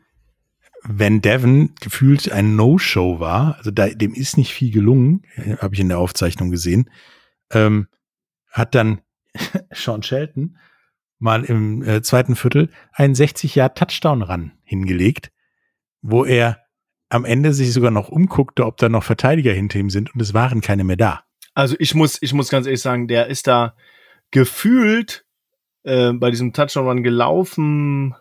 Van 0.85 1.21
Devon 1.21 1.73
gefühlt 1.79 2.31
ein 2.31 2.55
No-Show 2.55 3.19
war, 3.19 3.55
also 3.57 3.71
da, 3.71 3.87
dem 3.87 4.13
ist 4.13 4.37
nicht 4.37 4.53
viel 4.53 4.71
gelungen, 4.71 5.23
habe 5.59 5.73
ich 5.73 5.79
in 5.79 5.89
der 5.89 5.99
Aufzeichnung 5.99 6.51
gesehen, 6.51 6.89
ähm, 7.51 7.87
hat 8.51 8.75
dann 8.75 9.01
Sean 9.71 10.03
Shelton 10.03 10.57
mal 11.19 11.45
im 11.45 11.81
äh, 11.83 12.01
zweiten 12.01 12.35
Viertel 12.35 12.69
einen 12.91 13.13
60-Jahr-Touchdown-Run 13.13 14.51
hingelegt, 14.63 15.31
wo 16.01 16.25
er 16.25 16.59
am 17.09 17.23
Ende 17.23 17.53
sich 17.53 17.71
sogar 17.71 17.91
noch 17.91 18.09
umguckte, 18.09 18.65
ob 18.65 18.77
da 18.77 18.89
noch 18.89 19.03
Verteidiger 19.03 19.53
hinter 19.53 19.79
ihm 19.79 19.89
sind 19.89 20.13
und 20.13 20.21
es 20.21 20.33
waren 20.33 20.61
keine 20.61 20.83
mehr 20.83 20.97
da. 20.97 21.23
Also 21.53 21.75
ich 21.79 21.95
muss, 21.95 22.21
ich 22.21 22.33
muss 22.33 22.49
ganz 22.49 22.65
ehrlich 22.65 22.81
sagen, 22.81 23.07
der 23.07 23.27
ist 23.27 23.47
da 23.47 23.75
gefühlt 24.31 25.25
äh, 25.83 26.11
bei 26.11 26.31
diesem 26.31 26.51
Touchdown-Run 26.51 27.03
gelaufen, 27.03 28.15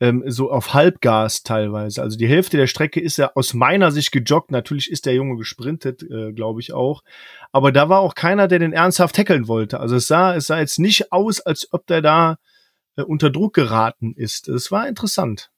ähm, 0.00 0.22
so 0.26 0.50
auf 0.50 0.74
Halbgas 0.74 1.42
teilweise. 1.42 2.02
Also 2.02 2.16
die 2.16 2.28
Hälfte 2.28 2.56
der 2.56 2.66
Strecke 2.66 3.00
ist 3.00 3.18
er 3.18 3.36
aus 3.36 3.54
meiner 3.54 3.90
Sicht 3.90 4.12
gejoggt. 4.12 4.50
Natürlich 4.50 4.90
ist 4.90 5.06
der 5.06 5.14
Junge 5.14 5.36
gesprintet, 5.36 6.02
äh, 6.02 6.32
glaube 6.32 6.60
ich 6.60 6.72
auch. 6.72 7.02
Aber 7.52 7.72
da 7.72 7.88
war 7.88 8.00
auch 8.00 8.14
keiner, 8.14 8.48
der 8.48 8.60
den 8.60 8.72
ernsthaft 8.72 9.16
tackeln 9.16 9.48
wollte. 9.48 9.80
Also 9.80 9.96
es 9.96 10.06
sah, 10.06 10.34
es 10.34 10.46
sah 10.46 10.58
jetzt 10.58 10.78
nicht 10.78 11.12
aus, 11.12 11.40
als 11.40 11.68
ob 11.72 11.86
der 11.86 12.02
da 12.02 12.38
äh, 12.96 13.02
unter 13.02 13.30
Druck 13.30 13.54
geraten 13.54 14.14
ist. 14.14 14.48
Es 14.48 14.70
war 14.70 14.86
interessant. 14.86 15.50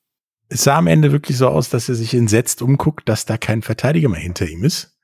Es 0.49 0.65
sah 0.65 0.79
am 0.79 0.87
Ende 0.87 1.13
wirklich 1.13 1.37
so 1.37 1.49
aus, 1.49 1.69
dass 1.69 1.89
er 1.89 1.95
sich 1.95 2.15
entsetzt 2.15 2.63
umguckt, 2.63 3.09
dass 3.09 3.27
da 3.27 3.37
kein 3.37 3.63
Verteidiger 3.63 4.09
mehr 4.09 4.21
hinter 4.21 4.49
ihm 4.49 4.65
ist. 4.65 4.97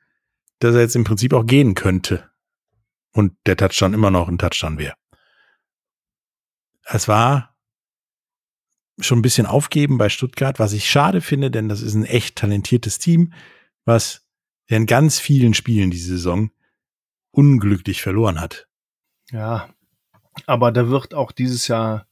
Dass 0.58 0.74
er 0.74 0.80
jetzt 0.80 0.96
im 0.96 1.04
Prinzip 1.04 1.34
auch 1.34 1.44
gehen 1.44 1.74
könnte. 1.74 2.30
Und 3.12 3.34
der 3.46 3.56
Touchdown 3.56 3.94
immer 3.94 4.10
noch 4.10 4.28
ein 4.28 4.38
Touchdown 4.38 4.78
wäre. 4.78 4.94
Es 6.84 7.08
war 7.08 7.55
schon 8.98 9.18
ein 9.18 9.22
bisschen 9.22 9.46
aufgeben 9.46 9.98
bei 9.98 10.08
Stuttgart, 10.08 10.58
was 10.58 10.72
ich 10.72 10.88
schade 10.88 11.20
finde, 11.20 11.50
denn 11.50 11.68
das 11.68 11.82
ist 11.82 11.94
ein 11.94 12.04
echt 12.04 12.36
talentiertes 12.36 12.98
Team, 12.98 13.32
was 13.84 14.26
in 14.66 14.86
ganz 14.86 15.18
vielen 15.18 15.54
Spielen 15.54 15.90
diese 15.90 16.08
Saison 16.08 16.50
unglücklich 17.30 18.02
verloren 18.02 18.40
hat. 18.40 18.66
Ja, 19.30 19.68
aber 20.46 20.72
da 20.72 20.88
wird 20.88 21.14
auch 21.14 21.32
dieses 21.32 21.68
Jahr 21.68 22.06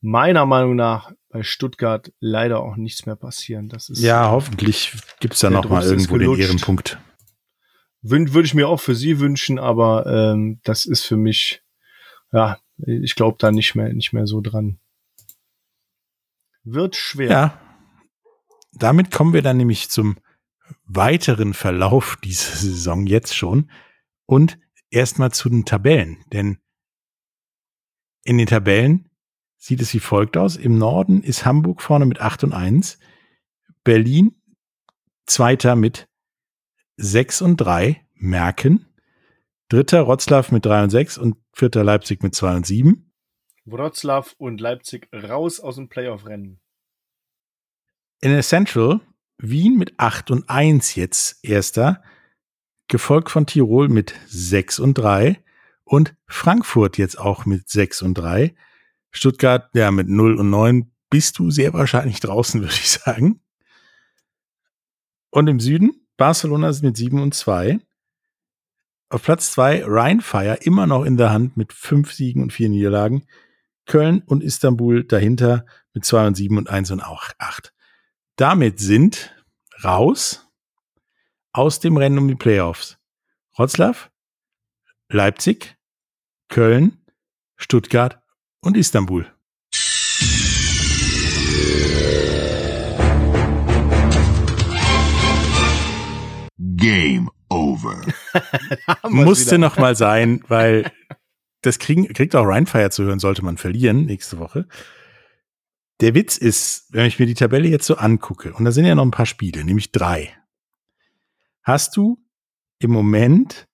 meiner 0.00 0.46
Meinung 0.46 0.76
nach 0.76 1.12
bei 1.28 1.42
Stuttgart 1.42 2.12
leider 2.20 2.60
auch 2.60 2.76
nichts 2.76 3.06
mehr 3.06 3.16
passieren. 3.16 3.68
Das 3.68 3.88
ist 3.88 4.00
Ja, 4.00 4.30
hoffentlich 4.30 4.92
gibt's 5.20 5.40
da 5.40 5.50
noch 5.50 5.68
mal 5.68 5.82
irgendwo 5.82 6.18
den. 6.18 6.38
Ehrenpunkt. 6.38 6.98
Würde 8.02 8.42
ich 8.44 8.54
mir 8.54 8.68
auch 8.68 8.80
für 8.80 8.94
sie 8.94 9.20
wünschen, 9.20 9.58
aber 9.58 10.06
ähm, 10.06 10.60
das 10.64 10.86
ist 10.86 11.04
für 11.04 11.16
mich, 11.16 11.62
ja, 12.32 12.58
ich 12.84 13.14
glaube 13.14 13.36
da 13.38 13.52
nicht 13.52 13.74
mehr, 13.74 13.92
nicht 13.92 14.12
mehr 14.12 14.26
so 14.26 14.40
dran. 14.40 14.78
Wird 16.64 16.96
schwer. 16.96 17.30
Ja. 17.30 17.60
Damit 18.72 19.10
kommen 19.10 19.32
wir 19.32 19.42
dann 19.42 19.56
nämlich 19.56 19.90
zum 19.90 20.16
weiteren 20.84 21.54
Verlauf 21.54 22.16
dieser 22.22 22.56
Saison 22.56 23.06
jetzt 23.06 23.36
schon 23.36 23.70
und 24.26 24.58
erstmal 24.90 25.32
zu 25.32 25.48
den 25.48 25.64
Tabellen, 25.64 26.24
denn 26.32 26.58
in 28.24 28.38
den 28.38 28.46
Tabellen 28.46 29.10
sieht 29.56 29.80
es 29.80 29.92
wie 29.94 30.00
folgt 30.00 30.36
aus. 30.36 30.56
Im 30.56 30.78
Norden 30.78 31.22
ist 31.22 31.44
Hamburg 31.44 31.82
vorne 31.82 32.06
mit 32.06 32.20
8 32.20 32.44
und 32.44 32.52
1, 32.52 32.98
Berlin 33.84 34.40
zweiter 35.26 35.76
mit 35.76 36.08
6 36.96 37.42
und 37.42 37.56
3, 37.58 38.04
Merken, 38.14 38.86
dritter 39.68 40.02
Rotzlaw 40.02 40.52
mit 40.52 40.64
3 40.66 40.84
und 40.84 40.90
6 40.90 41.18
und 41.18 41.36
vierter 41.52 41.84
Leipzig 41.84 42.22
mit 42.22 42.34
2 42.34 42.56
und 42.56 42.66
7. 42.66 43.11
Wroclaw 43.64 44.34
und 44.38 44.60
Leipzig 44.60 45.08
raus 45.12 45.60
aus 45.60 45.76
dem 45.76 45.88
Playoff-Rennen. 45.88 46.60
In 48.20 48.30
der 48.30 48.42
Central 48.42 49.00
Wien 49.38 49.76
mit 49.76 49.98
8 49.98 50.30
und 50.30 50.48
1 50.48 50.94
jetzt 50.94 51.44
erster, 51.44 52.02
gefolgt 52.88 53.30
von 53.30 53.46
Tirol 53.46 53.88
mit 53.88 54.14
6 54.28 54.78
und 54.78 54.94
3 54.94 55.42
und 55.84 56.14
Frankfurt 56.26 56.96
jetzt 56.96 57.18
auch 57.18 57.44
mit 57.44 57.68
6 57.68 58.02
und 58.02 58.14
3. 58.14 58.54
Stuttgart 59.10 59.68
ja 59.74 59.90
mit 59.90 60.08
0 60.08 60.36
und 60.38 60.50
9 60.50 60.92
bist 61.10 61.38
du 61.38 61.50
sehr 61.50 61.72
wahrscheinlich 61.72 62.20
draußen, 62.20 62.60
würde 62.62 62.74
ich 62.74 62.90
sagen. 62.90 63.40
Und 65.30 65.48
im 65.48 65.60
Süden 65.60 66.06
Barcelona 66.16 66.68
ist 66.68 66.82
mit 66.82 66.96
7 66.96 67.20
und 67.20 67.34
2. 67.34 67.80
Auf 69.08 69.22
Platz 69.22 69.52
2 69.52 69.84
Rheinfire 69.84 70.58
immer 70.62 70.86
noch 70.86 71.04
in 71.04 71.16
der 71.16 71.32
Hand 71.32 71.56
mit 71.56 71.72
5 71.72 72.12
Siegen 72.12 72.42
und 72.42 72.52
4 72.52 72.68
Niederlagen. 72.68 73.26
Köln 73.86 74.22
und 74.26 74.42
Istanbul 74.42 75.04
dahinter 75.04 75.66
mit 75.92 76.04
2 76.04 76.28
und 76.28 76.34
7 76.36 76.56
und 76.56 76.70
1 76.70 76.90
und 76.90 77.00
auch 77.00 77.24
8. 77.38 77.72
Damit 78.36 78.80
sind 78.80 79.34
raus 79.84 80.48
aus 81.52 81.80
dem 81.80 81.96
Rennen 81.96 82.18
um 82.18 82.28
die 82.28 82.34
Playoffs 82.34 82.98
Wroclaw, 83.56 84.08
Leipzig, 85.10 85.76
Köln, 86.48 87.04
Stuttgart 87.56 88.22
und 88.60 88.76
Istanbul. 88.76 89.30
Game 96.58 97.30
over. 97.48 98.00
Musste 99.08 99.46
wieder. 99.46 99.58
noch 99.58 99.76
mal 99.76 99.94
sein, 99.94 100.42
weil 100.48 100.90
das 101.62 101.78
kriegen, 101.78 102.06
kriegt 102.12 102.34
auch 102.36 102.44
Rheinfire 102.44 102.90
zu 102.90 103.04
hören, 103.04 103.18
sollte 103.18 103.44
man 103.44 103.56
verlieren 103.56 104.04
nächste 104.04 104.38
Woche. 104.38 104.68
Der 106.00 106.14
Witz 106.14 106.36
ist, 106.36 106.92
wenn 106.92 107.06
ich 107.06 107.18
mir 107.18 107.26
die 107.26 107.34
Tabelle 107.34 107.68
jetzt 107.68 107.86
so 107.86 107.96
angucke, 107.96 108.52
und 108.52 108.64
da 108.64 108.72
sind 108.72 108.84
ja 108.84 108.94
noch 108.94 109.04
ein 109.04 109.12
paar 109.12 109.26
Spiele, 109.26 109.64
nämlich 109.64 109.92
drei, 109.92 110.36
hast 111.62 111.96
du 111.96 112.18
im 112.80 112.90
Moment 112.90 113.68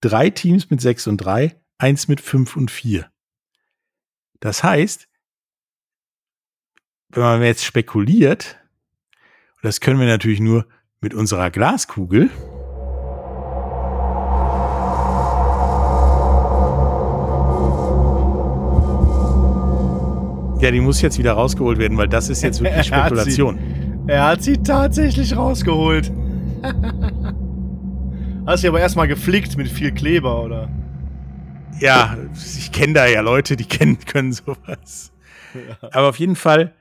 drei 0.00 0.30
Teams 0.30 0.70
mit 0.70 0.80
sechs 0.80 1.06
und 1.06 1.18
drei, 1.18 1.60
eins 1.78 2.08
mit 2.08 2.20
fünf 2.20 2.56
und 2.56 2.70
vier. 2.70 3.10
Das 4.40 4.64
heißt, 4.64 5.08
wenn 7.10 7.22
man 7.22 7.42
jetzt 7.42 7.64
spekuliert, 7.64 8.58
das 9.62 9.80
können 9.80 10.00
wir 10.00 10.06
natürlich 10.06 10.40
nur 10.40 10.66
mit 11.00 11.12
unserer 11.12 11.50
Glaskugel, 11.50 12.30
Ja, 20.62 20.70
die 20.70 20.80
muss 20.80 21.02
jetzt 21.02 21.18
wieder 21.18 21.32
rausgeholt 21.32 21.78
werden, 21.78 21.98
weil 21.98 22.06
das 22.06 22.28
ist 22.28 22.40
jetzt 22.42 22.62
wirklich 22.62 22.86
Spekulation. 22.86 23.58
Er 24.08 24.26
hat 24.26 24.42
sie, 24.42 24.52
er 24.54 24.56
hat 24.56 24.64
sie 24.64 25.02
tatsächlich 25.04 25.36
rausgeholt. 25.36 26.12
Hast 28.46 28.64
du 28.64 28.68
aber 28.68 28.80
erstmal 28.80 29.06
geflickt 29.06 29.56
mit 29.56 29.68
viel 29.68 29.92
Kleber, 29.92 30.42
oder? 30.42 30.68
Ja, 31.78 32.16
ich 32.34 32.72
kenne 32.72 32.94
da 32.94 33.06
ja 33.06 33.20
Leute, 33.20 33.56
die 33.56 33.64
kennen 33.68 33.98
können 33.98 34.32
sowas. 34.32 35.12
Ja. 35.54 35.78
Aber 35.92 36.08
auf 36.08 36.18
jeden 36.18 36.34
Fall, 36.36 36.74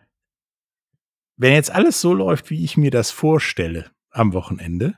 wenn 1.37 1.53
jetzt 1.53 1.71
alles 1.71 2.01
so 2.01 2.13
läuft, 2.13 2.49
wie 2.49 2.63
ich 2.63 2.77
mir 2.77 2.91
das 2.91 3.11
vorstelle 3.11 3.91
am 4.09 4.33
Wochenende, 4.33 4.95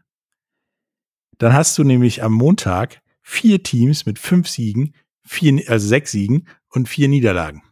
dann 1.37 1.53
hast 1.53 1.77
du 1.77 1.83
nämlich 1.83 2.23
am 2.23 2.33
Montag 2.33 3.01
vier 3.21 3.63
Teams 3.63 4.05
mit 4.05 4.19
fünf 4.19 4.47
Siegen, 4.47 4.93
vier, 5.25 5.61
also 5.69 5.87
sechs 5.87 6.11
Siegen 6.11 6.47
und 6.69 6.89
vier 6.89 7.07
Niederlagen. 7.07 7.63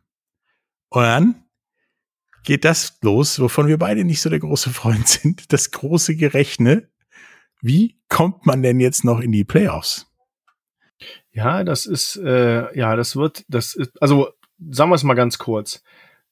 Und 0.92 1.04
dann 1.04 1.44
geht 2.44 2.66
das 2.66 2.98
los, 3.02 3.40
wovon 3.40 3.68
wir 3.68 3.78
beide 3.78 4.04
nicht 4.04 4.22
so 4.22 4.30
der 4.30 4.40
große 4.40 4.70
Freund 4.72 5.08
sind, 5.08 5.52
das 5.54 5.72
große 5.72 6.16
Gerechne. 6.16 6.90
Wie 7.62 7.98
kommt 8.10 8.46
man 8.46 8.62
denn 8.62 8.80
jetzt 8.80 9.04
noch 9.04 9.20
in 9.20 9.32
die 9.32 9.44
Playoffs? 9.44 10.08
Ja, 11.32 11.64
das 11.64 11.86
ist, 11.86 12.18
äh, 12.18 12.78
ja, 12.78 12.96
das 12.96 13.16
wird, 13.16 13.46
das 13.48 13.74
ist, 13.74 13.92
also 14.02 14.30
sagen 14.70 14.92
wir 14.92 14.96
es 14.96 15.04
mal 15.04 15.14
ganz 15.14 15.38
kurz. 15.38 15.82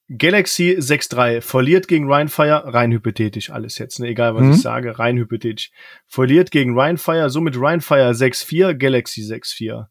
Galaxy 0.08 0.76
6-3 0.78 1.40
verliert 1.40 1.88
gegen 1.88 2.12
Rheinfire, 2.12 2.74
rein 2.74 2.92
hypothetisch 2.92 3.50
alles 3.50 3.78
jetzt, 3.78 4.00
ne? 4.00 4.08
egal 4.08 4.34
was 4.34 4.42
mhm. 4.42 4.52
ich 4.52 4.60
sage, 4.60 4.98
rein 4.98 5.16
hypothetisch. 5.16 5.70
Verliert 6.06 6.50
gegen 6.50 6.78
Rheinfire, 6.78 7.30
somit 7.30 7.58
Rheinfire 7.58 8.10
6-4, 8.10 8.74
Galaxy 8.74 9.22
6-4. 9.22 9.86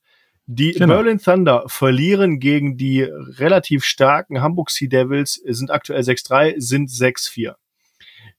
Die 0.51 0.71
genau. 0.71 0.95
Berlin 0.95 1.19
Thunder 1.19 1.63
verlieren 1.67 2.39
gegen 2.39 2.75
die 2.75 3.03
relativ 3.03 3.85
starken 3.85 4.41
Hamburg 4.41 4.71
Sea 4.71 4.89
Devils, 4.89 5.35
sind 5.45 5.69
aktuell 5.69 6.01
6-3, 6.01 6.55
sind 6.57 6.89
6-4. 6.89 7.53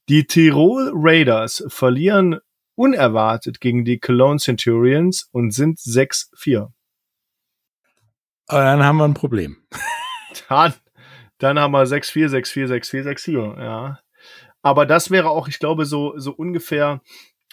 Die 0.09 0.27
Tirol 0.27 0.91
Raiders 0.93 1.63
verlieren 1.69 2.41
unerwartet 2.75 3.61
gegen 3.61 3.85
die 3.85 4.01
Cologne 4.01 4.41
Centurions 4.41 5.29
und 5.31 5.53
sind 5.53 5.79
6-4. 5.79 6.73
Dann 8.49 8.83
haben 8.83 8.97
wir 8.97 9.05
ein 9.05 9.15
Problem. 9.15 9.59
Dann, 10.49 10.75
dann 11.39 11.61
haben 11.61 11.71
wir 11.71 11.85
6-4, 11.85 12.27
6-4, 12.27 12.67
6-4, 12.67 13.03
6-4, 13.05 13.63
ja. 13.63 14.01
Aber 14.63 14.85
das 14.85 15.13
wäre 15.13 15.31
auch, 15.31 15.47
ich 15.47 15.61
glaube, 15.61 15.87
so, 15.87 16.19
so 16.19 16.33
ungefähr 16.33 17.03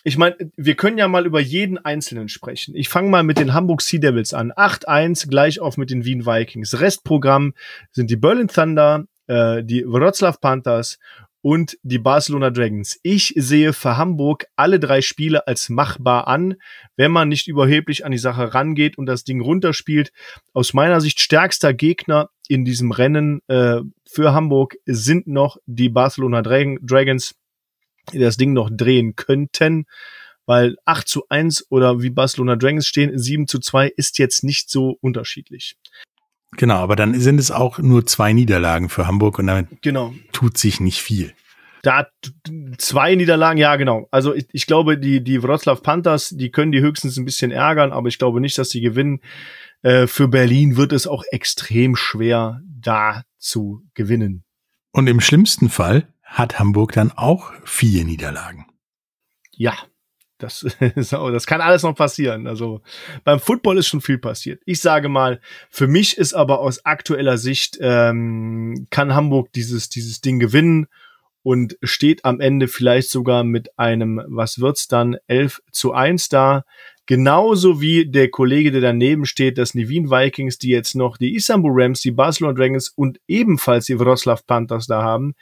ich 0.07 0.17
meine, 0.17 0.37
wir 0.55 0.75
können 0.75 0.97
ja 0.97 1.09
mal 1.09 1.25
über 1.25 1.41
jeden 1.41 1.77
Einzelnen 1.77 2.29
sprechen. 2.29 2.73
Ich 2.77 2.87
fange 2.87 3.09
mal 3.09 3.23
mit 3.23 3.39
den 3.39 3.53
Hamburg 3.53 3.81
Sea 3.81 3.99
Devils 3.99 4.33
an. 4.33 4.53
8-1 4.53 5.27
gleich 5.27 5.59
auf 5.59 5.75
mit 5.75 5.89
den 5.89 6.05
Wien 6.05 6.25
Vikings. 6.25 6.79
Restprogramm 6.79 7.53
sind 7.91 8.09
die 8.09 8.15
Berlin 8.15 8.47
Thunder, 8.47 9.03
äh, 9.27 9.65
die 9.65 9.83
Wroclaw 9.85 10.37
Panthers 10.39 10.97
und 11.41 11.77
die 11.83 11.99
Barcelona 11.99 12.51
Dragons. 12.51 12.97
Ich 13.03 13.33
sehe 13.35 13.73
für 13.73 13.97
Hamburg 13.97 14.45
alle 14.55 14.79
drei 14.79 15.01
Spiele 15.01 15.45
als 15.45 15.67
machbar 15.67 16.29
an, 16.29 16.55
wenn 16.95 17.11
man 17.11 17.27
nicht 17.27 17.49
überheblich 17.49 18.05
an 18.05 18.13
die 18.13 18.17
Sache 18.17 18.53
rangeht 18.53 18.97
und 18.97 19.07
das 19.07 19.25
Ding 19.25 19.41
runterspielt. 19.41 20.13
Aus 20.53 20.73
meiner 20.73 21.01
Sicht 21.01 21.19
stärkster 21.19 21.73
Gegner 21.73 22.29
in 22.47 22.63
diesem 22.63 22.93
Rennen 22.93 23.41
äh, 23.49 23.81
für 24.09 24.33
Hamburg 24.33 24.77
sind 24.85 25.27
noch 25.27 25.57
die 25.65 25.89
Barcelona 25.89 26.41
Dragons 26.41 27.35
das 28.13 28.37
Ding 28.37 28.53
noch 28.53 28.69
drehen 28.71 29.15
könnten, 29.15 29.85
weil 30.45 30.77
8 30.85 31.07
zu 31.07 31.23
1 31.29 31.67
oder 31.69 32.01
wie 32.01 32.09
Barcelona 32.09 32.55
Dragons 32.55 32.87
stehen, 32.87 33.17
7 33.17 33.47
zu 33.47 33.59
2 33.59 33.87
ist 33.95 34.17
jetzt 34.17 34.43
nicht 34.43 34.69
so 34.69 34.97
unterschiedlich. 35.01 35.75
Genau, 36.55 36.75
aber 36.75 36.95
dann 36.95 37.19
sind 37.19 37.39
es 37.39 37.51
auch 37.51 37.77
nur 37.79 38.05
zwei 38.05 38.31
Niederlagen 38.33 38.89
für 38.89 39.05
Hamburg 39.05 39.37
und 39.39 39.47
damit 39.47 39.81
genau. 39.81 40.13
tut 40.31 40.57
sich 40.57 40.79
nicht 40.79 41.01
viel. 41.01 41.33
Da 41.83 42.07
zwei 42.77 43.15
Niederlagen, 43.15 43.59
ja 43.59 43.75
genau. 43.75 44.07
Also 44.11 44.33
ich, 44.33 44.47
ich 44.51 44.65
glaube, 44.65 44.97
die, 44.97 45.23
die 45.23 45.43
Wroclaw 45.43 45.79
Panthers, 45.81 46.29
die 46.29 46.49
können 46.49 46.71
die 46.71 46.81
höchstens 46.81 47.17
ein 47.17 47.25
bisschen 47.25 47.51
ärgern, 47.51 47.91
aber 47.91 48.07
ich 48.07 48.17
glaube 48.17 48.41
nicht, 48.41 48.57
dass 48.57 48.69
sie 48.69 48.81
gewinnen. 48.81 49.21
Äh, 49.83 50.07
für 50.07 50.27
Berlin 50.27 50.75
wird 50.75 50.93
es 50.93 51.05
auch 51.05 51.23
extrem 51.31 51.95
schwer, 51.95 52.61
da 52.65 53.23
zu 53.37 53.83
gewinnen. 53.93 54.43
Und 54.91 55.07
im 55.07 55.21
schlimmsten 55.21 55.69
Fall 55.69 56.07
hat 56.27 56.59
Hamburg 56.59 56.91
dann 56.91 57.11
auch 57.11 57.51
vier 57.65 58.05
Niederlagen. 58.05 58.67
Ja, 59.55 59.73
das, 60.37 60.65
das 60.95 61.47
kann 61.47 61.61
alles 61.61 61.83
noch 61.83 61.95
passieren. 61.95 62.47
Also 62.47 62.81
beim 63.23 63.39
Football 63.39 63.79
ist 63.79 63.87
schon 63.87 64.01
viel 64.01 64.19
passiert. 64.19 64.61
Ich 64.65 64.81
sage 64.81 65.09
mal, 65.09 65.41
für 65.69 65.87
mich 65.87 66.17
ist 66.17 66.33
aber 66.33 66.59
aus 66.59 66.85
aktueller 66.85 67.37
Sicht 67.37 67.77
ähm, 67.81 68.87
kann 68.91 69.15
Hamburg 69.15 69.51
dieses 69.53 69.89
dieses 69.89 70.21
Ding 70.21 70.39
gewinnen 70.39 70.87
und 71.43 71.77
steht 71.81 72.25
am 72.25 72.41
Ende 72.41 72.67
vielleicht 72.67 73.09
sogar 73.09 73.45
mit 73.45 73.79
einem, 73.79 74.21
was 74.27 74.59
wird's 74.59 74.89
dann, 74.89 75.15
11 75.27 75.61
zu 75.71 75.93
1 75.93 76.27
da. 76.27 76.65
Genauso 77.05 77.79
wie 77.79 78.05
der 78.05 78.29
Kollege, 78.29 78.69
der 78.69 78.81
daneben 78.81 79.25
steht, 79.25 79.57
das 79.57 79.73
Nevin 79.73 80.11
Vikings, 80.11 80.57
die 80.57 80.67
jetzt 80.67 80.93
noch 80.93 81.15
die 81.15 81.35
Istanbul 81.35 81.71
Rams, 81.73 82.01
die 82.01 82.11
Barcelona 82.11 82.53
Dragons 82.53 82.89
und 82.89 83.21
ebenfalls 83.29 83.85
die 83.85 83.97
Wroclaw 83.97 84.41
Panthers 84.45 84.87
da 84.87 85.01
haben. 85.03 85.35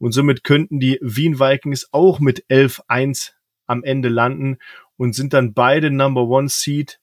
Und 0.00 0.12
somit 0.12 0.44
könnten 0.44 0.80
die 0.80 0.98
Wien 1.02 1.38
Vikings 1.38 1.88
auch 1.92 2.20
mit 2.20 2.46
11-1 2.46 3.32
am 3.66 3.84
Ende 3.84 4.08
landen 4.08 4.56
und 4.96 5.14
sind 5.14 5.34
dann 5.34 5.52
beide 5.52 5.90
Number 5.90 6.22
One 6.22 6.48
Seed 6.48 7.00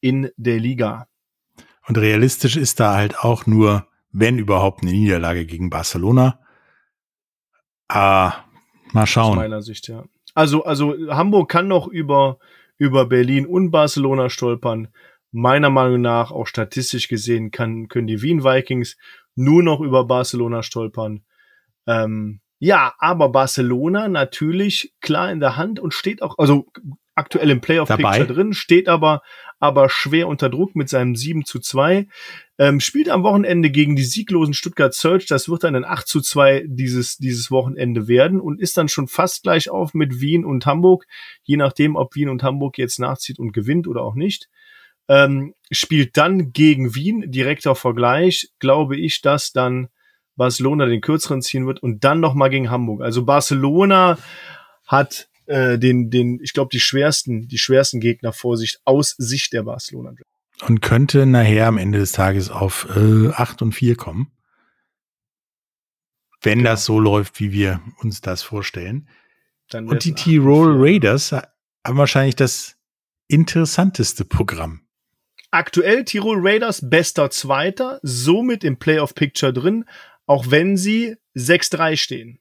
in 0.00 0.30
der 0.36 0.58
Liga. 0.58 1.06
Und 1.86 1.98
realistisch 1.98 2.56
ist 2.56 2.80
da 2.80 2.94
halt 2.94 3.18
auch 3.18 3.46
nur, 3.46 3.86
wenn 4.10 4.38
überhaupt, 4.38 4.82
eine 4.82 4.92
Niederlage 4.92 5.44
gegen 5.44 5.68
Barcelona. 5.68 6.40
Ah, 7.88 8.44
mal 8.92 9.06
schauen. 9.06 9.32
Aus 9.32 9.36
meiner 9.36 9.62
Sicht, 9.62 9.88
ja. 9.88 10.04
Also, 10.34 10.64
also 10.64 10.96
Hamburg 11.10 11.50
kann 11.50 11.68
noch 11.68 11.88
über, 11.88 12.38
über 12.78 13.04
Berlin 13.04 13.44
und 13.44 13.70
Barcelona 13.70 14.30
stolpern. 14.30 14.88
Meiner 15.30 15.68
Meinung 15.68 16.00
nach, 16.00 16.30
auch 16.30 16.46
statistisch 16.46 17.08
gesehen, 17.08 17.50
kann, 17.50 17.88
können 17.88 18.06
die 18.06 18.22
Wien 18.22 18.44
Vikings 18.44 18.96
nur 19.34 19.62
noch 19.62 19.80
über 19.80 20.06
Barcelona 20.06 20.62
stolpern. 20.62 21.24
Ähm, 21.86 22.40
ja, 22.58 22.94
aber 22.98 23.30
Barcelona 23.30 24.08
natürlich 24.08 24.94
klar 25.00 25.32
in 25.32 25.40
der 25.40 25.56
Hand 25.56 25.80
und 25.80 25.94
steht 25.94 26.22
auch, 26.22 26.38
also 26.38 26.66
aktuell 27.14 27.50
im 27.50 27.60
Playoff-Picture 27.60 28.26
drin, 28.26 28.52
steht 28.52 28.88
aber, 28.88 29.22
aber 29.58 29.88
schwer 29.88 30.28
unter 30.28 30.48
Druck 30.48 30.74
mit 30.74 30.88
seinem 30.88 31.14
7 31.14 31.44
zu 31.44 31.58
2. 31.58 32.06
Ähm, 32.58 32.80
spielt 32.80 33.08
am 33.08 33.22
Wochenende 33.22 33.70
gegen 33.70 33.96
die 33.96 34.04
sieglosen 34.04 34.54
Stuttgart 34.54 34.94
Search. 34.94 35.26
Das 35.26 35.48
wird 35.48 35.64
dann 35.64 35.74
ein 35.74 35.84
8 35.84 36.06
zu 36.06 36.20
2 36.20 36.64
dieses, 36.68 37.18
dieses 37.18 37.50
Wochenende 37.50 38.08
werden 38.08 38.40
und 38.40 38.60
ist 38.60 38.76
dann 38.76 38.88
schon 38.88 39.08
fast 39.08 39.42
gleich 39.42 39.68
auf 39.68 39.94
mit 39.94 40.20
Wien 40.20 40.44
und 40.44 40.64
Hamburg, 40.64 41.06
je 41.42 41.56
nachdem, 41.56 41.96
ob 41.96 42.14
Wien 42.14 42.28
und 42.28 42.42
Hamburg 42.42 42.78
jetzt 42.78 42.98
nachzieht 42.98 43.38
und 43.38 43.52
gewinnt 43.52 43.86
oder 43.86 44.02
auch 44.02 44.14
nicht. 44.14 44.48
Ähm, 45.08 45.54
spielt 45.70 46.16
dann 46.16 46.52
gegen 46.52 46.94
Wien, 46.94 47.30
direkter 47.30 47.74
Vergleich, 47.74 48.50
glaube 48.60 48.96
ich, 48.96 49.20
dass 49.20 49.52
dann 49.52 49.88
Barcelona 50.42 50.86
den 50.86 51.00
kürzeren 51.00 51.40
ziehen 51.40 51.68
wird 51.68 51.80
und 51.80 52.02
dann 52.02 52.18
noch 52.18 52.34
mal 52.34 52.48
gegen 52.48 52.68
Hamburg. 52.68 53.02
Also 53.02 53.24
Barcelona 53.24 54.18
hat 54.84 55.28
äh, 55.46 55.78
den, 55.78 56.10
den, 56.10 56.40
ich 56.42 56.52
glaube, 56.52 56.70
die 56.72 56.80
schwersten, 56.80 57.46
die 57.46 57.58
schwersten 57.58 58.00
Gegner 58.00 58.32
vor 58.32 58.56
sich 58.56 58.80
aus 58.84 59.14
Sicht 59.18 59.52
der 59.52 59.62
Barcelona. 59.62 60.14
Und 60.66 60.82
könnte 60.82 61.26
nachher 61.26 61.68
am 61.68 61.78
Ende 61.78 62.00
des 62.00 62.10
Tages 62.10 62.50
auf 62.50 62.88
äh, 62.96 63.28
8 63.28 63.62
und 63.62 63.72
4 63.72 63.94
kommen. 63.94 64.32
Wenn 66.40 66.58
genau. 66.58 66.70
das 66.70 66.84
so 66.84 66.98
läuft, 66.98 67.38
wie 67.38 67.52
wir 67.52 67.80
uns 68.00 68.20
das 68.20 68.42
vorstellen. 68.42 69.08
und 69.72 70.04
die 70.04 70.14
Tirol 70.14 70.74
Raiders 70.76 71.30
haben 71.30 71.98
wahrscheinlich 71.98 72.34
das 72.34 72.74
interessanteste 73.28 74.24
Programm. 74.24 74.80
Aktuell 75.54 76.04
Tirol 76.06 76.38
Raiders 76.40 76.88
bester 76.88 77.28
Zweiter, 77.30 78.00
somit 78.02 78.64
im 78.64 78.78
Playoff 78.78 79.14
Picture 79.14 79.52
drin, 79.52 79.84
auch 80.26 80.50
wenn 80.50 80.76
sie 80.76 81.16
6-3 81.36 81.96
stehen. 81.96 82.38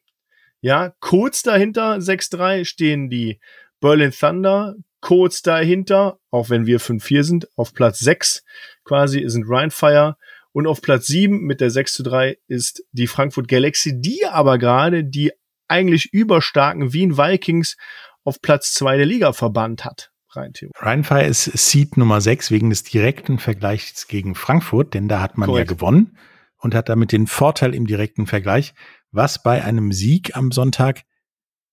Ja, 0.61 0.93
kurz 0.99 1.41
dahinter 1.41 1.95
6-3 1.97 2.65
stehen 2.65 3.09
die 3.09 3.39
Berlin 3.79 4.11
Thunder, 4.11 4.75
kurz 4.99 5.41
dahinter, 5.41 6.19
auch 6.29 6.49
wenn 6.49 6.67
wir 6.67 6.79
5-4 6.79 7.23
sind, 7.23 7.47
auf 7.57 7.73
Platz 7.73 7.99
6 7.99 8.43
quasi 8.83 9.23
sind 9.27 9.45
Rheinfire 9.47 10.17
und 10.51 10.67
auf 10.67 10.81
Platz 10.81 11.07
7 11.07 11.41
mit 11.41 11.61
der 11.61 11.71
6 11.71 12.03
3 12.03 12.37
ist 12.47 12.83
die 12.91 13.07
Frankfurt 13.07 13.47
Galaxy, 13.47 13.99
die 13.99 14.25
aber 14.25 14.59
gerade 14.59 15.03
die 15.03 15.31
eigentlich 15.67 16.13
überstarken 16.13 16.93
Wien 16.93 17.17
Vikings 17.17 17.77
auf 18.23 18.41
Platz 18.41 18.73
2 18.73 18.97
der 18.97 19.05
Liga 19.05 19.33
verbannt 19.33 19.83
hat. 19.83 20.11
rein 20.29 20.53
theoretisch. 20.53 20.81
Rheinfire 20.81 21.25
ist 21.25 21.45
Seed 21.45 21.97
Nummer 21.97 22.21
6 22.21 22.51
wegen 22.51 22.69
des 22.69 22.83
direkten 22.83 23.39
Vergleichs 23.39 24.07
gegen 24.07 24.35
Frankfurt, 24.35 24.93
denn 24.93 25.07
da 25.07 25.21
hat 25.21 25.37
man 25.37 25.47
Korrekt. 25.47 25.71
ja 25.71 25.75
gewonnen 25.75 26.17
und 26.61 26.73
hat 26.73 26.89
damit 26.89 27.11
den 27.11 27.27
Vorteil 27.27 27.75
im 27.75 27.85
direkten 27.85 28.27
Vergleich, 28.27 28.73
was 29.11 29.43
bei 29.43 29.63
einem 29.63 29.91
Sieg 29.91 30.35
am 30.35 30.51
Sonntag 30.51 31.03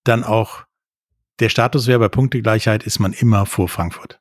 dann 0.03 0.23
auch 0.23 0.65
der 1.39 1.49
Status 1.49 1.87
wäre 1.87 1.99
bei 1.99 2.09
Punktegleichheit, 2.09 2.83
ist 2.83 2.99
man 2.99 3.13
immer 3.13 3.45
vor 3.45 3.69
Frankfurt. 3.69 4.19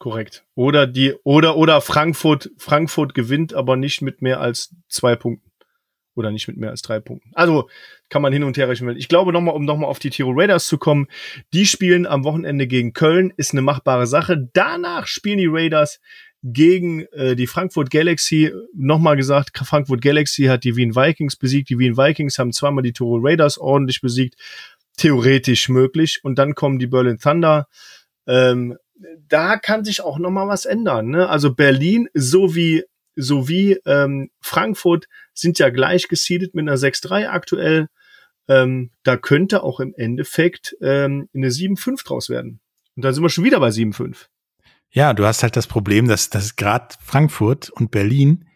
Korrekt. 0.00 0.46
Oder 0.54 0.86
die, 0.86 1.14
oder, 1.24 1.56
oder 1.56 1.82
Frankfurt, 1.82 2.50
Frankfurt 2.56 3.12
gewinnt, 3.14 3.52
aber 3.52 3.76
nicht 3.76 4.00
mit 4.00 4.22
mehr 4.22 4.40
als 4.40 4.74
zwei 4.88 5.14
Punkten. 5.14 5.50
Oder 6.14 6.32
nicht 6.32 6.48
mit 6.48 6.56
mehr 6.56 6.70
als 6.70 6.80
drei 6.80 7.00
Punkten. 7.00 7.30
Also 7.34 7.68
kann 8.08 8.22
man 8.22 8.32
hin 8.32 8.42
und 8.42 8.56
her 8.56 8.68
rechnen. 8.68 8.96
Ich 8.96 9.08
glaube 9.08 9.32
nochmal, 9.32 9.54
um 9.54 9.66
nochmal 9.66 9.90
auf 9.90 9.98
die 9.98 10.08
Tirol 10.08 10.40
Raiders 10.40 10.66
zu 10.66 10.78
kommen, 10.78 11.06
die 11.52 11.66
spielen 11.66 12.06
am 12.06 12.24
Wochenende 12.24 12.66
gegen 12.66 12.94
Köln, 12.94 13.32
ist 13.36 13.52
eine 13.52 13.60
machbare 13.60 14.06
Sache. 14.06 14.48
Danach 14.54 15.06
spielen 15.06 15.38
die 15.38 15.48
Raiders 15.48 16.00
gegen 16.42 17.06
äh, 17.12 17.36
die 17.36 17.46
Frankfurt 17.46 17.90
Galaxy. 17.90 18.52
Nochmal 18.74 19.16
gesagt, 19.16 19.58
Frankfurt 19.58 20.02
Galaxy 20.02 20.44
hat 20.44 20.64
die 20.64 20.76
Wien 20.76 20.96
Vikings 20.96 21.36
besiegt. 21.36 21.70
Die 21.70 21.78
Wien 21.78 21.96
Vikings 21.96 22.38
haben 22.38 22.52
zweimal 22.52 22.82
die 22.82 22.92
Tirol 22.92 23.20
Raiders 23.22 23.58
ordentlich 23.58 24.00
besiegt. 24.00 24.36
Theoretisch 24.96 25.68
möglich. 25.68 26.20
Und 26.22 26.38
dann 26.38 26.54
kommen 26.54 26.78
die 26.78 26.86
Berlin 26.86 27.18
Thunder. 27.18 27.68
Ähm, 28.26 28.76
da 29.28 29.56
kann 29.56 29.84
sich 29.84 30.02
auch 30.02 30.18
noch 30.18 30.30
mal 30.30 30.48
was 30.48 30.66
ändern. 30.66 31.08
Ne? 31.08 31.28
Also 31.28 31.54
Berlin 31.54 32.08
sowie 32.14 32.84
sowie 33.16 33.78
ähm, 33.86 34.30
Frankfurt 34.40 35.06
sind 35.34 35.58
ja 35.58 35.70
gleich 35.70 36.08
gesiedet 36.08 36.54
mit 36.54 36.68
einer 36.68 36.76
6-3 36.76 37.28
aktuell. 37.28 37.88
Ähm, 38.48 38.90
da 39.02 39.16
könnte 39.16 39.62
auch 39.62 39.80
im 39.80 39.94
Endeffekt 39.94 40.76
ähm, 40.80 41.28
eine 41.34 41.48
7-5 41.48 42.04
draus 42.04 42.28
werden. 42.28 42.60
Und 42.96 43.04
dann 43.04 43.14
sind 43.14 43.22
wir 43.22 43.28
schon 43.28 43.44
wieder 43.44 43.60
bei 43.60 43.68
7-5. 43.68 44.26
Ja, 44.92 45.14
du 45.14 45.24
hast 45.24 45.42
halt 45.42 45.56
das 45.56 45.66
Problem, 45.66 46.08
dass, 46.08 46.30
dass 46.30 46.56
gerade 46.56 46.94
Frankfurt 47.00 47.70
und 47.70 47.90
Berlin 47.90 48.46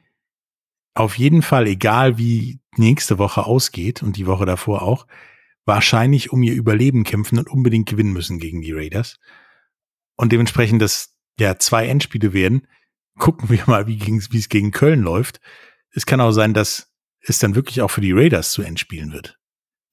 auf 0.94 1.18
jeden 1.18 1.42
Fall, 1.42 1.66
egal 1.66 2.18
wie 2.18 2.60
nächste 2.76 3.18
Woche 3.18 3.46
ausgeht 3.46 4.02
und 4.02 4.16
die 4.16 4.26
Woche 4.26 4.46
davor 4.46 4.82
auch, 4.82 5.06
wahrscheinlich 5.64 6.32
um 6.32 6.42
ihr 6.42 6.54
Überleben 6.54 7.04
kämpfen 7.04 7.38
und 7.38 7.48
unbedingt 7.48 7.88
gewinnen 7.88 8.12
müssen 8.12 8.38
gegen 8.38 8.60
die 8.60 8.72
Raiders. 8.72 9.18
Und 10.16 10.32
dementsprechend 10.32 10.82
das 10.82 11.14
ja 11.38 11.58
zwei 11.58 11.86
Endspiele 11.86 12.32
werden. 12.32 12.66
Gucken 13.18 13.48
wir 13.48 13.62
mal, 13.66 13.86
wie 13.86 13.98
es 14.36 14.48
gegen 14.48 14.70
Köln 14.70 15.02
läuft. 15.02 15.40
Es 15.90 16.06
kann 16.06 16.20
auch 16.20 16.32
sein, 16.32 16.54
dass 16.54 16.92
es 17.20 17.38
dann 17.38 17.54
wirklich 17.54 17.80
auch 17.80 17.90
für 17.90 18.00
die 18.00 18.12
Raiders 18.12 18.52
zu 18.52 18.62
Endspielen 18.62 19.12
wird. 19.12 19.38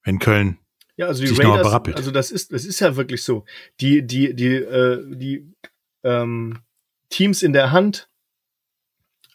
Wenn 0.04 0.18
Köln, 0.18 0.58
Ja, 0.96 1.06
also 1.06 1.24
die 1.24 1.30
Raiders, 1.30 1.72
also 1.94 2.10
das 2.10 2.30
ist, 2.30 2.52
das 2.52 2.64
ist 2.64 2.80
ja 2.80 2.96
wirklich 2.96 3.22
so. 3.22 3.44
Die, 3.80 4.06
die, 4.06 4.34
die, 4.34 4.54
äh, 4.54 5.16
die 5.16 5.51
ähm, 6.04 6.58
Teams 7.08 7.42
in 7.42 7.52
der 7.52 7.72
Hand, 7.72 8.08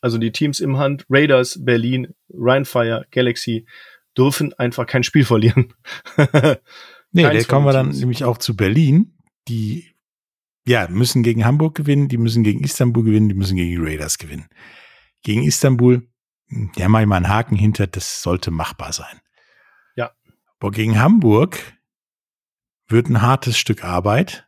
also 0.02 0.18
die 0.18 0.32
Teams 0.32 0.60
im 0.60 0.78
Hand, 0.78 1.06
Raiders, 1.10 1.64
Berlin, 1.64 2.14
Rheinfire, 2.30 3.06
Galaxy, 3.12 3.66
dürfen 4.18 4.54
einfach 4.54 4.88
kein 4.88 5.04
Spiel 5.04 5.26
verlieren. 5.26 5.74
nee, 7.12 7.24
da 7.24 7.44
kommen 7.44 7.66
wir 7.66 7.74
dann 7.74 7.90
nämlich 7.90 8.24
auch 8.24 8.38
zu 8.38 8.56
Berlin. 8.56 9.18
Die, 9.48 9.94
ja, 10.66 10.88
müssen 10.90 11.24
gegen 11.24 11.46
Hamburg 11.46 11.76
gewinnen, 11.76 12.10
die 12.10 12.18
müssen 12.18 12.44
gegen 12.44 12.64
Istanbul 12.64 13.04
gewinnen, 13.04 13.30
die 13.30 13.36
müssen 13.36 13.56
gegen 13.56 13.70
die 13.70 13.90
Raiders 13.90 14.18
gewinnen. 14.18 14.50
Gegen 15.24 15.44
Istanbul, 15.44 16.08
ja, 16.76 16.90
mach 16.90 17.02
ich 17.02 17.08
mal 17.08 17.18
einen 17.18 17.30
Haken 17.30 17.56
hinter, 17.56 17.88
das 17.88 18.22
sollte 18.22 18.52
machbar 18.52 18.92
sein. 18.94 19.22
Ja. 19.96 20.12
Aber 20.60 20.72
gegen 20.72 21.00
Hamburg 21.00 21.60
wird 22.88 23.08
ein 23.08 23.22
hartes 23.22 23.58
Stück 23.58 23.84
Arbeit. 23.84 24.47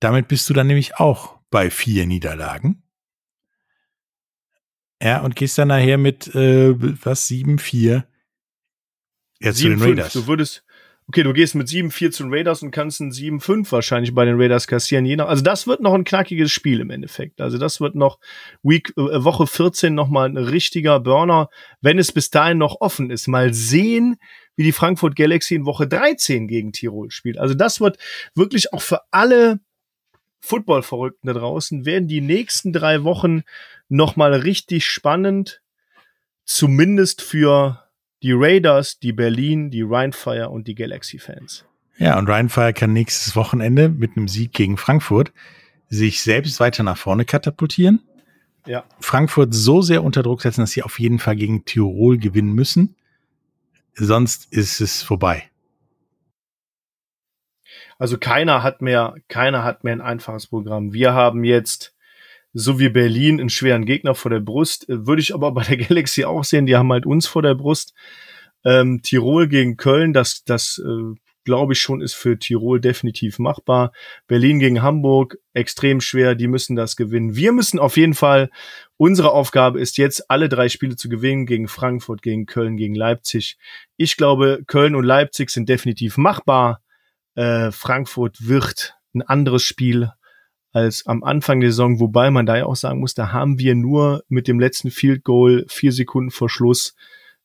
Damit 0.00 0.28
bist 0.28 0.48
du 0.48 0.54
dann 0.54 0.66
nämlich 0.66 0.96
auch 0.96 1.38
bei 1.50 1.70
vier 1.70 2.06
Niederlagen. 2.06 2.82
Ja, 5.02 5.20
und 5.20 5.36
gehst 5.36 5.56
dann 5.58 5.68
nachher 5.68 5.98
mit, 5.98 6.34
äh, 6.34 6.74
was, 7.04 7.26
sieben, 7.26 7.58
vier, 7.58 8.06
ja, 9.40 9.52
zu 9.52 9.68
den 9.68 9.78
7-5. 9.78 9.84
Raiders. 9.84 10.12
Du 10.12 10.26
würdest, 10.26 10.64
okay, 11.06 11.22
du 11.22 11.32
gehst 11.32 11.54
mit 11.54 11.68
7-4 11.68 12.10
zu 12.10 12.22
den 12.24 12.34
Raiders 12.34 12.62
und 12.62 12.70
kannst 12.70 13.00
ein 13.00 13.10
7-5 13.10 13.72
wahrscheinlich 13.72 14.14
bei 14.14 14.26
den 14.26 14.38
Raiders 14.38 14.66
kassieren. 14.66 15.06
Je 15.06 15.16
nach, 15.16 15.28
also 15.28 15.42
das 15.42 15.66
wird 15.66 15.80
noch 15.80 15.94
ein 15.94 16.04
knackiges 16.04 16.52
Spiel 16.52 16.80
im 16.80 16.90
Endeffekt. 16.90 17.40
Also 17.40 17.56
das 17.56 17.80
wird 17.80 17.94
noch 17.94 18.18
Week, 18.62 18.92
äh, 18.96 19.24
Woche 19.24 19.46
14 19.46 19.94
nochmal 19.94 20.28
ein 20.28 20.36
richtiger 20.36 21.00
Burner, 21.00 21.48
wenn 21.80 21.98
es 21.98 22.12
bis 22.12 22.28
dahin 22.28 22.58
noch 22.58 22.80
offen 22.80 23.10
ist. 23.10 23.26
Mal 23.26 23.54
sehen, 23.54 24.16
wie 24.56 24.64
die 24.64 24.72
Frankfurt 24.72 25.16
Galaxy 25.16 25.54
in 25.54 25.64
Woche 25.64 25.88
13 25.88 26.46
gegen 26.46 26.72
Tirol 26.72 27.10
spielt. 27.10 27.38
Also 27.38 27.54
das 27.54 27.80
wird 27.80 27.96
wirklich 28.34 28.74
auch 28.74 28.82
für 28.82 29.00
alle 29.10 29.60
Football-Verrückten 30.40 31.26
da 31.26 31.34
draußen, 31.34 31.84
werden 31.84 32.08
die 32.08 32.20
nächsten 32.20 32.72
drei 32.72 33.04
Wochen 33.04 33.42
nochmal 33.88 34.34
richtig 34.34 34.86
spannend. 34.86 35.62
Zumindest 36.44 37.22
für 37.22 37.84
die 38.22 38.32
Raiders, 38.32 38.98
die 38.98 39.12
Berlin, 39.12 39.70
die 39.70 39.82
Rheinfire 39.82 40.50
und 40.50 40.66
die 40.66 40.74
Galaxy-Fans. 40.74 41.64
Ja, 41.98 42.18
und 42.18 42.28
Rheinfire 42.28 42.72
kann 42.72 42.92
nächstes 42.92 43.36
Wochenende 43.36 43.88
mit 43.88 44.16
einem 44.16 44.28
Sieg 44.28 44.52
gegen 44.52 44.76
Frankfurt 44.76 45.32
sich 45.88 46.22
selbst 46.22 46.60
weiter 46.60 46.82
nach 46.82 46.96
vorne 46.96 47.24
katapultieren. 47.24 48.00
Ja. 48.66 48.84
Frankfurt 49.00 49.54
so 49.54 49.82
sehr 49.82 50.04
unter 50.04 50.22
Druck 50.22 50.42
setzen, 50.42 50.60
dass 50.62 50.70
sie 50.70 50.82
auf 50.82 50.98
jeden 50.98 51.18
Fall 51.18 51.36
gegen 51.36 51.64
Tirol 51.64 52.18
gewinnen 52.18 52.52
müssen. 52.52 52.94
Sonst 53.94 54.52
ist 54.52 54.80
es 54.80 55.02
vorbei. 55.02 55.50
Also 58.00 58.16
keiner 58.16 58.62
hat 58.62 58.80
mehr, 58.80 59.14
keiner 59.28 59.62
hat 59.62 59.84
mehr 59.84 59.92
ein 59.92 60.00
einfaches 60.00 60.46
Programm. 60.46 60.94
Wir 60.94 61.12
haben 61.12 61.44
jetzt, 61.44 61.94
so 62.54 62.80
wie 62.80 62.88
Berlin, 62.88 63.38
einen 63.38 63.50
schweren 63.50 63.84
Gegner 63.84 64.14
vor 64.14 64.30
der 64.30 64.40
Brust. 64.40 64.88
Äh, 64.88 65.06
Würde 65.06 65.20
ich 65.20 65.34
aber 65.34 65.52
bei 65.52 65.64
der 65.64 65.76
Galaxy 65.86 66.24
auch 66.24 66.42
sehen. 66.42 66.64
Die 66.64 66.76
haben 66.76 66.90
halt 66.90 67.04
uns 67.04 67.26
vor 67.26 67.42
der 67.42 67.54
Brust. 67.54 67.92
Ähm, 68.64 69.02
Tirol 69.02 69.48
gegen 69.48 69.76
Köln, 69.76 70.14
das, 70.14 70.44
das 70.44 70.82
äh, 70.82 71.14
glaube 71.44 71.74
ich 71.74 71.80
schon, 71.80 72.00
ist 72.00 72.14
für 72.14 72.38
Tirol 72.38 72.80
definitiv 72.80 73.38
machbar. 73.38 73.92
Berlin 74.26 74.60
gegen 74.60 74.80
Hamburg, 74.80 75.36
extrem 75.52 76.00
schwer. 76.00 76.34
Die 76.34 76.48
müssen 76.48 76.76
das 76.76 76.96
gewinnen. 76.96 77.36
Wir 77.36 77.52
müssen 77.52 77.78
auf 77.78 77.98
jeden 77.98 78.14
Fall, 78.14 78.48
unsere 78.96 79.32
Aufgabe 79.32 79.78
ist 79.78 79.98
jetzt, 79.98 80.30
alle 80.30 80.48
drei 80.48 80.70
Spiele 80.70 80.96
zu 80.96 81.10
gewinnen 81.10 81.44
gegen 81.44 81.68
Frankfurt, 81.68 82.22
gegen 82.22 82.46
Köln, 82.46 82.78
gegen 82.78 82.94
Leipzig. 82.94 83.58
Ich 83.98 84.16
glaube, 84.16 84.62
Köln 84.66 84.94
und 84.94 85.04
Leipzig 85.04 85.50
sind 85.50 85.68
definitiv 85.68 86.16
machbar 86.16 86.80
äh, 87.34 87.70
Frankfurt 87.70 88.46
wird 88.46 88.96
ein 89.14 89.22
anderes 89.22 89.62
Spiel 89.62 90.12
als 90.72 91.06
am 91.06 91.24
Anfang 91.24 91.60
der 91.60 91.70
Saison, 91.70 91.98
wobei 91.98 92.30
man 92.30 92.46
da 92.46 92.56
ja 92.56 92.66
auch 92.66 92.76
sagen 92.76 93.00
muss, 93.00 93.14
da 93.14 93.32
haben 93.32 93.58
wir 93.58 93.74
nur 93.74 94.22
mit 94.28 94.46
dem 94.46 94.60
letzten 94.60 94.90
Field 94.90 95.24
Goal 95.24 95.66
vier 95.68 95.92
Sekunden 95.92 96.30
vor 96.30 96.48
Schluss 96.48 96.94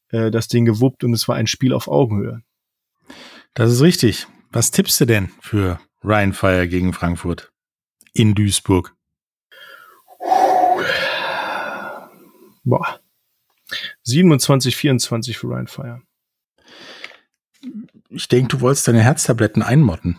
äh, 0.10 0.30
das 0.30 0.48
Ding 0.48 0.66
gewuppt 0.66 1.04
und 1.04 1.14
es 1.14 1.28
war 1.28 1.36
ein 1.36 1.48
Spiel 1.48 1.74
auf 1.74 1.88
Augenhöhe. 1.88 2.42
Das 3.54 3.72
ist 3.72 3.82
richtig. 3.82 4.28
Was 4.52 4.72
tippst 4.72 5.02
du 5.02 5.06
denn 5.06 5.32
für 5.42 5.80
Rheinfire 6.04 6.68
gegen 6.68 6.94
Frankfurt 6.94 7.52
in 8.14 8.36
Duisburg? 8.36 8.94
Boah. 12.64 13.00
27, 14.04 14.76
24 14.76 15.38
für 15.38 15.48
Ryan 15.48 15.68
Fire. 15.68 16.02
Ich 18.16 18.30
denke, 18.30 18.48
du 18.56 18.62
wolltest 18.62 18.88
deine 18.88 19.02
Herztabletten 19.02 19.62
einmotten. 19.62 20.18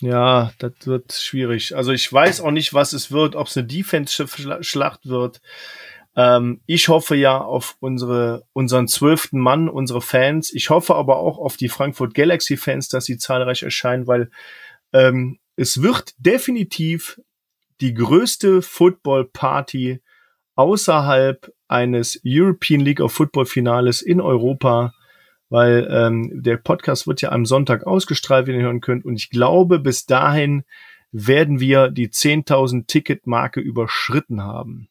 Ja, 0.00 0.52
das 0.58 0.72
wird 0.84 1.12
schwierig. 1.12 1.74
Also 1.74 1.92
ich 1.92 2.12
weiß 2.12 2.42
auch 2.42 2.50
nicht, 2.50 2.74
was 2.74 2.92
es 2.92 3.10
wird, 3.10 3.34
ob 3.34 3.46
es 3.46 3.56
eine 3.56 3.66
Defense-Schlacht 3.66 5.06
wird. 5.06 5.40
Ähm, 6.16 6.60
ich 6.66 6.88
hoffe 6.88 7.16
ja 7.16 7.38
auf 7.38 7.76
unsere, 7.80 8.44
unseren 8.52 8.88
zwölften 8.88 9.40
Mann, 9.40 9.68
unsere 9.70 10.02
Fans. 10.02 10.52
Ich 10.52 10.68
hoffe 10.68 10.94
aber 10.96 11.16
auch 11.16 11.38
auf 11.38 11.56
die 11.56 11.70
Frankfurt 11.70 12.14
Galaxy-Fans, 12.14 12.88
dass 12.88 13.06
sie 13.06 13.16
zahlreich 13.16 13.62
erscheinen, 13.62 14.06
weil 14.06 14.30
ähm, 14.92 15.38
es 15.56 15.80
wird 15.80 16.12
definitiv 16.18 17.20
die 17.80 17.94
größte 17.94 18.60
Football-Party 18.60 20.02
außerhalb 20.56 21.52
eines 21.68 22.20
European 22.24 22.80
League 22.80 23.00
of 23.00 23.12
Football 23.12 23.46
Finales 23.46 24.02
in 24.02 24.20
Europa 24.20 24.92
weil 25.50 25.88
ähm, 25.90 26.42
der 26.42 26.56
Podcast 26.56 27.06
wird 27.06 27.20
ja 27.22 27.32
am 27.32 27.46
Sonntag 27.46 27.86
ausgestrahlt, 27.86 28.46
wie 28.46 28.52
ihr 28.52 28.62
hören 28.62 28.80
könnt. 28.80 29.04
Und 29.04 29.16
ich 29.16 29.30
glaube, 29.30 29.78
bis 29.78 30.06
dahin 30.06 30.64
werden 31.12 31.60
wir 31.60 31.90
die 31.90 32.08
10.000 32.08 32.86
Ticket-Marke 32.86 33.60
überschritten 33.60 34.42
haben. 34.42 34.88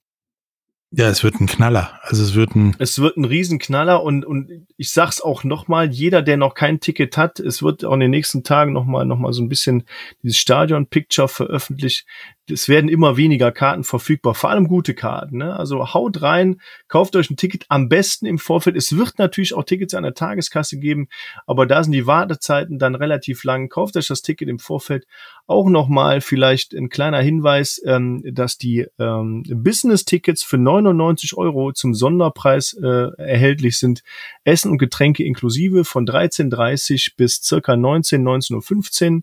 Ja, 0.95 1.09
es 1.09 1.23
wird 1.23 1.41
ein 1.41 1.47
Knaller. 1.47 1.99
Also 2.03 2.21
es 2.21 2.35
wird 2.35 2.55
ein, 2.55 2.75
Es 2.77 2.99
wird 2.99 3.17
ein 3.17 3.25
Riesenknaller 3.25 4.03
und, 4.03 4.23
und 4.23 4.67
ich 4.77 4.91
sag's 4.91 5.21
auch 5.21 5.43
nochmal, 5.43 5.91
jeder, 5.91 6.21
der 6.21 6.37
noch 6.37 6.53
kein 6.53 6.79
Ticket 6.79 7.17
hat, 7.17 7.39
es 7.39 7.63
wird 7.63 7.83
auch 7.83 7.95
in 7.95 7.99
den 7.99 8.11
nächsten 8.11 8.43
Tagen 8.43 8.73
nochmal 8.73 9.03
noch 9.07 9.17
mal 9.17 9.33
so 9.33 9.41
ein 9.41 9.49
bisschen 9.49 9.85
dieses 10.21 10.37
Stadion-Picture 10.37 11.27
veröffentlicht. 11.27 12.05
Es 12.49 12.67
werden 12.67 12.89
immer 12.89 13.15
weniger 13.15 13.51
Karten 13.51 13.83
verfügbar, 13.83 14.35
vor 14.35 14.49
allem 14.49 14.67
gute 14.67 14.93
Karten. 14.93 15.37
Ne? 15.37 15.55
Also 15.55 15.93
haut 15.93 16.21
rein, 16.21 16.59
kauft 16.87 17.15
euch 17.15 17.29
ein 17.29 17.37
Ticket 17.37 17.65
am 17.69 17.87
besten 17.87 18.25
im 18.25 18.37
Vorfeld. 18.37 18.75
Es 18.75 18.97
wird 18.97 19.17
natürlich 19.17 19.53
auch 19.53 19.63
Tickets 19.63 19.93
an 19.93 20.03
der 20.03 20.13
Tageskasse 20.13 20.77
geben, 20.77 21.07
aber 21.47 21.65
da 21.65 21.83
sind 21.83 21.93
die 21.93 22.05
Wartezeiten 22.05 22.79
dann 22.79 22.95
relativ 22.95 23.43
lang. 23.43 23.69
Kauft 23.69 23.95
euch 23.95 24.07
das 24.07 24.21
Ticket 24.21 24.49
im 24.49 24.59
Vorfeld. 24.59 25.05
Auch 25.47 25.69
nochmal 25.69 26.19
vielleicht 26.21 26.73
ein 26.73 26.89
kleiner 26.89 27.21
Hinweis, 27.21 27.81
ähm, 27.85 28.23
dass 28.25 28.57
die 28.57 28.87
ähm, 28.99 29.43
Business-Tickets 29.47 30.43
für 30.43 30.57
99 30.57 31.37
Euro 31.37 31.71
zum 31.71 31.93
Sonderpreis 31.93 32.73
äh, 32.73 33.09
erhältlich 33.17 33.77
sind. 33.77 34.03
Essen 34.43 34.71
und 34.71 34.79
Getränke 34.79 35.23
inklusive 35.23 35.85
von 35.85 36.05
13.30 36.05 37.13
bis 37.15 37.41
circa 37.41 37.77
19, 37.77 38.21
19.15 38.21 39.15
Uhr. 39.15 39.21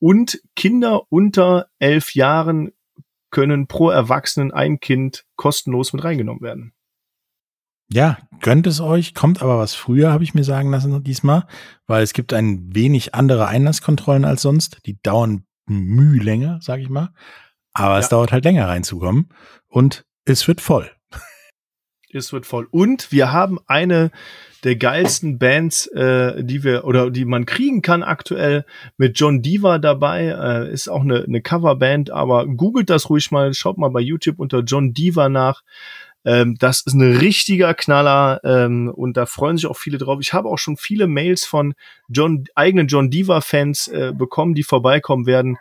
Und 0.00 0.40
Kinder 0.54 1.02
unter 1.10 1.68
elf 1.78 2.14
Jahren 2.14 2.72
können 3.30 3.66
pro 3.66 3.90
Erwachsenen 3.90 4.52
ein 4.52 4.80
Kind 4.80 5.24
kostenlos 5.36 5.92
mit 5.92 6.04
reingenommen 6.04 6.42
werden. 6.42 6.72
Ja, 7.90 8.18
gönnt 8.40 8.66
es 8.66 8.80
euch, 8.80 9.14
kommt 9.14 9.40
aber 9.40 9.58
was 9.58 9.74
früher, 9.74 10.12
habe 10.12 10.22
ich 10.22 10.34
mir 10.34 10.44
sagen 10.44 10.70
lassen 10.70 11.02
diesmal, 11.02 11.46
weil 11.86 12.02
es 12.02 12.12
gibt 12.12 12.34
ein 12.34 12.74
wenig 12.74 13.14
andere 13.14 13.46
Einlasskontrollen 13.46 14.26
als 14.26 14.42
sonst. 14.42 14.80
Die 14.84 15.00
dauern 15.02 15.44
müh 15.66 16.18
länger, 16.18 16.58
sage 16.60 16.82
ich 16.82 16.90
mal. 16.90 17.14
Aber 17.72 17.94
ja. 17.94 18.00
es 18.00 18.08
dauert 18.10 18.30
halt 18.30 18.44
länger 18.44 18.68
reinzukommen 18.68 19.30
und 19.68 20.04
es 20.26 20.46
wird 20.46 20.60
voll. 20.60 20.90
Es 22.12 22.32
wird 22.32 22.46
voll. 22.46 22.66
Und 22.70 23.12
wir 23.12 23.32
haben 23.32 23.58
eine 23.66 24.10
der 24.64 24.76
geilsten 24.76 25.38
Bands, 25.38 25.86
äh, 25.88 26.42
die 26.42 26.64
wir 26.64 26.84
oder 26.84 27.10
die 27.10 27.24
man 27.24 27.46
kriegen 27.46 27.82
kann 27.82 28.02
aktuell 28.02 28.64
mit 28.96 29.18
John 29.18 29.42
Diva 29.42 29.78
dabei. 29.78 30.26
Äh, 30.28 30.72
ist 30.72 30.88
auch 30.88 31.02
eine, 31.02 31.22
eine 31.22 31.42
Coverband, 31.42 32.10
aber 32.10 32.46
googelt 32.46 32.90
das 32.90 33.10
ruhig 33.10 33.30
mal, 33.30 33.52
schaut 33.52 33.78
mal 33.78 33.90
bei 33.90 34.00
YouTube 34.00 34.38
unter 34.38 34.60
John 34.60 34.94
Diva 34.94 35.28
nach. 35.28 35.62
Ähm, 36.24 36.56
das 36.58 36.80
ist 36.80 36.94
ein 36.94 37.16
richtiger 37.18 37.74
Knaller 37.74 38.40
ähm, 38.42 38.90
und 38.94 39.16
da 39.16 39.26
freuen 39.26 39.56
sich 39.56 39.66
auch 39.66 39.76
viele 39.76 39.98
drauf. 39.98 40.18
Ich 40.20 40.32
habe 40.32 40.48
auch 40.48 40.58
schon 40.58 40.76
viele 40.76 41.06
Mails 41.06 41.44
von 41.44 41.74
John, 42.08 42.44
eigenen 42.54 42.88
John 42.88 43.10
Diva-Fans 43.10 43.88
äh, 43.88 44.12
bekommen, 44.16 44.54
die 44.54 44.64
vorbeikommen 44.64 45.26
werden, 45.26 45.58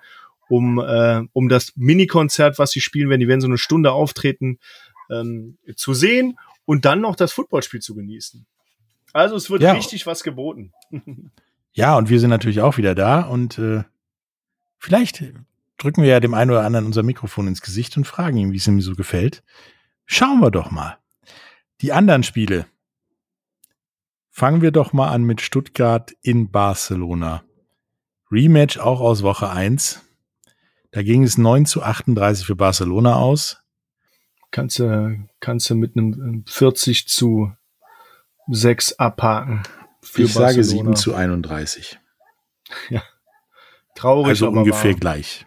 um, 0.49 0.79
äh, 0.79 1.21
um 1.33 1.49
das 1.49 1.73
Mini-Konzert, 1.75 2.57
was 2.57 2.71
sie 2.71 2.81
spielen 2.81 3.09
werden. 3.09 3.19
Die 3.19 3.27
werden 3.27 3.41
so 3.41 3.47
eine 3.47 3.57
Stunde 3.57 3.91
auftreten, 3.91 4.59
ähm, 5.09 5.57
zu 5.75 5.93
sehen 5.93 6.37
und 6.65 6.85
dann 6.85 7.01
noch 7.01 7.15
das 7.15 7.31
Footballspiel 7.31 7.81
zu 7.81 7.95
genießen. 7.95 8.45
Also 9.13 9.35
es 9.35 9.49
wird 9.49 9.61
ja. 9.61 9.73
richtig 9.73 10.05
was 10.05 10.23
geboten. 10.23 10.73
ja, 11.71 11.97
und 11.97 12.09
wir 12.09 12.19
sind 12.19 12.29
natürlich 12.29 12.61
auch 12.61 12.77
wieder 12.77 12.95
da 12.95 13.21
und 13.21 13.57
äh, 13.57 13.83
vielleicht 14.77 15.23
drücken 15.77 16.03
wir 16.03 16.09
ja 16.09 16.19
dem 16.19 16.33
einen 16.33 16.51
oder 16.51 16.63
anderen 16.63 16.85
unser 16.85 17.03
Mikrofon 17.03 17.47
ins 17.47 17.61
Gesicht 17.61 17.97
und 17.97 18.05
fragen 18.05 18.37
ihn, 18.37 18.51
wie 18.51 18.57
es 18.57 18.67
ihm 18.67 18.81
so 18.81 18.93
gefällt. 18.93 19.43
Schauen 20.05 20.39
wir 20.39 20.51
doch 20.51 20.71
mal. 20.71 20.97
Die 21.81 21.93
anderen 21.93 22.23
Spiele. 22.23 22.65
Fangen 24.29 24.61
wir 24.61 24.71
doch 24.71 24.93
mal 24.93 25.09
an 25.09 25.23
mit 25.23 25.41
Stuttgart 25.41 26.13
in 26.21 26.51
Barcelona. 26.51 27.43
Rematch 28.31 28.77
auch 28.77 29.01
aus 29.01 29.23
Woche 29.23 29.49
1. 29.49 30.03
Da 30.91 31.01
ging 31.01 31.23
es 31.23 31.37
9 31.37 31.65
zu 31.65 31.81
38 31.81 32.45
für 32.45 32.55
Barcelona 32.55 33.15
aus. 33.15 33.63
Kannst 34.51 34.79
du, 34.79 35.27
kannst 35.39 35.69
du 35.69 35.75
mit 35.75 35.97
einem 35.97 36.43
40 36.47 37.07
zu 37.07 37.51
sechs 38.47 38.93
abhaken. 38.93 39.63
Für 40.01 40.23
ich 40.23 40.33
Barcelona. 40.33 40.51
sage 40.51 40.63
7 40.63 40.95
zu 40.95 41.15
31. 41.15 41.99
Ja. 42.89 43.01
Traurig. 43.95 44.27
Also 44.27 44.49
ungefähr 44.49 44.91
wahr. 44.91 44.99
gleich. 44.99 45.45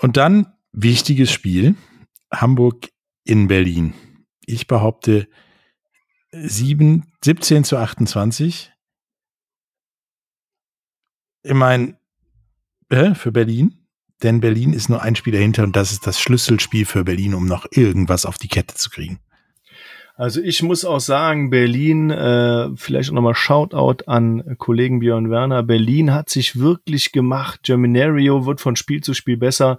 Und 0.00 0.16
dann 0.16 0.54
wichtiges 0.72 1.30
Spiel. 1.30 1.76
Hamburg 2.32 2.90
in 3.24 3.46
Berlin. 3.46 3.92
Ich 4.46 4.66
behaupte 4.66 5.28
7, 6.32 7.12
17 7.22 7.64
zu 7.64 7.76
28. 7.76 8.72
Ich 11.42 11.54
meine, 11.54 11.98
äh, 12.88 13.14
für 13.14 13.32
Berlin. 13.32 13.81
Denn 14.22 14.40
Berlin 14.40 14.72
ist 14.72 14.88
nur 14.88 15.02
ein 15.02 15.16
Spiel 15.16 15.32
dahinter 15.32 15.64
und 15.64 15.76
das 15.76 15.92
ist 15.92 16.06
das 16.06 16.20
Schlüsselspiel 16.20 16.86
für 16.86 17.04
Berlin, 17.04 17.34
um 17.34 17.46
noch 17.46 17.66
irgendwas 17.70 18.26
auf 18.26 18.38
die 18.38 18.48
Kette 18.48 18.74
zu 18.74 18.90
kriegen. 18.90 19.18
Also 20.14 20.40
ich 20.42 20.62
muss 20.62 20.84
auch 20.84 21.00
sagen, 21.00 21.50
Berlin, 21.50 22.10
äh, 22.10 22.68
vielleicht 22.76 23.10
auch 23.10 23.14
nochmal 23.14 23.34
Shoutout 23.34 24.04
an 24.06 24.56
Kollegen 24.58 25.00
Björn 25.00 25.30
Werner. 25.30 25.62
Berlin 25.62 26.12
hat 26.12 26.28
sich 26.28 26.58
wirklich 26.58 27.12
gemacht. 27.12 27.60
Germinario 27.64 28.44
wird 28.46 28.60
von 28.60 28.76
Spiel 28.76 29.00
zu 29.00 29.14
Spiel 29.14 29.38
besser. 29.38 29.78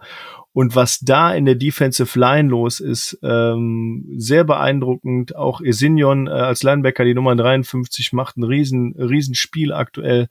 Und 0.52 0.76
was 0.76 1.00
da 1.00 1.34
in 1.34 1.46
der 1.46 1.56
Defensive 1.56 2.20
Line 2.20 2.50
los 2.50 2.80
ist, 2.80 3.18
ähm, 3.24 4.06
sehr 4.18 4.44
beeindruckend. 4.44 5.36
Auch 5.36 5.62
Esinjon 5.62 6.28
äh, 6.28 6.32
als 6.32 6.62
Linebacker, 6.62 7.06
die 7.06 7.16
Nummer 7.16 7.36
53, 7.36 8.14
macht 8.14 8.38
ein 8.38 8.44
riesen, 8.44 8.94
riesen 8.94 9.36
aktuell. 9.72 10.28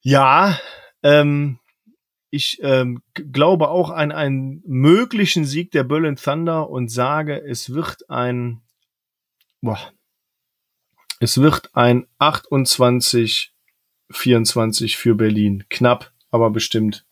Ja, 0.00 0.58
ähm, 1.02 1.59
ich 2.30 2.58
ähm, 2.62 3.02
glaube 3.14 3.68
auch 3.68 3.90
an 3.90 4.12
einen 4.12 4.62
möglichen 4.64 5.44
Sieg 5.44 5.72
der 5.72 5.84
Berlin 5.84 6.16
Thunder 6.16 6.70
und 6.70 6.90
sage, 6.90 7.42
es 7.42 7.74
wird 7.74 8.08
ein, 8.08 8.62
boah, 9.60 9.92
es 11.18 11.38
wird 11.38 11.74
ein 11.74 12.06
28, 12.18 13.52
24 14.10 14.96
für 14.96 15.14
Berlin. 15.14 15.64
Knapp, 15.68 16.12
aber 16.30 16.50
bestimmt. 16.50 17.04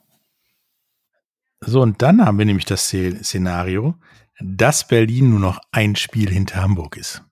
So, 1.60 1.82
und 1.82 2.00
dann 2.02 2.24
haben 2.24 2.38
wir 2.38 2.46
nämlich 2.46 2.64
das 2.64 2.88
Szenario, 2.88 3.96
dass 4.40 4.86
Berlin 4.86 5.30
nur 5.30 5.40
noch 5.40 5.60
ein 5.72 5.96
Spiel 5.96 6.30
hinter 6.30 6.62
Hamburg 6.62 6.96
ist. 6.96 7.24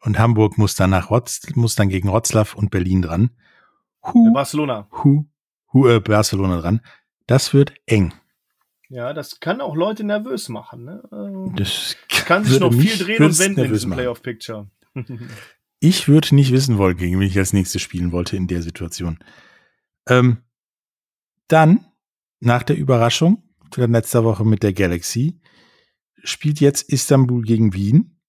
Und 0.00 0.18
Hamburg 0.18 0.58
muss 0.58 0.74
dann 0.74 0.90
nach 0.90 1.10
Rotz, 1.10 1.42
muss 1.54 1.76
dann 1.76 1.88
gegen 1.88 2.08
Rotzlaff 2.08 2.54
und 2.54 2.70
Berlin 2.70 3.02
dran. 3.02 3.30
Hu, 4.02 4.32
Barcelona. 4.32 4.88
Hu, 4.90 5.26
Hu, 5.72 5.88
äh, 5.88 6.00
Barcelona 6.00 6.60
dran. 6.60 6.80
Das 7.32 7.54
wird 7.54 7.72
eng. 7.86 8.12
Ja, 8.90 9.14
das 9.14 9.40
kann 9.40 9.62
auch 9.62 9.74
Leute 9.74 10.04
nervös 10.04 10.50
machen. 10.50 10.84
Ne? 10.84 11.02
Also, 11.10 11.50
das 11.56 11.96
kann 12.26 12.44
sich 12.44 12.60
noch 12.60 12.74
viel 12.74 12.98
drehen 12.98 13.24
und 13.24 13.38
wenden 13.38 13.64
in 13.64 13.72
diesem 13.72 13.90
Playoff 13.92 14.20
Picture. 14.20 14.70
ich 15.80 16.08
würde 16.08 16.34
nicht 16.34 16.52
wissen 16.52 16.76
wollen, 16.76 16.98
gegen 16.98 17.18
wen 17.18 17.26
ich 17.26 17.38
als 17.38 17.54
nächstes 17.54 17.80
spielen 17.80 18.12
wollte 18.12 18.36
in 18.36 18.48
der 18.48 18.60
Situation. 18.60 19.18
Ähm, 20.06 20.42
dann, 21.48 21.86
nach 22.40 22.64
der 22.64 22.76
Überraschung, 22.76 23.42
letzter 23.74 24.24
Woche 24.24 24.44
mit 24.44 24.62
der 24.62 24.74
Galaxy, 24.74 25.40
spielt 26.22 26.60
jetzt 26.60 26.92
Istanbul 26.92 27.44
gegen 27.44 27.72
Wien. 27.72 28.20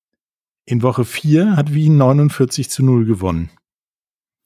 In 0.64 0.82
Woche 0.82 1.04
4 1.04 1.58
hat 1.58 1.74
Wien 1.74 1.98
49 1.98 2.70
zu 2.70 2.86
0 2.86 3.04
gewonnen. 3.04 3.52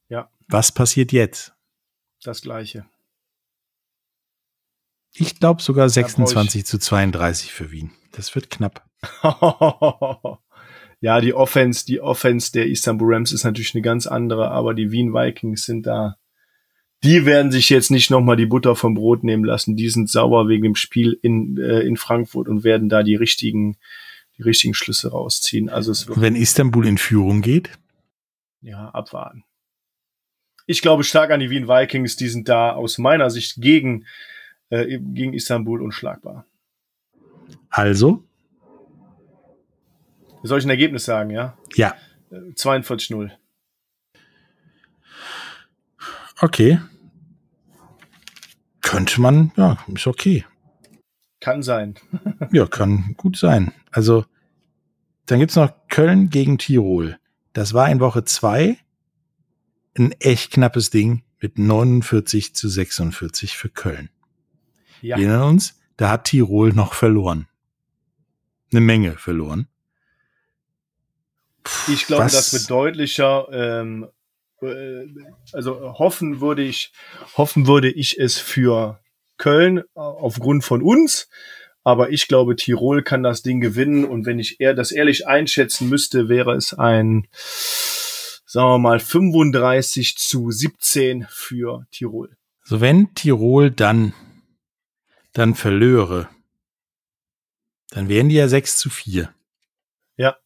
Ja. 0.10 0.32
Was 0.48 0.72
passiert 0.72 1.12
jetzt? 1.12 1.54
Das 2.24 2.42
gleiche. 2.42 2.88
Ich 5.20 5.40
glaube 5.40 5.62
sogar 5.64 5.90
26 5.90 6.66
zu 6.66 6.78
32 6.78 7.52
für 7.52 7.72
Wien. 7.72 7.92
Das 8.12 8.36
wird 8.36 8.52
knapp. 8.52 8.86
ja, 11.02 11.20
die 11.22 11.34
Offense, 11.34 11.86
die 11.86 12.02
Offense 12.02 12.52
der 12.52 12.68
Istanbul 12.68 13.16
Rams 13.16 13.32
ist 13.32 13.44
natürlich 13.44 13.74
eine 13.74 13.82
ganz 13.82 14.06
andere, 14.06 14.52
aber 14.52 14.76
die 14.76 14.92
Wien 14.92 15.14
Vikings 15.14 15.64
sind 15.64 15.88
da. 15.88 16.18
Die 17.04 17.26
werden 17.26 17.52
sich 17.52 17.70
jetzt 17.70 17.90
nicht 17.90 18.12
nochmal 18.12 18.36
die 18.36 18.46
Butter 18.46 18.76
vom 18.76 18.94
Brot 18.94 19.24
nehmen 19.24 19.44
lassen. 19.44 19.76
Die 19.76 19.90
sind 19.90 20.10
sauer 20.10 20.48
wegen 20.48 20.64
dem 20.64 20.76
Spiel 20.76 21.18
in, 21.22 21.58
äh, 21.58 21.82
in 21.82 21.98
Frankfurt 21.98 22.48
und 22.48 22.64
werden 22.64 22.90
da 22.90 23.02
die 23.02 23.16
richtigen, 23.16 23.78
die 24.38 24.44
richtigen 24.44 24.74
Schlüsse 24.76 25.12
rausziehen. 25.12 25.70
Also 25.70 25.92
es 25.92 26.08
wird 26.08 26.22
Wenn 26.22 26.36
Istanbul 26.36 26.88
in 26.88 26.98
Führung 26.98 27.42
geht? 27.42 27.72
Ja, 28.62 28.90
abwarten. 28.90 29.44
Ich 30.68 30.82
glaube 30.82 31.04
stark 31.04 31.32
an 31.32 31.40
die 31.40 31.50
Wien 31.50 31.68
Vikings. 31.68 32.18
Die 32.18 32.30
sind 32.30 32.50
da 32.50 32.72
aus 32.72 32.98
meiner 32.98 33.30
Sicht 33.30 33.62
gegen 33.62 34.06
äh, 34.70 35.00
gegen 35.00 35.34
Istanbul 35.34 35.82
unschlagbar. 35.82 36.46
Also? 37.70 38.24
Soll 40.44 40.60
ich 40.60 40.66
ein 40.66 40.70
Ergebnis 40.70 41.06
sagen, 41.06 41.32
ja? 41.32 41.58
Ja. 41.76 41.96
42-0. 42.32 43.26
Äh, 43.26 43.30
okay. 46.42 46.80
Könnte 48.82 49.22
man, 49.22 49.52
ja, 49.58 49.78
ist 49.94 50.08
okay. 50.08 50.46
Kann 51.40 51.62
sein. 51.62 51.96
ja, 52.52 52.66
kann 52.66 53.16
gut 53.18 53.38
sein. 53.38 53.74
Also, 53.92 54.26
dann 55.26 55.40
gibt 55.40 55.52
es 55.52 55.58
noch 55.58 55.72
Köln 55.90 56.30
gegen 56.30 56.58
Tirol. 56.58 57.20
Das 57.54 57.74
war 57.74 57.90
in 57.90 58.00
Woche 58.00 58.24
2 58.24 58.78
ein 59.98 60.12
echt 60.20 60.54
knappes 60.54 60.90
Ding 60.90 61.24
mit 61.40 61.58
49 61.60 62.56
zu 62.56 62.70
46 62.70 63.58
für 63.58 63.70
Köln. 63.70 64.10
Ja. 65.02 65.18
Wir 65.18 65.28
erinnern 65.28 65.50
uns, 65.50 65.80
da 65.98 66.10
hat 66.10 66.26
Tirol 66.26 66.74
noch 66.74 66.94
verloren. 66.94 67.48
Eine 68.72 68.82
Menge 68.82 69.14
verloren. 69.14 69.68
Puh, 71.64 71.92
ich 71.92 72.06
glaube, 72.06 72.24
das 72.24 72.54
wird 72.54 72.70
deutlicher. 72.70 73.48
Ähm, 73.52 74.08
äh, 74.62 75.06
also 75.54 75.98
hoffen 76.00 76.42
würde 76.42 76.64
ich, 76.64 76.92
hoffen 77.36 77.68
würde 77.68 77.92
ich 77.92 78.20
es 78.20 78.38
für 78.38 79.00
Köln 79.38 79.84
aufgrund 79.94 80.64
von 80.64 80.82
uns. 80.82 81.30
Aber 81.84 82.10
ich 82.10 82.28
glaube, 82.28 82.58
Tirol 82.58 83.02
kann 83.02 83.24
das 83.24 83.44
Ding 83.44 83.62
gewinnen. 83.62 84.04
Und 84.04 84.26
wenn 84.26 84.40
ich 84.40 84.60
eher 84.60 84.74
das 84.74 84.92
ehrlich 84.92 85.26
einschätzen 85.26 85.88
müsste, 85.88 86.28
wäre 86.28 86.54
es 86.54 86.74
ein, 86.74 87.28
sagen 88.46 88.70
wir 88.70 88.78
mal, 88.78 89.00
35 89.00 90.18
zu 90.18 90.52
17 90.52 91.28
für 91.30 91.86
Tirol. 91.92 92.36
So, 92.64 92.82
wenn 92.82 93.14
Tirol 93.16 93.72
dann, 93.72 94.14
dann 95.38 95.56
verlöre, 95.56 96.30
dann 97.90 98.10
wären 98.10 98.30
die 98.30 98.36
ja 98.36 98.48
6 98.48 98.78
zu 98.78 98.90
4. 98.90 99.34
Ja. 100.18 100.38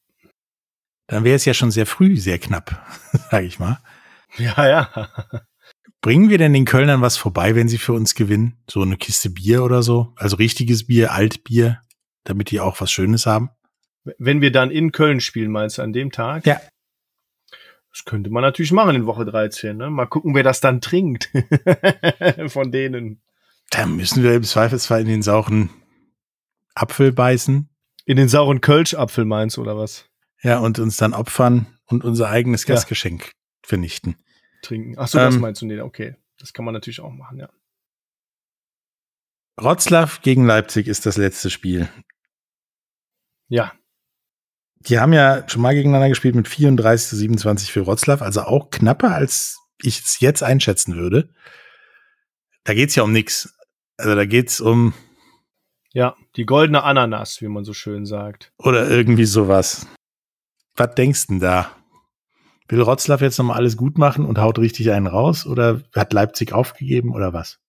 Dann 1.08 1.24
wäre 1.24 1.36
es 1.36 1.46
ja 1.46 1.54
schon 1.54 1.72
sehr 1.72 1.86
früh 1.86 2.18
sehr 2.18 2.40
knapp, 2.40 2.86
sage 3.32 3.46
ich 3.46 3.60
mal. 3.60 3.80
Ja, 4.38 4.68
ja. 4.68 5.10
Bringen 6.02 6.30
wir 6.30 6.38
denn 6.38 6.54
den 6.54 6.66
Kölnern 6.66 7.02
was 7.02 7.18
vorbei, 7.18 7.56
wenn 7.56 7.70
sie 7.70 7.78
für 7.78 7.94
uns 7.94 8.16
gewinnen? 8.16 8.58
So 8.70 8.82
eine 8.82 8.98
Kiste 8.98 9.30
Bier 9.30 9.64
oder 9.64 9.84
so? 9.84 10.14
Also 10.16 10.38
richtiges 10.38 10.88
Bier, 10.88 11.12
Altbier, 11.12 11.82
damit 12.24 12.52
die 12.52 12.60
auch 12.60 12.82
was 12.82 12.92
Schönes 12.92 13.26
haben? 13.26 13.50
Wenn 14.18 14.42
wir 14.42 14.52
dann 14.52 14.72
in 14.72 14.92
Köln 14.92 15.20
spielen, 15.20 15.52
meinst 15.52 15.78
du, 15.78 15.84
an 15.84 15.94
dem 15.94 16.12
Tag? 16.12 16.46
Ja. 16.46 16.60
Das 17.92 18.06
könnte 18.06 18.30
man 18.30 18.42
natürlich 18.42 18.72
machen 18.72 18.96
in 18.96 19.06
Woche 19.06 19.26
13. 19.26 19.78
Ne? 19.78 19.90
Mal 19.90 20.06
gucken, 20.06 20.34
wer 20.34 20.44
das 20.44 20.62
dann 20.62 20.82
trinkt. 20.82 21.30
Von 22.48 22.72
denen. 22.72 23.22
Da 23.72 23.86
müssen 23.88 24.22
wir 24.22 24.36
im 24.36 24.44
Zweifelsfall 24.44 25.02
in 25.02 25.08
den 25.08 25.22
sauren 25.24 25.70
Apfel 26.76 27.12
beißen. 27.12 27.70
In 28.06 28.18
den 28.18 28.28
sauren 28.30 28.62
Kölsch-Apfel 28.62 29.26
meinst 29.26 29.58
du, 29.58 29.62
oder 29.62 29.78
was? 29.78 30.06
Ja, 30.44 30.60
und 30.60 30.78
uns 30.80 30.98
dann 30.98 31.14
opfern 31.14 31.68
und 31.86 32.04
unser 32.04 32.30
eigenes 32.30 32.66
Ja. 32.68 32.76
Gastgeschenk 32.76 33.32
vernichten. 33.64 34.16
Trinken. 34.62 34.96
Ach 34.98 35.08
so, 35.08 35.18
das 35.18 35.36
Ähm. 35.36 35.42
meinst 35.42 35.62
du? 35.62 35.66
Nee, 35.66 35.80
okay. 35.82 36.16
Das 36.38 36.54
kann 36.54 36.66
man 36.66 36.74
natürlich 36.74 37.00
auch 37.00 37.12
machen, 37.12 37.40
ja. 37.40 37.50
Wroclaw 39.58 40.20
gegen 40.22 40.46
Leipzig 40.46 40.88
ist 40.88 41.06
das 41.06 41.18
letzte 41.18 41.50
Spiel. 41.50 41.90
Ja, 43.48 43.74
Die 44.84 44.98
haben 45.00 45.14
ja 45.14 45.48
schon 45.48 45.62
mal 45.62 45.76
gegeneinander 45.76 46.10
gespielt 46.10 46.34
mit 46.34 46.48
34 46.48 47.08
zu 47.10 47.16
27 47.16 47.72
für 47.72 47.86
Wroclaw, 47.86 48.24
also 48.24 48.42
auch 48.42 48.72
knapper, 48.72 49.14
als 49.14 49.60
ich 49.84 50.00
es 50.00 50.20
jetzt 50.22 50.42
einschätzen 50.42 50.96
würde. 50.96 51.30
Da 52.64 52.74
geht's 52.74 52.96
ja 52.96 53.04
um 53.04 53.12
nix. 53.12 53.54
Also 54.02 54.16
da 54.16 54.26
geht's 54.26 54.60
um 54.60 54.94
ja. 55.94 56.16
Die 56.36 56.46
goldene 56.46 56.84
Ananas, 56.84 57.42
wie 57.42 57.48
man 57.48 57.66
so 57.66 57.74
schön 57.74 58.06
sagt. 58.06 58.54
oder 58.58 58.90
irgendwie 58.90 59.26
sowas. 59.26 59.88
Was 60.76 60.96
denkst 60.96 61.28
denn 61.28 61.40
da? 61.40 61.72
Will 62.70 62.86
Wroclaw 62.86 63.22
jetzt 63.22 63.38
nochmal 63.38 63.58
alles 63.58 63.76
gut 63.76 63.98
machen 63.98 64.26
und 64.26 64.38
haut 64.40 64.58
richtig 64.58 64.92
einen 64.92 65.08
raus? 65.08 65.46
Oder 65.46 65.82
hat 65.94 66.14
Leipzig 66.14 66.54
aufgegeben 66.54 67.14
oder 67.14 67.34
was? 67.34 67.60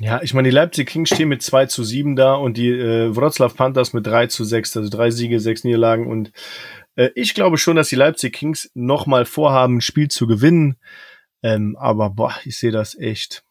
Ja, 0.00 0.22
ich 0.22 0.32
meine, 0.32 0.48
die 0.48 0.54
Leipzig 0.54 0.88
Kings 0.88 1.10
stehen 1.10 1.28
mit 1.28 1.42
2 1.42 1.66
zu 1.66 1.84
7 1.84 2.16
da 2.16 2.34
und 2.34 2.56
die 2.56 2.70
äh, 2.70 3.14
Wroclaw 3.14 3.52
Panthers 3.54 3.92
mit 3.92 4.06
3 4.06 4.28
zu 4.28 4.44
6, 4.44 4.76
also 4.78 4.88
drei 4.88 5.10
Siege, 5.10 5.38
sechs 5.38 5.64
Niederlagen. 5.64 6.06
Und 6.06 6.32
äh, 6.94 7.10
ich 7.14 7.34
glaube 7.34 7.58
schon, 7.58 7.76
dass 7.76 7.88
die 7.88 7.96
Leipzig 7.96 8.32
Kings 8.32 8.70
nochmal 8.74 9.26
vorhaben, 9.26 9.78
ein 9.78 9.80
Spiel 9.82 10.08
zu 10.08 10.26
gewinnen. 10.26 10.76
Ähm, 11.42 11.76
aber 11.78 12.10
boah, 12.10 12.34
ich 12.44 12.58
sehe 12.58 12.72
das 12.72 12.98
echt. 12.98 13.44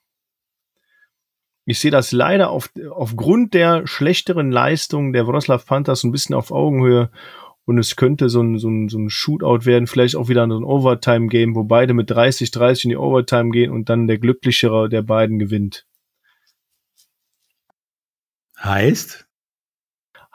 Ich 1.70 1.80
sehe 1.80 1.92
das 1.92 2.14
leider 2.14 2.50
auf, 2.50 2.72
aufgrund 2.92 3.54
der 3.54 3.86
schlechteren 3.88 4.52
Leistung 4.52 5.12
der 5.12 5.28
Wroclaw 5.28 5.62
Panthers 5.66 6.06
ein 6.06 6.14
bisschen 6.14 6.34
auf 6.34 6.50
Augenhöhe. 6.50 7.12
Und 7.66 7.78
es 7.78 7.98
könnte 7.98 8.30
so 8.30 8.42
ein, 8.42 8.58
so 8.58 8.70
ein, 8.70 8.88
so 8.88 8.98
ein 8.98 9.10
Shootout 9.10 9.66
werden, 9.66 9.86
vielleicht 9.86 10.16
auch 10.16 10.30
wieder 10.30 10.48
so 10.48 10.58
ein 10.58 10.64
Overtime-Game, 10.64 11.56
wo 11.56 11.66
beide 11.66 11.94
mit 11.94 12.10
30-30 12.10 12.86
in 12.86 12.90
die 12.92 12.96
Overtime 12.96 13.50
gehen 13.50 13.74
und 13.74 13.90
dann 13.90 14.08
der 14.08 14.18
glücklichere 14.18 14.88
der 14.88 15.02
beiden 15.02 15.40
gewinnt. 15.40 15.86
Heißt? 18.64 19.28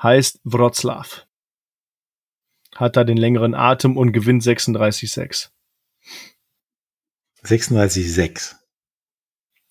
heißt 0.02 0.40
Wroclaw. 0.44 1.22
Hat 2.76 2.96
da 2.98 3.04
den 3.04 3.16
längeren 3.16 3.54
Atem 3.54 3.96
und 3.96 4.12
gewinnt 4.12 4.42
36-6. 4.42 5.48
36-6. 7.42 8.56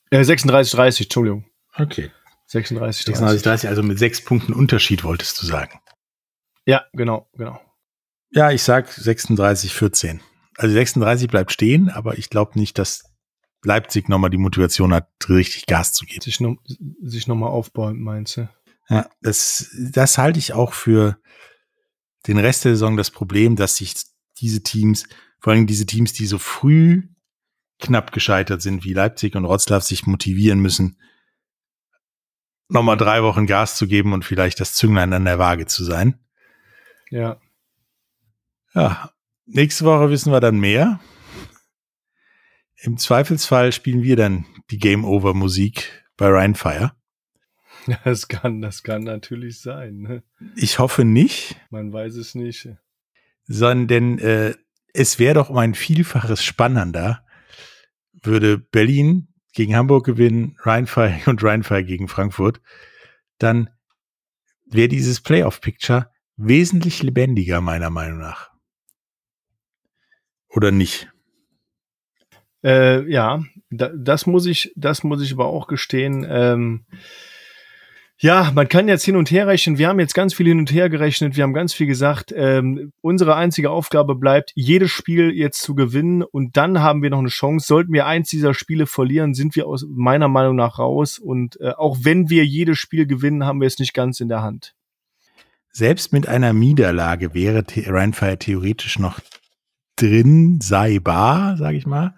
Äh, 0.09 0.21
36-30, 0.21 1.03
Entschuldigung. 1.03 1.50
Okay. 1.77 2.11
36-30. 2.49 3.15
36-30, 3.15 3.67
also 3.67 3.83
mit 3.83 3.97
sechs 3.97 4.23
Punkten 4.23 4.53
Unterschied 4.53 5.03
wolltest 5.03 5.41
du 5.41 5.45
sagen. 5.45 5.79
Ja, 6.65 6.85
genau, 6.93 7.29
genau. 7.33 7.61
Ja, 8.31 8.51
ich 8.51 8.63
sag 8.63 8.89
36-14. 8.89 10.19
Also 10.57 10.73
36 10.73 11.29
bleibt 11.29 11.51
stehen, 11.51 11.89
aber 11.89 12.17
ich 12.17 12.29
glaube 12.29 12.59
nicht, 12.59 12.77
dass 12.77 13.03
Leipzig 13.63 14.09
nochmal 14.09 14.29
die 14.29 14.37
Motivation 14.37 14.93
hat, 14.93 15.09
richtig 15.29 15.65
Gas 15.65 15.93
zu 15.93 16.05
geben. 16.05 16.21
Sich, 16.21 16.39
noch, 16.39 16.57
sich 17.03 17.27
nochmal 17.27 17.49
aufbäumt, 17.49 17.99
meinst 17.99 18.37
du? 18.37 18.49
Ja, 18.89 19.09
das, 19.21 19.69
das 19.77 20.17
halte 20.17 20.39
ich 20.39 20.53
auch 20.53 20.73
für 20.73 21.17
den 22.27 22.37
Rest 22.37 22.65
der 22.65 22.73
Saison 22.73 22.97
das 22.97 23.11
Problem, 23.11 23.55
dass 23.55 23.77
sich 23.77 23.95
diese 24.39 24.63
Teams, 24.63 25.05
vor 25.39 25.53
allem 25.53 25.67
diese 25.67 25.85
Teams, 25.85 26.13
die 26.13 26.25
so 26.25 26.37
früh 26.37 27.03
knapp 27.79 28.11
gescheitert 28.11 28.61
sind, 28.61 28.83
wie 28.83 28.93
Leipzig 28.93 29.35
und 29.35 29.45
Wroclaw, 29.45 29.81
sich 29.81 30.05
motivieren 30.05 30.59
müssen, 30.59 30.97
nochmal 32.71 32.97
drei 32.97 33.23
Wochen 33.23 33.45
Gas 33.45 33.75
zu 33.75 33.87
geben 33.87 34.13
und 34.13 34.25
vielleicht 34.25 34.59
das 34.59 34.73
Zünglein 34.73 35.13
an 35.13 35.25
der 35.25 35.39
Waage 35.39 35.65
zu 35.65 35.83
sein. 35.83 36.19
Ja. 37.09 37.39
Ja, 38.73 39.11
nächste 39.45 39.85
Woche 39.85 40.09
wissen 40.09 40.31
wir 40.31 40.39
dann 40.39 40.59
mehr. 40.59 40.99
Im 42.77 42.97
Zweifelsfall 42.97 43.71
spielen 43.73 44.01
wir 44.01 44.15
dann 44.15 44.45
die 44.71 44.79
Game 44.79 45.05
Over 45.05 45.33
Musik 45.33 46.05
bei 46.17 46.27
Rheinfire. 46.27 46.93
Das 48.03 48.27
kann, 48.27 48.61
das 48.61 48.83
kann 48.83 49.01
natürlich 49.01 49.59
sein. 49.59 50.01
Ne? 50.01 50.23
Ich 50.55 50.77
hoffe 50.77 51.03
nicht, 51.03 51.55
Man 51.71 51.91
weiß 51.91 52.13
es 52.15 52.35
nicht. 52.35 52.69
sondern 53.47 54.19
äh, 54.19 54.53
es 54.93 55.17
wäre 55.17 55.33
doch 55.33 55.49
um 55.49 55.57
ein 55.57 55.73
Vielfaches 55.73 56.43
spannender, 56.43 57.25
würde 58.21 58.59
Berlin 58.59 59.30
gegen 59.53 59.75
Hamburg 59.75 60.05
gewinnen, 60.05 60.55
Rheinfire 60.59 61.19
und 61.25 61.43
Rheinfire 61.43 61.83
gegen 61.83 62.07
Frankfurt, 62.07 62.61
dann 63.37 63.69
wäre 64.65 64.87
dieses 64.87 65.21
Playoff-Picture 65.21 66.09
wesentlich 66.37 67.03
lebendiger, 67.03 67.61
meiner 67.61 67.89
Meinung 67.89 68.19
nach. 68.19 68.51
Oder 70.47 70.71
nicht? 70.71 71.11
Äh, 72.63 73.09
ja, 73.09 73.43
da, 73.69 73.89
das 73.95 74.25
muss 74.25 74.45
ich, 74.45 74.71
das 74.75 75.03
muss 75.03 75.21
ich 75.21 75.33
aber 75.33 75.45
auch 75.45 75.67
gestehen. 75.67 76.25
Ähm, 76.29 76.85
ja, 78.23 78.51
man 78.53 78.69
kann 78.69 78.87
jetzt 78.87 79.03
hin 79.03 79.15
und 79.15 79.31
her 79.31 79.47
rechnen. 79.47 79.79
Wir 79.79 79.87
haben 79.87 79.99
jetzt 79.99 80.13
ganz 80.13 80.35
viel 80.35 80.45
hin 80.45 80.59
und 80.59 80.71
her 80.71 80.89
gerechnet. 80.89 81.35
Wir 81.35 81.43
haben 81.43 81.55
ganz 81.55 81.73
viel 81.73 81.87
gesagt. 81.87 82.31
Ähm, 82.35 82.93
unsere 83.01 83.35
einzige 83.35 83.71
Aufgabe 83.71 84.13
bleibt, 84.13 84.51
jedes 84.53 84.91
Spiel 84.91 85.31
jetzt 85.31 85.63
zu 85.63 85.73
gewinnen. 85.73 86.21
Und 86.21 86.55
dann 86.55 86.81
haben 86.81 87.01
wir 87.01 87.09
noch 87.09 87.17
eine 87.17 87.29
Chance. 87.29 87.65
Sollten 87.65 87.91
wir 87.93 88.05
eins 88.05 88.29
dieser 88.29 88.53
Spiele 88.53 88.85
verlieren, 88.85 89.33
sind 89.33 89.55
wir 89.55 89.65
aus 89.65 89.87
meiner 89.89 90.27
Meinung 90.27 90.55
nach 90.55 90.77
raus. 90.77 91.17
Und 91.17 91.59
äh, 91.61 91.71
auch 91.71 91.97
wenn 92.03 92.29
wir 92.29 92.45
jedes 92.45 92.77
Spiel 92.77 93.07
gewinnen, 93.07 93.43
haben 93.43 93.59
wir 93.59 93.65
es 93.65 93.79
nicht 93.79 93.95
ganz 93.95 94.19
in 94.19 94.29
der 94.29 94.43
Hand. 94.43 94.75
Selbst 95.71 96.13
mit 96.13 96.27
einer 96.27 96.53
Niederlage 96.53 97.33
wäre 97.33 97.63
The 97.67 97.85
Rheinfire 97.87 98.37
theoretisch 98.37 98.99
noch 98.99 99.19
drin, 99.95 100.61
sei 100.61 100.99
bar, 100.99 101.57
sage 101.57 101.77
ich 101.77 101.87
mal. 101.87 102.13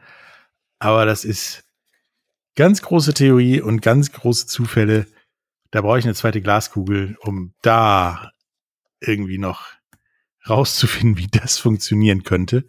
Aber 0.80 1.06
das 1.06 1.24
ist 1.24 1.64
ganz 2.56 2.82
große 2.82 3.14
Theorie 3.14 3.62
und 3.62 3.82
ganz 3.82 4.12
große 4.12 4.48
Zufälle. 4.48 5.06
Da 5.74 5.82
brauche 5.82 5.98
ich 5.98 6.06
eine 6.06 6.14
zweite 6.14 6.40
Glaskugel, 6.40 7.18
um 7.22 7.56
da 7.64 8.32
irgendwie 9.00 9.40
noch 9.40 9.72
rauszufinden, 10.48 11.18
wie 11.18 11.26
das 11.26 11.58
funktionieren 11.58 12.22
könnte. 12.22 12.68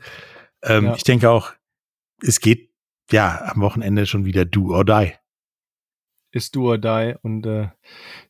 Ähm, 0.63 0.87
Ja. 0.87 0.95
Ich 0.95 1.05
denke 1.05 1.29
auch, 1.29 1.53
es 2.23 2.41
geht 2.41 2.71
ja 3.11 3.43
am 3.53 3.61
Wochenende 3.61 4.07
schon 4.07 4.25
wieder 4.25 4.47
do 4.47 4.75
or 4.75 4.87
die. 4.87 5.13
ist 6.31 6.57
do 6.57 6.71
or 6.71 6.79
die. 6.79 7.15
Und 7.21 7.45
äh, 7.45 7.69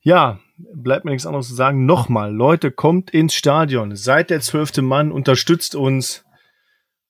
ja, 0.01 0.41
bleibt 0.57 1.05
mir 1.05 1.12
nichts 1.12 1.25
anderes 1.27 1.47
zu 1.47 1.55
sagen. 1.55 1.87
Nochmal, 1.87 2.35
Leute, 2.35 2.72
kommt 2.72 3.12
ins 3.12 3.35
Stadion. 3.35 3.95
Seid 3.95 4.29
der 4.31 4.41
zwölfte 4.41 4.83
Mann, 4.83 5.12
unterstützt 5.12 5.77
uns. 5.77 6.25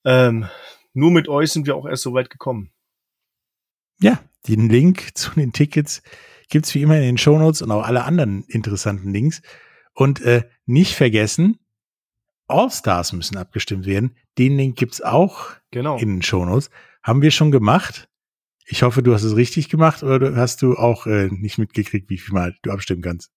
Ähm, 0.03 0.47
nur 0.93 1.09
mit 1.09 1.27
euch 1.27 1.51
sind 1.51 1.65
wir 1.65 1.75
auch 1.75 1.87
erst 1.87 2.03
so 2.03 2.13
weit 2.13 2.29
gekommen. 2.29 2.71
Ja, 3.99 4.19
den 4.47 4.69
Link 4.69 5.17
zu 5.17 5.31
den 5.31 5.51
Tickets 5.51 6.03
gibt's 6.49 6.73
wie 6.75 6.81
immer 6.81 6.95
in 6.97 7.03
den 7.03 7.17
Shownotes 7.17 7.61
und 7.61 7.71
auch 7.71 7.83
alle 7.85 8.03
anderen 8.03 8.43
interessanten 8.47 9.11
Links. 9.11 9.41
Und 9.93 10.21
äh, 10.21 10.43
nicht 10.65 10.95
vergessen, 10.95 11.59
All-Stars 12.47 13.13
müssen 13.13 13.37
abgestimmt 13.37 13.85
werden. 13.85 14.15
Den 14.37 14.57
Link 14.57 14.77
gibt's 14.77 15.01
auch 15.01 15.51
Genau. 15.71 15.97
in 15.97 16.09
den 16.09 16.21
Shownotes. 16.21 16.69
Haben 17.01 17.21
wir 17.21 17.31
schon 17.31 17.51
gemacht. 17.51 18.07
Ich 18.67 18.83
hoffe, 18.83 19.03
du 19.03 19.13
hast 19.13 19.23
es 19.23 19.35
richtig 19.35 19.69
gemacht 19.69 20.03
oder 20.03 20.35
hast 20.35 20.61
du 20.61 20.75
auch 20.75 21.05
äh, 21.07 21.27
nicht 21.31 21.57
mitgekriegt, 21.57 22.09
wie 22.09 22.17
viel 22.17 22.33
Mal 22.33 22.55
du 22.63 22.71
abstimmen 22.71 23.01
kannst. 23.01 23.31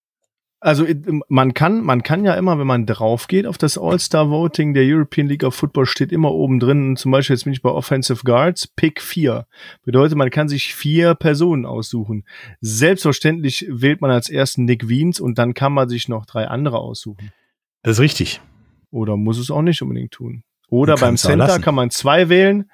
Also 0.60 0.86
man 1.28 1.54
kann, 1.54 1.82
man 1.82 2.02
kann 2.02 2.24
ja 2.24 2.34
immer, 2.34 2.58
wenn 2.58 2.66
man 2.66 2.84
drauf 2.84 3.28
geht 3.28 3.46
auf 3.46 3.58
das 3.58 3.78
All-Star-Voting 3.78 4.74
der 4.74 4.82
European 4.84 5.28
League 5.28 5.44
of 5.44 5.54
Football, 5.54 5.86
steht 5.86 6.10
immer 6.10 6.32
oben 6.32 6.58
drin, 6.58 6.96
zum 6.96 7.12
Beispiel 7.12 7.36
jetzt 7.36 7.44
bin 7.44 7.52
ich 7.52 7.62
bei 7.62 7.70
Offensive 7.70 8.24
Guards, 8.24 8.66
Pick 8.66 9.00
4. 9.00 9.46
Bedeutet, 9.84 10.18
man 10.18 10.30
kann 10.30 10.48
sich 10.48 10.74
vier 10.74 11.14
Personen 11.14 11.64
aussuchen. 11.64 12.24
Selbstverständlich 12.60 13.66
wählt 13.68 14.00
man 14.00 14.10
als 14.10 14.30
ersten 14.30 14.64
Nick 14.64 14.88
Wiens 14.88 15.20
und 15.20 15.38
dann 15.38 15.54
kann 15.54 15.72
man 15.72 15.88
sich 15.88 16.08
noch 16.08 16.26
drei 16.26 16.48
andere 16.48 16.78
aussuchen. 16.78 17.30
Das 17.82 17.98
ist 17.98 18.00
richtig. 18.00 18.40
Oder 18.90 19.16
muss 19.16 19.38
es 19.38 19.52
auch 19.52 19.62
nicht 19.62 19.80
unbedingt 19.80 20.10
tun. 20.10 20.42
Oder 20.70 20.96
beim 20.96 21.16
Center 21.16 21.60
kann 21.60 21.76
man 21.76 21.90
zwei 21.90 22.28
wählen 22.28 22.68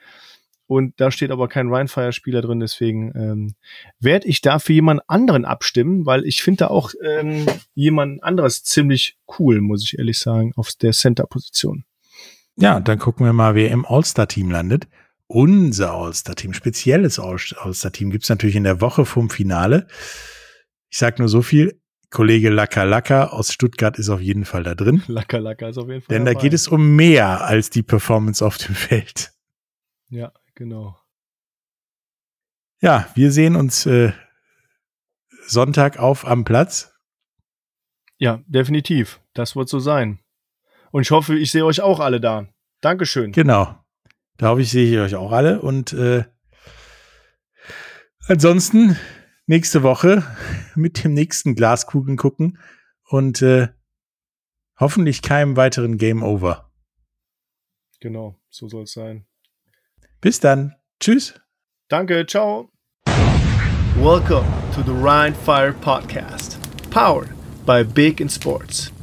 und 0.67 0.99
da 0.99 1.11
steht 1.11 1.31
aber 1.31 1.49
kein 1.49 1.73
Rhinefire-Spieler 1.73 2.41
drin, 2.41 2.61
deswegen 2.61 3.13
ähm, 3.15 3.55
werde 4.01 4.27
ich 4.29 4.41
da 4.41 4.59
für 4.59 4.73
jemand 4.73 5.03
anderen 5.09 5.45
abstimmen, 5.45 6.07
weil 6.07 6.25
ich 6.25 6.43
finde 6.43 6.59
da 6.59 6.67
auch 6.69 6.93
ähm, 7.03 7.47
jemand 7.75 8.23
anderes 8.23 8.65
ziemlich 8.65 9.19
cool, 9.39 9.61
muss 9.61 9.85
ich 9.85 9.99
ehrlich 9.99 10.19
sagen, 10.19 10.53
auf 10.57 10.71
der 10.81 10.93
Center-Position. 10.93 11.85
Ja, 12.57 12.81
dann 12.81 12.99
gucken 12.99 13.27
wir 13.27 13.33
mal, 13.33 13.55
wer 13.55 13.71
im 13.71 13.85
All-Star-Team 13.85 14.51
landet. 14.51 14.87
Unser 15.27 15.93
All-Star-Team, 15.93 16.55
spezielles 16.55 17.19
All-Star-Team, 17.19 18.11
gibt's 18.11 18.29
natürlich 18.29 18.57
in 18.57 18.65
der 18.65 18.81
Woche 18.81 19.05
vom 19.05 19.31
Finale. 19.31 19.87
Ich 20.89 20.99
sag 20.99 21.19
nur 21.19 21.29
so 21.29 21.43
viel, 21.43 21.81
Kollege 22.11 22.49
Laka 22.49 22.85
Laka 22.85 23.27
aus 23.27 23.53
Stuttgart 23.53 23.99
ist 23.99 24.09
auf 24.09 24.21
jeden 24.21 24.45
Fall 24.45 24.63
da 24.63 24.77
drin. 24.77 25.03
Laka 25.09 25.39
Laka 25.39 25.69
ist 25.69 25.79
auf 25.79 25.89
jeden 25.89 26.01
Fall 26.01 26.15
Denn 26.15 26.25
dabei. 26.25 26.35
da 26.35 26.41
geht 26.41 26.53
es 26.53 26.69
um 26.69 26.95
mehr 26.95 27.45
als 27.45 27.71
die 27.71 27.83
Performance 27.83 28.45
auf 28.45 28.57
dem 28.57 28.77
Feld. 28.77 29.33
Ja, 30.11 30.33
genau. 30.55 30.97
Ja, 32.81 33.09
wir 33.15 33.33
sehen 33.33 33.57
uns 33.57 33.87
äh, 33.87 34.13
Sonntag 35.47 35.99
auf 35.99 36.27
am 36.27 36.45
Platz. 36.45 36.95
Ja, 38.19 38.43
definitiv. 38.47 39.21
Das 39.33 39.57
wird 39.57 39.69
so 39.69 39.79
sein. 39.79 40.21
Und 40.91 41.03
ich 41.03 41.11
hoffe, 41.11 41.37
ich 41.37 41.51
sehe 41.51 41.65
euch 41.65 41.81
auch 41.81 42.01
alle 42.01 42.21
da. 42.21 42.49
Dankeschön. 42.81 43.33
Genau. 43.33 43.79
Da 44.37 44.49
hoffe 44.49 44.63
ich, 44.63 44.71
sehe 44.71 44.91
ich 44.91 44.99
euch 44.99 45.15
auch 45.15 45.33
alle. 45.33 45.61
Und 45.61 45.93
äh, 45.93 46.25
ansonsten 48.27 48.97
nächste 49.47 49.83
Woche 49.83 50.23
mit 50.75 51.05
dem 51.05 51.15
nächsten 51.15 51.55
Glaskugeln 51.55 52.17
gucken 52.17 52.59
und 53.09 53.43
äh, 53.43 53.69
hoffentlich 54.79 55.23
keinem 55.23 55.57
weiteren 55.57 55.99
Game 55.99 56.23
Over. 56.23 56.71
Genau, 58.01 58.39
so 58.51 58.69
soll 58.69 58.85
es 58.85 58.93
sein. 58.93 59.27
Bis 60.25 60.41
dann. 60.41 60.75
Tschüss. 61.01 61.35
Danke, 61.91 62.25
ciao. 62.25 62.71
Welcome 63.99 64.47
to 64.73 64.83
the 64.83 64.95
Rhine 64.95 65.35
Fire 65.35 65.75
Podcast, 65.75 66.57
powered 66.91 67.29
by 67.67 67.83
Big 67.83 68.23
in 68.23 68.31
Sports. 68.31 68.94